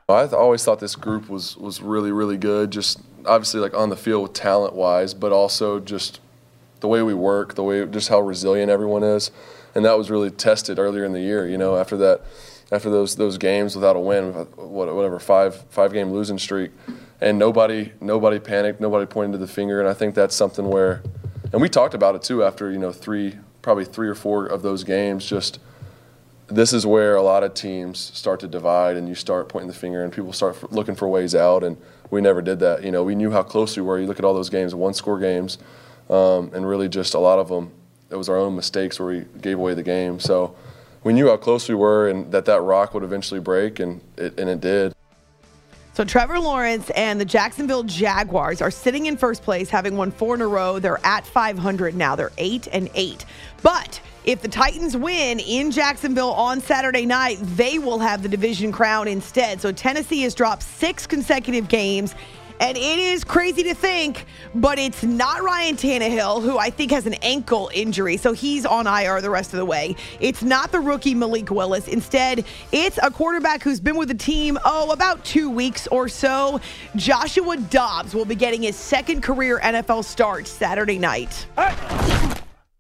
always 0.09 0.65
thought 0.65 0.81
this 0.81 0.97
group 0.97 1.29
was, 1.29 1.57
was 1.57 1.81
really, 1.81 2.11
really 2.11 2.39
good. 2.39 2.73
Just 2.73 2.99
obviously, 3.25 3.61
like 3.61 3.75
on 3.75 3.91
the 3.91 3.97
field 3.97 4.35
talent 4.35 4.75
wise, 4.75 5.15
but 5.15 5.31
also 5.31 5.79
just 5.79 6.19
the 6.81 6.89
way 6.89 7.03
we 7.03 7.15
work, 7.15 7.55
the 7.55 7.63
way 7.63 7.87
just 7.87 8.09
how 8.09 8.21
resilient 8.21 8.69
everyone 8.69 9.05
is 9.05 9.31
and 9.77 9.85
that 9.85 9.99
was 9.99 10.11
really 10.11 10.31
tested 10.31 10.79
earlier 10.79 11.05
in 11.05 11.13
the 11.13 11.21
year. 11.21 11.47
You 11.47 11.59
know, 11.59 11.77
after 11.77 11.99
that, 11.99 12.23
after 12.73 12.89
those 12.89 13.15
those 13.15 13.37
games 13.37 13.77
without 13.77 13.95
a 13.95 14.01
win, 14.01 14.33
whatever 14.33 15.21
five 15.21 15.55
five 15.69 15.93
game 15.93 16.11
losing 16.11 16.39
streak, 16.39 16.73
and 17.21 17.39
nobody 17.39 17.93
nobody 18.01 18.41
panicked, 18.41 18.81
nobody 18.81 19.05
pointed 19.05 19.33
to 19.33 19.39
the 19.39 19.47
finger, 19.47 19.79
and 19.79 19.89
I 19.89 19.93
think 19.93 20.15
that's 20.15 20.35
something 20.35 20.69
where, 20.69 21.03
and 21.53 21.61
we 21.61 21.69
talked 21.69 21.93
about 21.93 22.15
it 22.15 22.23
too 22.23 22.43
after 22.43 22.73
you 22.73 22.79
know 22.79 22.91
three 22.91 23.37
probably 23.61 23.85
three 23.85 24.09
or 24.09 24.15
four 24.15 24.47
of 24.47 24.63
those 24.63 24.83
games 24.83 25.25
just. 25.25 25.61
This 26.49 26.73
is 26.73 26.87
where 26.87 27.17
a 27.17 27.23
lot 27.23 27.43
of 27.43 27.55
teams 27.55 27.99
start 27.99 28.39
to 28.39 28.47
divide, 28.47 28.97
and 28.97 29.09
you 29.09 29.17
start 29.17 29.49
pointing 29.49 29.67
the 29.67 29.75
finger, 29.75 30.05
and 30.05 30.13
people 30.13 30.33
start 30.33 30.73
looking 30.73 30.95
for 30.95 31.09
ways 31.09 31.35
out. 31.35 31.65
And 31.65 31.77
we 32.09 32.21
never 32.21 32.41
did 32.41 32.61
that. 32.61 32.85
You 32.85 32.93
know, 32.93 33.03
we 33.03 33.17
knew 33.17 33.33
how 33.33 33.43
close 33.43 33.77
we 33.77 33.83
were. 33.83 33.99
You 33.99 34.07
look 34.07 34.21
at 34.21 34.25
all 34.25 34.33
those 34.33 34.49
games, 34.49 34.73
one-score 34.73 35.19
games, 35.19 35.59
um, 36.09 36.53
and 36.55 36.65
really 36.65 36.89
just 36.89 37.15
a 37.15 37.19
lot 37.19 37.41
of 37.41 37.49
them 37.49 37.73
it 38.11 38.17
was 38.17 38.29
our 38.29 38.37
own 38.37 38.55
mistakes 38.57 38.99
where 38.99 39.09
we 39.09 39.25
gave 39.41 39.59
away 39.59 39.75
the 39.75 39.83
game. 39.83 40.21
So 40.21 40.55
we 41.05 41.13
knew 41.13 41.29
how 41.29 41.37
close 41.37 41.69
we 41.69 41.75
were 41.75 42.09
and 42.09 42.31
that 42.33 42.45
that 42.47 42.63
rock 42.63 42.95
would 42.95 43.03
eventually 43.03 43.41
break, 43.41 43.81
and 43.81 44.01
it, 44.17 44.39
and 44.39 44.49
it 44.49 44.61
did. 44.61 44.93
So 45.95 46.05
Trevor 46.05 46.39
Lawrence 46.39 46.91
and 46.91 47.19
the 47.19 47.25
Jacksonville 47.25 47.83
Jaguars 47.83 48.61
are 48.61 48.71
sitting 48.71 49.07
in 49.07 49.17
first 49.17 49.43
place, 49.43 49.71
having 49.71 49.97
won 49.97 50.11
four 50.11 50.35
in 50.35 50.43
a 50.43 50.47
row. 50.47 50.79
They're 50.79 51.01
at 51.07 51.25
500 51.25 51.95
now. 51.95 52.15
They're 52.15 52.33
eight 52.37 52.69
and 52.71 52.91
eight. 52.95 53.25
But 53.63 53.99
if 54.27 54.43
the 54.43 54.49
Titans 54.49 54.95
win 54.95 55.41
in 55.41 55.71
Jacksonville 55.71 56.33
on 56.33 56.61
Saturday 56.61 57.07
night, 57.07 57.39
they 57.41 57.79
will 57.79 57.99
have 57.99 58.23
the 58.23 58.29
division 58.29 58.73
crown 58.73 59.09
instead. 59.09 59.61
So 59.63 59.73
Tennessee 59.73 60.21
has 60.23 60.35
dropped 60.35 60.65
six 60.65 61.07
consecutive 61.07 61.67
games 61.69 62.15
and 62.61 62.77
it 62.77 62.99
is 62.99 63.25
crazy 63.25 63.63
to 63.65 63.75
think, 63.75 64.27
but 64.55 64.79
it's 64.79 65.03
not 65.03 65.43
Ryan 65.43 65.77
Tannehill, 65.77 66.43
who 66.43 66.59
I 66.59 66.71
think 66.71 66.91
has 66.91 67.07
an 67.07 67.15
ankle 67.15 67.71
injury, 67.75 68.17
so 68.17 68.33
he's 68.33 68.65
on 68.65 68.87
IR 68.87 69.21
the 69.21 69.31
rest 69.31 69.53
of 69.53 69.59
the 69.59 69.65
way. 69.65 69.97
It's 70.21 70.43
not 70.43 70.73
the 70.73 70.81
rookie 70.81 71.15
Malik 71.15 71.51
Willis. 71.51 71.89
Instead, 71.89 72.45
it's 72.73 72.99
a 73.03 73.11
quarterback 73.11 73.63
who's 73.63 73.81
been 73.81 73.97
with 73.97 74.09
the 74.09 74.15
team, 74.15 74.59
oh, 74.65 74.91
about 74.93 75.25
two 75.25 75.51
weeks 75.51 75.87
or 75.89 76.09
so. 76.09 76.61
Joshua 76.97 77.57
Dobbs 77.57 78.15
will 78.15 78.25
be 78.25 78.35
getting 78.35 78.63
his 78.63 78.77
second 78.77 79.23
career 79.23 79.61
NFL 79.63 80.05
start 80.05 80.47
Saturday 80.47 80.99
night. 80.99 81.47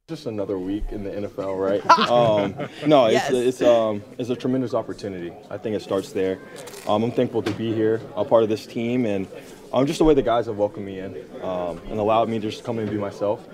Just 0.09 0.27
another 0.27 0.57
week 0.57 0.85
in 0.91 1.03
the 1.03 1.11
NFL, 1.11 1.59
right? 1.59 1.85
um, 2.11 2.55
no, 2.87 3.09
yes. 3.09 3.29
it's, 3.29 3.61
it's, 3.61 3.63
um, 3.63 4.05
it's 4.19 4.31
a 4.31 4.37
tremendous 4.37 4.73
opportunity. 4.73 5.33
I 5.51 5.59
think 5.59 5.75
it 5.75 5.83
starts 5.83 6.13
there. 6.13 6.39
Um, 6.87 7.03
I'm 7.03 7.11
thankful 7.11 7.43
to 7.43 7.51
be 7.51 7.75
here, 7.75 8.01
a 8.15 8.25
part 8.25 8.45
of 8.45 8.49
this 8.49 8.67
team, 8.67 9.05
and 9.05 9.27
um, 9.73 9.87
just 9.87 9.99
the 9.99 10.05
way 10.05 10.15
the 10.15 10.23
guys 10.23 10.47
have 10.47 10.57
welcomed 10.57 10.87
me 10.87 11.01
in 11.01 11.17
um, 11.43 11.81
and 11.91 11.99
allowed 11.99 12.29
me 12.29 12.39
to 12.39 12.51
just 12.51 12.65
come 12.65 12.79
in 12.79 12.83
and 12.83 12.91
be 12.91 12.99
myself. 12.99 13.47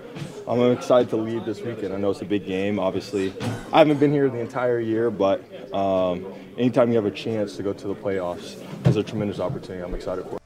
I'm 0.47 0.71
excited 0.71 1.09
to 1.09 1.17
leave 1.17 1.45
this 1.45 1.61
weekend. 1.61 1.93
I 1.93 1.97
know 1.97 2.11
it's 2.11 2.21
a 2.21 2.25
big 2.25 2.45
game. 2.45 2.79
Obviously, 2.79 3.33
I 3.71 3.79
haven't 3.79 3.99
been 3.99 4.11
here 4.11 4.29
the 4.29 4.39
entire 4.39 4.79
year, 4.79 5.09
but 5.09 5.41
um, 5.73 6.33
anytime 6.57 6.89
you 6.89 6.95
have 6.95 7.05
a 7.05 7.11
chance 7.11 7.55
to 7.57 7.63
go 7.63 7.73
to 7.73 7.87
the 7.87 7.95
playoffs, 7.95 8.61
is 8.87 8.95
a 8.97 9.03
tremendous 9.03 9.39
opportunity. 9.39 9.83
I'm 9.83 9.95
excited 9.95 10.25
for. 10.25 10.42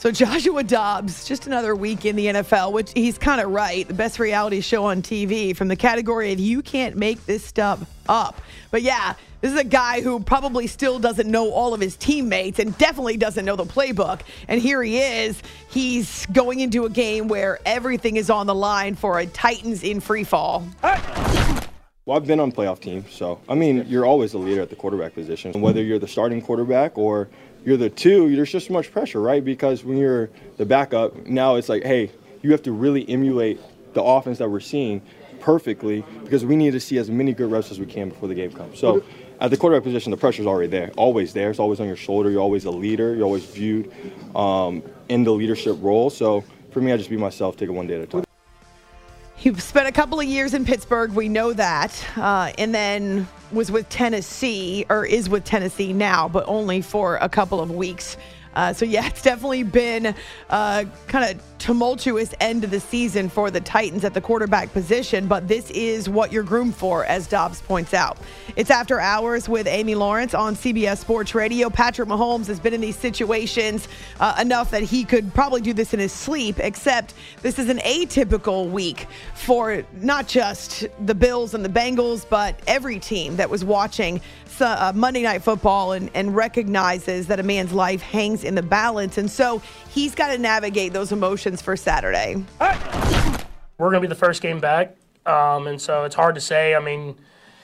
So 0.00 0.10
Joshua 0.10 0.62
Dobbs, 0.62 1.26
just 1.26 1.46
another 1.46 1.76
week 1.76 2.06
in 2.06 2.16
the 2.16 2.26
NFL, 2.26 2.72
which 2.72 2.90
he's 2.94 3.18
kind 3.18 3.38
of 3.38 3.50
right. 3.50 3.86
The 3.86 3.92
best 3.92 4.18
reality 4.18 4.62
show 4.62 4.86
on 4.86 5.02
TV 5.02 5.54
from 5.54 5.68
the 5.68 5.76
category 5.76 6.32
of 6.32 6.40
you 6.40 6.62
can't 6.62 6.96
make 6.96 7.26
this 7.26 7.44
stuff 7.44 7.84
up. 8.08 8.40
But 8.70 8.80
yeah, 8.80 9.12
this 9.42 9.52
is 9.52 9.58
a 9.58 9.64
guy 9.64 10.00
who 10.00 10.18
probably 10.20 10.66
still 10.68 10.98
doesn't 10.98 11.30
know 11.30 11.50
all 11.50 11.74
of 11.74 11.82
his 11.82 11.96
teammates 11.96 12.58
and 12.58 12.76
definitely 12.78 13.18
doesn't 13.18 13.44
know 13.44 13.56
the 13.56 13.64
playbook. 13.64 14.22
And 14.48 14.58
here 14.58 14.82
he 14.82 14.98
is. 15.00 15.42
He's 15.68 16.24
going 16.32 16.60
into 16.60 16.86
a 16.86 16.90
game 16.90 17.28
where 17.28 17.58
everything 17.66 18.16
is 18.16 18.30
on 18.30 18.46
the 18.46 18.54
line 18.54 18.94
for 18.94 19.18
a 19.18 19.26
Titans 19.26 19.82
in 19.82 20.00
free 20.00 20.24
fall. 20.24 20.66
Well, 20.82 22.16
I've 22.16 22.26
been 22.26 22.40
on 22.40 22.50
playoff 22.50 22.80
teams, 22.80 23.12
so 23.12 23.38
I 23.50 23.54
mean, 23.54 23.84
you're 23.86 24.06
always 24.06 24.32
the 24.32 24.38
leader 24.38 24.62
at 24.62 24.70
the 24.70 24.76
quarterback 24.76 25.12
position. 25.12 25.60
Whether 25.60 25.82
you're 25.82 25.98
the 25.98 26.08
starting 26.08 26.40
quarterback 26.40 26.96
or 26.96 27.28
you're 27.64 27.76
the 27.76 27.90
two, 27.90 28.34
there's 28.34 28.50
just 28.50 28.68
so 28.68 28.72
much 28.72 28.90
pressure, 28.90 29.20
right? 29.20 29.44
Because 29.44 29.84
when 29.84 29.98
you're 29.98 30.30
the 30.56 30.66
backup, 30.66 31.26
now 31.26 31.56
it's 31.56 31.68
like, 31.68 31.82
hey, 31.82 32.10
you 32.42 32.52
have 32.52 32.62
to 32.62 32.72
really 32.72 33.08
emulate 33.08 33.60
the 33.92 34.02
offense 34.02 34.38
that 34.38 34.48
we're 34.48 34.60
seeing 34.60 35.02
perfectly 35.40 36.04
because 36.22 36.44
we 36.44 36.56
need 36.56 36.72
to 36.72 36.80
see 36.80 36.98
as 36.98 37.10
many 37.10 37.32
good 37.32 37.50
reps 37.50 37.70
as 37.70 37.78
we 37.78 37.86
can 37.86 38.08
before 38.08 38.28
the 38.28 38.34
game 38.34 38.52
comes. 38.52 38.78
So 38.78 39.02
at 39.40 39.50
the 39.50 39.56
quarterback 39.56 39.84
position, 39.84 40.10
the 40.10 40.16
pressure's 40.16 40.46
already 40.46 40.68
there, 40.68 40.90
always 40.96 41.32
there. 41.32 41.50
It's 41.50 41.58
always 41.58 41.80
on 41.80 41.86
your 41.86 41.96
shoulder. 41.96 42.30
You're 42.30 42.42
always 42.42 42.66
a 42.66 42.70
leader. 42.70 43.14
You're 43.14 43.24
always 43.24 43.44
viewed 43.44 43.92
um, 44.36 44.82
in 45.08 45.24
the 45.24 45.32
leadership 45.32 45.76
role. 45.80 46.10
So 46.10 46.44
for 46.70 46.80
me, 46.80 46.92
I 46.92 46.96
just 46.96 47.10
be 47.10 47.16
myself, 47.16 47.56
take 47.56 47.68
it 47.68 47.72
one 47.72 47.86
day 47.86 47.96
at 47.96 48.02
a 48.02 48.06
time. 48.06 48.24
You've 49.40 49.62
spent 49.62 49.88
a 49.88 49.92
couple 49.92 50.20
of 50.20 50.26
years 50.26 50.52
in 50.52 50.66
Pittsburgh. 50.66 51.12
We 51.12 51.30
know 51.30 51.54
that. 51.54 52.04
Uh, 52.16 52.52
and 52.58 52.74
then 52.74 53.26
was 53.52 53.70
with 53.70 53.88
Tennessee, 53.88 54.86
or 54.88 55.04
is 55.04 55.28
with 55.28 55.44
Tennessee 55.44 55.92
now, 55.92 56.28
but 56.28 56.44
only 56.46 56.80
for 56.80 57.16
a 57.16 57.28
couple 57.28 57.60
of 57.60 57.70
weeks. 57.70 58.16
Uh, 58.54 58.72
so, 58.72 58.84
yeah, 58.84 59.06
it's 59.08 59.22
definitely 59.22 59.62
been 59.62 60.14
uh, 60.48 60.84
kind 61.06 61.30
of 61.30 61.42
tumultuous 61.60 62.34
end 62.40 62.64
of 62.64 62.70
the 62.70 62.80
season 62.80 63.28
for 63.28 63.50
the 63.50 63.60
Titans 63.60 64.04
at 64.04 64.14
the 64.14 64.20
quarterback 64.20 64.72
position, 64.72 65.28
but 65.28 65.46
this 65.46 65.70
is 65.70 66.08
what 66.08 66.32
you're 66.32 66.42
groomed 66.42 66.74
for, 66.74 67.04
as 67.04 67.26
Dobbs 67.26 67.60
points 67.60 67.92
out. 67.92 68.16
It's 68.56 68.70
after 68.70 68.98
hours 68.98 69.48
with 69.48 69.66
Amy 69.66 69.94
Lawrence 69.94 70.32
on 70.32 70.56
CBS 70.56 70.98
Sports 70.98 71.34
Radio. 71.34 71.68
Patrick 71.68 72.08
Mahomes 72.08 72.46
has 72.46 72.58
been 72.58 72.72
in 72.72 72.80
these 72.80 72.96
situations 72.96 73.88
uh, 74.18 74.34
enough 74.40 74.70
that 74.70 74.82
he 74.82 75.04
could 75.04 75.32
probably 75.34 75.60
do 75.60 75.74
this 75.74 75.92
in 75.92 76.00
his 76.00 76.12
sleep, 76.12 76.58
except 76.58 77.14
this 77.42 77.58
is 77.58 77.68
an 77.68 77.78
atypical 77.78 78.70
week 78.70 79.06
for 79.34 79.84
not 80.00 80.26
just 80.26 80.86
the 81.04 81.14
Bills 81.14 81.52
and 81.54 81.64
the 81.64 81.68
Bengals, 81.68 82.26
but 82.28 82.58
every 82.66 82.98
team 82.98 83.36
that 83.36 83.50
was 83.50 83.64
watching 83.64 84.20
uh, 84.60 84.92
Monday 84.94 85.22
Night 85.22 85.42
Football 85.42 85.92
and, 85.92 86.10
and 86.14 86.34
recognizes 86.34 87.26
that 87.28 87.40
a 87.40 87.42
man's 87.42 87.72
life 87.72 88.02
hangs 88.02 88.44
in 88.44 88.54
the 88.54 88.62
balance. 88.62 89.18
And 89.18 89.30
so 89.30 89.62
he's 89.88 90.14
got 90.14 90.28
to 90.28 90.38
navigate 90.38 90.92
those 90.92 91.12
emotions 91.12 91.62
for 91.62 91.76
Saturday. 91.76 92.44
We're 93.78 93.90
going 93.90 93.94
to 93.94 94.00
be 94.00 94.06
the 94.08 94.14
first 94.14 94.42
game 94.42 94.60
back. 94.60 94.96
Um, 95.26 95.66
and 95.66 95.80
so 95.80 96.04
it's 96.04 96.14
hard 96.14 96.34
to 96.34 96.40
say. 96.40 96.74
I 96.74 96.80
mean, 96.80 97.16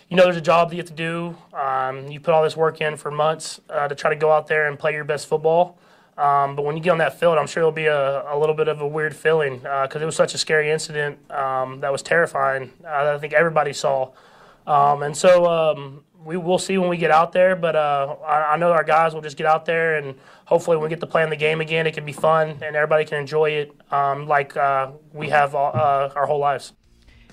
you 0.08 0.16
know, 0.16 0.24
there's 0.24 0.36
a 0.36 0.40
job 0.40 0.70
that 0.70 0.76
you 0.76 0.80
have 0.80 0.88
to 0.88 0.94
do. 0.94 1.36
Um, 1.52 2.08
you 2.08 2.20
put 2.20 2.32
all 2.32 2.42
this 2.42 2.56
work 2.56 2.80
in 2.80 2.96
for 2.96 3.10
months 3.10 3.60
uh, 3.68 3.88
to 3.88 3.94
try 3.94 4.10
to 4.10 4.16
go 4.16 4.30
out 4.30 4.46
there 4.46 4.68
and 4.68 4.78
play 4.78 4.92
your 4.92 5.04
best 5.04 5.26
football. 5.26 5.78
Um, 6.16 6.56
but 6.56 6.64
when 6.64 6.76
you 6.76 6.82
get 6.82 6.90
on 6.90 6.98
that 6.98 7.18
field, 7.20 7.36
I'm 7.36 7.46
sure 7.46 7.62
it'll 7.62 7.72
be 7.72 7.86
a, 7.86 8.32
a 8.32 8.38
little 8.38 8.54
bit 8.54 8.68
of 8.68 8.80
a 8.80 8.86
weird 8.86 9.14
feeling 9.14 9.58
because 9.58 9.96
uh, 9.96 10.00
it 10.00 10.04
was 10.06 10.16
such 10.16 10.32
a 10.32 10.38
scary 10.38 10.70
incident 10.70 11.18
um, 11.30 11.80
that 11.80 11.92
was 11.92 12.02
terrifying. 12.02 12.72
Uh, 12.84 13.14
I 13.14 13.18
think 13.18 13.34
everybody 13.34 13.72
saw. 13.72 14.12
Um, 14.66 15.02
and 15.02 15.16
so 15.16 15.46
um, 15.46 16.04
we 16.26 16.36
will 16.36 16.58
see 16.58 16.76
when 16.76 16.88
we 16.88 16.96
get 16.96 17.10
out 17.10 17.32
there. 17.32 17.56
But 17.56 17.76
uh, 17.76 18.16
I, 18.26 18.54
I, 18.54 18.56
know 18.56 18.72
our 18.72 18.84
guys 18.84 19.14
will 19.14 19.22
just 19.22 19.36
get 19.36 19.46
out 19.46 19.64
there, 19.64 19.96
and 19.96 20.16
hopefully, 20.44 20.76
when 20.76 20.84
we 20.84 20.90
get 20.90 21.00
to 21.00 21.06
play 21.06 21.22
in 21.22 21.30
the 21.30 21.36
game 21.36 21.60
again, 21.60 21.86
it 21.86 21.94
can 21.94 22.04
be 22.04 22.12
fun 22.12 22.58
and 22.62 22.76
everybody 22.76 23.04
can 23.04 23.18
enjoy 23.18 23.50
it 23.50 23.72
um, 23.92 24.26
like 24.26 24.56
uh, 24.56 24.90
we 25.12 25.28
have 25.28 25.54
all, 25.54 25.70
uh, 25.74 26.12
our 26.14 26.26
whole 26.26 26.40
lives. 26.40 26.72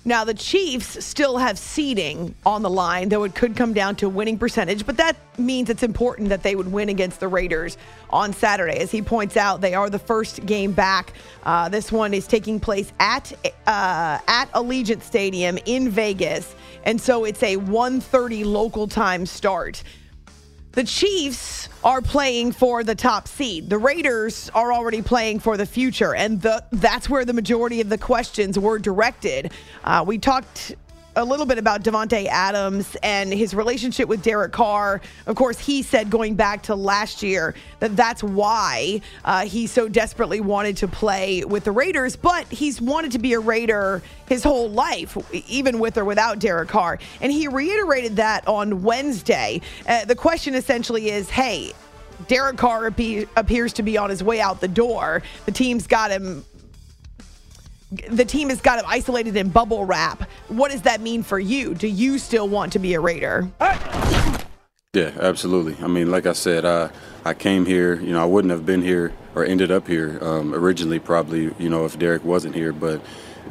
Now, 0.05 0.25
the 0.25 0.33
Chiefs 0.33 1.05
still 1.05 1.37
have 1.37 1.57
seeding 1.57 2.35
on 2.45 2.61
the 2.61 2.69
line, 2.69 3.07
though 3.07 3.23
it 3.23 3.35
could 3.35 3.55
come 3.55 3.71
down 3.71 3.95
to 3.97 4.09
winning 4.09 4.37
percentage, 4.37 4.85
but 4.85 4.97
that 4.97 5.15
means 5.39 5.69
it's 5.69 5.83
important 5.83 6.27
that 6.27 6.43
they 6.43 6.55
would 6.55 6.69
win 6.69 6.89
against 6.89 7.21
the 7.21 7.29
Raiders 7.29 7.77
on 8.09 8.33
Saturday. 8.33 8.79
As 8.79 8.91
he 8.91 9.01
points 9.01 9.37
out, 9.37 9.61
they 9.61 9.73
are 9.73 9.89
the 9.89 9.99
first 9.99 10.45
game 10.45 10.73
back. 10.73 11.13
Uh, 11.43 11.69
this 11.69 11.89
one 11.89 12.13
is 12.13 12.27
taking 12.27 12.59
place 12.59 12.91
at, 12.99 13.31
uh, 13.65 14.19
at 14.27 14.51
Allegiant 14.51 15.01
Stadium 15.03 15.57
in 15.65 15.87
Vegas, 15.87 16.53
and 16.83 16.99
so 16.99 17.23
it's 17.23 17.41
a 17.41 17.55
1.30 17.55 18.43
local 18.43 18.89
time 18.89 19.25
start. 19.25 19.83
The 20.74 20.84
Chiefs 20.84 21.69
are 21.84 22.01
playing 22.01 22.53
for 22.53 22.84
the 22.84 22.95
top 22.95 23.28
seed. 23.28 23.69
The 23.69 23.78
Raiders 23.78 24.49
are 24.55 24.74
already 24.74 25.03
playing 25.03 25.39
for 25.39 25.55
the 25.55 25.67
future, 25.67 26.15
and 26.15 26.41
the, 26.41 26.63
that's 26.71 27.07
where 27.07 27.24
the 27.26 27.34
majority 27.34 27.80
of 27.80 27.89
the 27.89 27.97
questions 27.99 28.57
were 28.57 28.80
directed. 28.80 29.51
Uh, 29.84 30.03
we 30.07 30.17
talked 30.17 30.76
a 31.16 31.24
little 31.24 31.45
bit 31.45 31.57
about 31.57 31.84
Davante 31.84 32.26
Adams 32.28 32.95
and 33.03 33.32
his 33.32 33.53
relationship 33.53 34.07
with 34.07 34.24
Derek 34.24 34.51
Carr. 34.51 35.01
Of 35.28 35.36
course, 35.36 35.59
he 35.59 35.82
said 35.82 36.09
going 36.09 36.36
back 36.36 36.64
to 36.64 36.76
last 36.76 37.22
year 37.22 37.55
that 37.80 37.95
that's 37.95 38.24
why 38.24 39.01
uh, 39.24 39.45
he 39.45 39.68
so 39.68 39.88
desperately 39.88 40.41
wanted 40.41 40.78
to 40.78 40.88
play 40.88 41.43
with 41.43 41.66
the 41.66 41.72
Raiders, 41.72 42.16
but 42.16 42.47
he's 42.47 42.82
wanted 42.82 43.11
to 43.11 43.20
be 43.20 43.34
a 43.34 43.39
Raider 43.39 44.01
his 44.28 44.43
whole 44.43 44.70
life, 44.70 45.18
even 45.47 45.80
with 45.80 45.97
or 45.97 46.05
without 46.05 46.39
Derek 46.39 46.70
Carr. 46.70 46.97
And 47.22 47.32
he 47.32 47.47
reiterated 47.47 48.16
that 48.16 48.47
on 48.47 48.82
Wednesday. 48.84 49.61
Uh, 49.88 50.05
the 50.05 50.16
question 50.16 50.55
essentially 50.55 51.09
is 51.11 51.30
hey, 51.30 51.74
Derek 52.28 52.57
Carr 52.57 52.88
appears 52.88 53.74
to 53.74 53.84
be 53.84 53.97
on 53.97 54.09
his 54.09 54.24
way 54.24 54.39
out 54.39 54.61
the 54.61 54.68
door. 54.68 55.22
The 55.45 55.51
team's 55.51 55.88
got 55.88 56.11
him 56.11 56.45
the 58.09 58.25
team 58.25 58.49
has 58.49 58.61
got 58.61 58.79
him 58.79 58.85
isolated 58.87 59.35
in 59.35 59.49
bubble 59.49 59.85
wrap. 59.85 60.29
What 60.47 60.71
does 60.71 60.81
that 60.83 61.01
mean 61.01 61.23
for 61.23 61.39
you? 61.39 61.73
Do 61.73 61.87
you 61.87 62.17
still 62.17 62.47
want 62.47 62.73
to 62.73 62.79
be 62.79 62.93
a 62.93 62.99
Raider? 62.99 63.49
Yeah, 64.93 65.11
absolutely. 65.19 65.75
I 65.83 65.87
mean, 65.87 66.11
like 66.11 66.27
I 66.27 66.33
said, 66.33 66.65
I 66.65 66.91
I 67.25 67.33
came 67.33 67.65
here. 67.65 67.95
You 67.95 68.13
know, 68.13 68.21
I 68.21 68.25
wouldn't 68.25 68.51
have 68.51 68.65
been 68.65 68.81
here 68.81 69.11
or 69.33 69.43
ended 69.43 69.71
up 69.71 69.87
here 69.87 70.19
um, 70.21 70.53
originally, 70.53 70.99
probably. 70.99 71.51
You 71.57 71.69
know, 71.69 71.85
if 71.85 71.97
Derek 71.97 72.23
wasn't 72.23 72.53
here, 72.53 72.71
but 72.73 73.01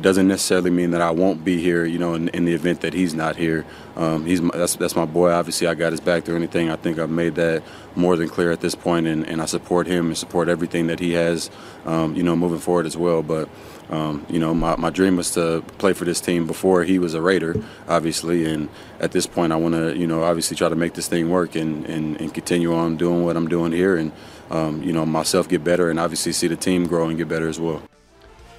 doesn't 0.03 0.29
necessarily 0.29 0.71
mean 0.71 0.91
that 0.91 1.01
I 1.01 1.11
won't 1.11 1.45
be 1.45 1.61
here. 1.61 1.85
You 1.85 1.99
know, 1.99 2.15
in, 2.15 2.29
in 2.29 2.45
the 2.45 2.53
event 2.53 2.81
that 2.83 2.93
he's 2.93 3.15
not 3.15 3.37
here, 3.37 3.65
um, 3.97 4.27
he's 4.27 4.41
my, 4.41 4.57
that's 4.57 4.77
that's 4.77 4.97
my 4.97 5.05
boy. 5.05 5.31
Obviously, 5.31 5.67
I 5.67 5.75
got 5.75 5.93
his 5.93 6.01
back 6.01 6.25
through 6.25 6.37
anything. 6.37 6.71
I 6.71 6.77
think 6.77 6.99
I've 6.99 7.11
made 7.11 7.37
that 7.37 7.63
more 7.95 8.17
than 8.17 8.29
clear 8.29 8.51
at 8.51 8.61
this 8.61 8.75
point, 8.75 9.07
and, 9.07 9.27
and 9.27 9.41
I 9.41 9.47
support 9.47 9.87
him 9.87 10.07
and 10.07 10.19
support 10.19 10.49
everything 10.49 10.89
that 10.89 11.01
he 11.01 11.13
has. 11.13 11.51
Um, 11.87 12.15
you 12.15 12.23
know, 12.23 12.37
moving 12.37 12.59
forward 12.59 12.87
as 12.87 12.97
well, 12.97 13.23
but. 13.23 13.49
Um, 13.91 14.25
you 14.31 14.39
know, 14.39 14.55
my, 14.55 14.75
my 14.77 14.89
dream 14.89 15.17
was 15.17 15.33
to 15.33 15.63
play 15.77 15.93
for 15.93 16.07
this 16.07 16.19
team 16.19 16.47
before 16.47 16.83
he 16.83 16.99
was 16.99 17.13
a 17.13 17.21
Raider, 17.21 17.63
obviously. 17.87 18.47
And 18.47 18.71
at 19.01 19.13
this 19.13 19.27
point, 19.27 19.53
I 19.53 19.57
want 19.57 19.75
to, 19.75 19.95
you 19.95 20.07
know, 20.07 20.23
obviously 20.23 20.57
try 20.57 20.71
to 20.71 20.77
make 20.77 20.95
this 20.95 21.09
thing 21.09 21.29
work 21.29 21.57
and, 21.57 21.85
and, 21.85 22.19
and 22.19 22.33
continue 22.33 22.73
on 22.73 22.97
doing 22.97 23.23
what 23.23 23.37
I'm 23.37 23.49
doing 23.49 23.71
here 23.71 23.97
and, 23.97 24.11
um, 24.51 24.83
you 24.83 24.95
know, 24.95 25.05
myself 25.05 25.47
get 25.47 25.63
better 25.63 25.91
and 25.91 26.01
obviously 26.01 26.33
see 26.33 26.47
the 26.47 26.57
team 26.57 26.87
grow 26.87 27.09
and 27.09 27.19
get 27.19 27.29
better 27.29 27.49
as 27.49 27.61
well. 27.61 27.83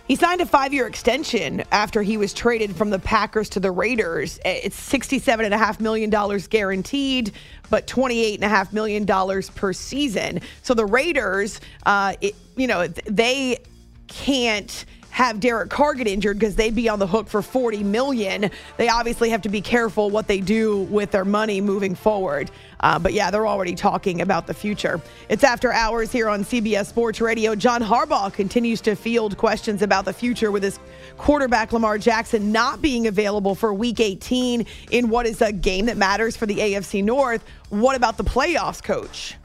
He 0.07 0.17
signed 0.17 0.41
a 0.41 0.45
five 0.45 0.73
year 0.73 0.85
extension 0.85 1.63
after 1.71 2.01
he 2.01 2.17
was 2.17 2.33
traded 2.33 2.75
from 2.75 2.89
the 2.89 2.99
Packers 2.99 3.47
to 3.49 3.59
the 3.61 3.71
Raiders. 3.71 4.37
It's 4.43 4.77
$67.5 4.91 5.79
million 5.79 6.09
guaranteed, 6.49 7.31
but 7.69 7.87
$28.5 7.87 8.73
million 8.73 9.05
per 9.55 9.71
season. 9.71 10.41
So 10.61 10.73
the 10.73 10.85
Raiders, 10.85 11.61
uh, 11.85 12.15
it, 12.19 12.35
you 12.57 12.67
know, 12.67 12.87
they 12.87 13.59
can't 14.07 14.85
have 15.13 15.39
Derek 15.39 15.69
Carr 15.69 15.93
get 15.93 16.07
injured 16.07 16.39
because 16.39 16.55
they'd 16.55 16.73
be 16.73 16.89
on 16.89 16.97
the 16.97 17.05
hook 17.05 17.27
for 17.27 17.43
40 17.43 17.83
million. 17.83 18.49
They 18.77 18.89
obviously 18.89 19.29
have 19.29 19.43
to 19.43 19.49
be 19.49 19.61
careful 19.61 20.09
what 20.09 20.27
they 20.27 20.39
do 20.39 20.79
with 20.85 21.11
their 21.11 21.23
money 21.23 21.61
moving 21.61 21.93
forward. 21.93 22.49
Uh, 22.79 22.97
but 22.97 23.13
yeah, 23.13 23.29
they're 23.29 23.45
already 23.45 23.75
talking 23.75 24.21
about 24.21 24.47
the 24.47 24.55
future. 24.55 24.99
It's 25.29 25.43
after 25.43 25.71
hours 25.71 26.11
here 26.11 26.27
on 26.29 26.43
CBS 26.43 26.87
Sports 26.87 27.21
Radio. 27.21 27.53
John 27.53 27.83
Harbaugh 27.83 28.33
continues 28.33 28.81
to 28.81 28.95
field 28.95 29.37
questions 29.37 29.83
about 29.83 30.05
the 30.05 30.13
future 30.13 30.49
with 30.49 30.63
his 30.63 30.79
quarterback 31.17 31.71
Lamar 31.73 31.99
Jackson 31.99 32.51
not 32.51 32.81
being 32.81 33.05
available 33.05 33.53
for 33.53 33.71
week 33.71 33.99
18 33.99 34.65
in 34.89 35.09
what 35.09 35.27
is 35.27 35.43
a 35.43 35.51
game 35.51 35.85
that 35.85 35.95
matters 35.95 36.35
for 36.35 36.47
the 36.47 36.57
AFC 36.57 37.03
North. 37.03 37.43
What 37.69 37.95
about 37.95 38.17
the 38.17 38.23
playoffs, 38.23 38.83
coach? 38.83 39.35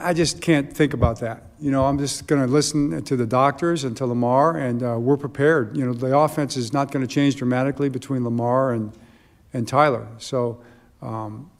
I 0.00 0.14
just 0.14 0.40
can't 0.40 0.72
think 0.72 0.94
about 0.94 1.20
that. 1.20 1.44
You 1.60 1.70
know, 1.70 1.84
I'm 1.84 1.98
just 1.98 2.26
going 2.26 2.40
to 2.40 2.48
listen 2.48 3.02
to 3.04 3.16
the 3.16 3.26
doctors 3.26 3.84
and 3.84 3.96
to 3.98 4.06
Lamar, 4.06 4.56
and 4.56 4.82
uh, 4.82 4.98
we're 4.98 5.16
prepared. 5.16 5.76
You 5.76 5.86
know, 5.86 5.92
the 5.92 6.16
offense 6.16 6.56
is 6.56 6.72
not 6.72 6.90
going 6.90 7.06
to 7.06 7.12
change 7.12 7.36
dramatically 7.36 7.88
between 7.88 8.24
Lamar 8.24 8.72
and 8.72 8.92
and 9.52 9.66
Tyler. 9.66 10.06
So, 10.18 10.62
um, 11.02 11.50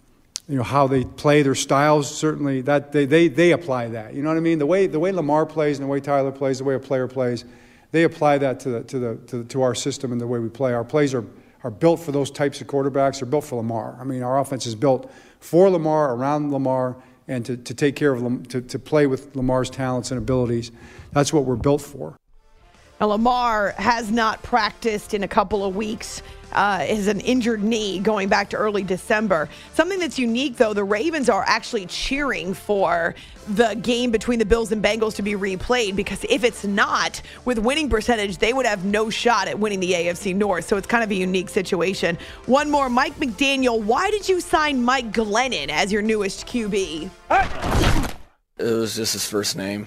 you 0.48 0.56
know, 0.56 0.62
how 0.62 0.86
they 0.86 1.04
play 1.04 1.42
their 1.42 1.54
styles 1.54 2.12
certainly 2.14 2.60
that 2.62 2.92
they, 2.92 3.04
they 3.04 3.28
they 3.28 3.52
apply 3.52 3.88
that. 3.88 4.14
You 4.14 4.22
know 4.22 4.28
what 4.28 4.38
I 4.38 4.40
mean? 4.40 4.58
The 4.58 4.66
way 4.66 4.86
the 4.86 5.00
way 5.00 5.12
Lamar 5.12 5.44
plays 5.46 5.78
and 5.78 5.86
the 5.86 5.90
way 5.90 6.00
Tyler 6.00 6.32
plays, 6.32 6.58
the 6.58 6.64
way 6.64 6.74
a 6.74 6.80
player 6.80 7.08
plays, 7.08 7.44
they 7.92 8.04
apply 8.04 8.38
that 8.38 8.60
to 8.60 8.70
the 8.70 8.82
to 8.84 8.98
the 8.98 9.16
to, 9.26 9.44
to 9.44 9.62
our 9.62 9.74
system 9.74 10.12
and 10.12 10.20
the 10.20 10.26
way 10.26 10.38
we 10.38 10.48
play. 10.48 10.72
Our 10.72 10.84
plays 10.84 11.14
are 11.14 11.24
are 11.62 11.70
built 11.70 12.00
for 12.00 12.10
those 12.10 12.30
types 12.30 12.60
of 12.60 12.66
quarterbacks. 12.66 13.20
They're 13.20 13.28
built 13.28 13.44
for 13.44 13.56
Lamar. 13.56 13.96
I 14.00 14.04
mean, 14.04 14.22
our 14.22 14.38
offense 14.38 14.66
is 14.66 14.74
built 14.74 15.10
for 15.40 15.68
Lamar, 15.68 16.14
around 16.14 16.52
Lamar 16.52 16.96
and 17.30 17.46
to, 17.46 17.56
to 17.56 17.72
take 17.72 17.94
care 17.94 18.12
of 18.12 18.48
to, 18.48 18.60
to 18.60 18.78
play 18.78 19.06
with 19.06 19.34
Lamar's 19.36 19.70
talents 19.70 20.10
and 20.10 20.18
abilities. 20.18 20.72
That's 21.12 21.32
what 21.32 21.44
we're 21.44 21.56
built 21.56 21.80
for. 21.80 22.16
Lamar 23.06 23.74
has 23.78 24.10
not 24.10 24.42
practiced 24.42 25.14
in 25.14 25.22
a 25.22 25.28
couple 25.28 25.64
of 25.64 25.74
weeks. 25.76 26.22
Uh, 26.52 26.84
is 26.88 27.06
an 27.06 27.20
injured 27.20 27.62
knee 27.62 28.00
going 28.00 28.28
back 28.28 28.50
to 28.50 28.56
early 28.56 28.82
December. 28.82 29.48
Something 29.74 30.00
that's 30.00 30.18
unique, 30.18 30.56
though, 30.56 30.74
the 30.74 30.82
Ravens 30.82 31.28
are 31.28 31.44
actually 31.46 31.86
cheering 31.86 32.54
for 32.54 33.14
the 33.50 33.74
game 33.74 34.10
between 34.10 34.40
the 34.40 34.44
Bills 34.44 34.72
and 34.72 34.82
Bengals 34.82 35.14
to 35.14 35.22
be 35.22 35.34
replayed 35.34 35.94
because 35.94 36.24
if 36.28 36.42
it's 36.42 36.64
not, 36.64 37.22
with 37.44 37.60
winning 37.60 37.88
percentage, 37.88 38.38
they 38.38 38.52
would 38.52 38.66
have 38.66 38.84
no 38.84 39.10
shot 39.10 39.46
at 39.46 39.60
winning 39.60 39.78
the 39.78 39.92
AFC 39.92 40.34
North. 40.34 40.66
So 40.66 40.76
it's 40.76 40.88
kind 40.88 41.04
of 41.04 41.10
a 41.12 41.14
unique 41.14 41.50
situation. 41.50 42.18
One 42.46 42.68
more 42.68 42.90
Mike 42.90 43.14
McDaniel, 43.14 43.80
why 43.80 44.10
did 44.10 44.28
you 44.28 44.40
sign 44.40 44.82
Mike 44.82 45.12
Glennon 45.12 45.68
as 45.68 45.92
your 45.92 46.02
newest 46.02 46.48
QB? 46.48 47.10
It 48.58 48.64
was 48.64 48.96
just 48.96 49.12
his 49.12 49.28
first 49.28 49.56
name. 49.56 49.86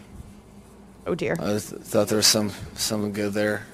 Oh 1.06 1.16
dear. 1.16 1.36
I 1.40 1.46
th- 1.48 1.62
thought 1.62 2.08
there 2.08 2.18
was 2.18 2.28
some 2.28 2.52
something 2.76 3.14
good 3.14 3.34
there, 3.34 3.66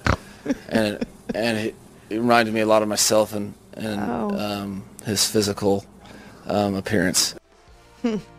and 0.68 0.96
it, 0.96 1.08
and 1.36 1.58
it, 1.58 1.76
it, 2.10 2.18
reminded 2.18 2.54
me 2.54 2.62
a 2.62 2.66
lot 2.66 2.82
of 2.82 2.88
myself 2.88 3.34
and 3.34 3.54
and 3.74 4.02
oh. 4.02 4.30
um, 4.38 4.84
his 5.06 5.30
physical 5.30 5.86
um, 6.46 6.76
appearance. 6.76 7.36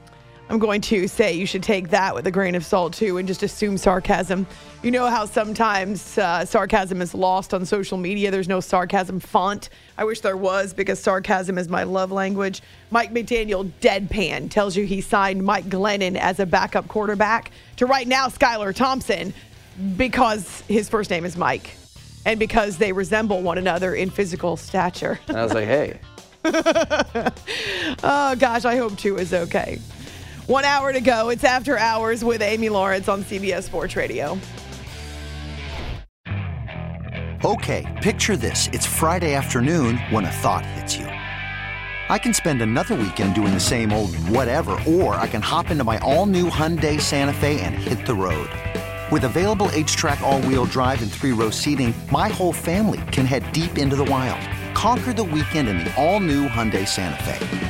I'm 0.50 0.58
going 0.58 0.80
to 0.80 1.06
say 1.06 1.32
you 1.32 1.46
should 1.46 1.62
take 1.62 1.90
that 1.90 2.12
with 2.12 2.26
a 2.26 2.30
grain 2.32 2.56
of 2.56 2.64
salt 2.64 2.92
too 2.92 3.18
and 3.18 3.28
just 3.28 3.44
assume 3.44 3.78
sarcasm. 3.78 4.48
You 4.82 4.90
know 4.90 5.06
how 5.06 5.24
sometimes 5.24 6.18
uh, 6.18 6.44
sarcasm 6.44 7.00
is 7.00 7.14
lost 7.14 7.54
on 7.54 7.64
social 7.64 7.96
media? 7.96 8.32
There's 8.32 8.48
no 8.48 8.58
sarcasm 8.58 9.20
font. 9.20 9.68
I 9.96 10.02
wish 10.02 10.22
there 10.22 10.36
was 10.36 10.74
because 10.74 10.98
sarcasm 10.98 11.56
is 11.56 11.68
my 11.68 11.84
love 11.84 12.10
language. 12.10 12.62
Mike 12.90 13.14
McDaniel 13.14 13.70
deadpan 13.80 14.50
tells 14.50 14.76
you 14.76 14.84
he 14.86 15.00
signed 15.00 15.44
Mike 15.44 15.66
Glennon 15.66 16.16
as 16.16 16.40
a 16.40 16.46
backup 16.46 16.88
quarterback 16.88 17.52
to 17.76 17.86
right 17.86 18.08
now 18.08 18.26
Skylar 18.26 18.74
Thompson 18.74 19.32
because 19.96 20.62
his 20.62 20.88
first 20.88 21.10
name 21.10 21.24
is 21.24 21.36
Mike 21.36 21.76
and 22.26 22.40
because 22.40 22.76
they 22.76 22.90
resemble 22.90 23.40
one 23.40 23.56
another 23.56 23.94
in 23.94 24.10
physical 24.10 24.56
stature. 24.56 25.20
And 25.28 25.36
I 25.36 25.44
was 25.44 25.54
like, 25.54 25.66
hey. 25.66 26.00
oh 28.02 28.34
gosh, 28.36 28.64
I 28.64 28.74
hope 28.74 28.98
two 28.98 29.16
is 29.16 29.32
okay. 29.32 29.78
One 30.50 30.64
hour 30.64 30.92
to 30.92 31.00
go. 31.00 31.28
It's 31.28 31.44
after 31.44 31.78
hours 31.78 32.24
with 32.24 32.42
Amy 32.42 32.68
Lawrence 32.70 33.06
on 33.06 33.22
CBS 33.22 33.62
Sports 33.62 33.94
Radio. 33.94 34.36
Okay, 37.44 37.86
picture 38.02 38.36
this. 38.36 38.66
It's 38.72 38.84
Friday 38.84 39.34
afternoon 39.34 39.98
when 40.10 40.24
a 40.24 40.30
thought 40.42 40.66
hits 40.66 40.96
you. 40.96 41.06
I 41.06 42.18
can 42.18 42.34
spend 42.34 42.62
another 42.62 42.96
weekend 42.96 43.36
doing 43.36 43.54
the 43.54 43.60
same 43.60 43.92
old 43.92 44.12
whatever, 44.26 44.72
or 44.88 45.14
I 45.14 45.28
can 45.28 45.40
hop 45.40 45.70
into 45.70 45.84
my 45.84 45.98
all 45.98 46.26
new 46.26 46.50
Hyundai 46.50 47.00
Santa 47.00 47.32
Fe 47.32 47.60
and 47.60 47.76
hit 47.76 48.04
the 48.04 48.16
road. 48.16 48.50
With 49.12 49.22
available 49.22 49.68
HTRAC, 49.68 50.20
all 50.20 50.40
wheel 50.40 50.64
drive, 50.64 51.00
and 51.00 51.12
three 51.12 51.30
row 51.30 51.50
seating, 51.50 51.94
my 52.10 52.26
whole 52.26 52.52
family 52.52 53.00
can 53.12 53.24
head 53.24 53.52
deep 53.52 53.78
into 53.78 53.94
the 53.94 54.06
wild. 54.06 54.40
Conquer 54.74 55.12
the 55.12 55.22
weekend 55.22 55.68
in 55.68 55.78
the 55.78 55.94
all 55.96 56.18
new 56.18 56.48
Hyundai 56.48 56.88
Santa 56.88 57.22
Fe. 57.22 57.69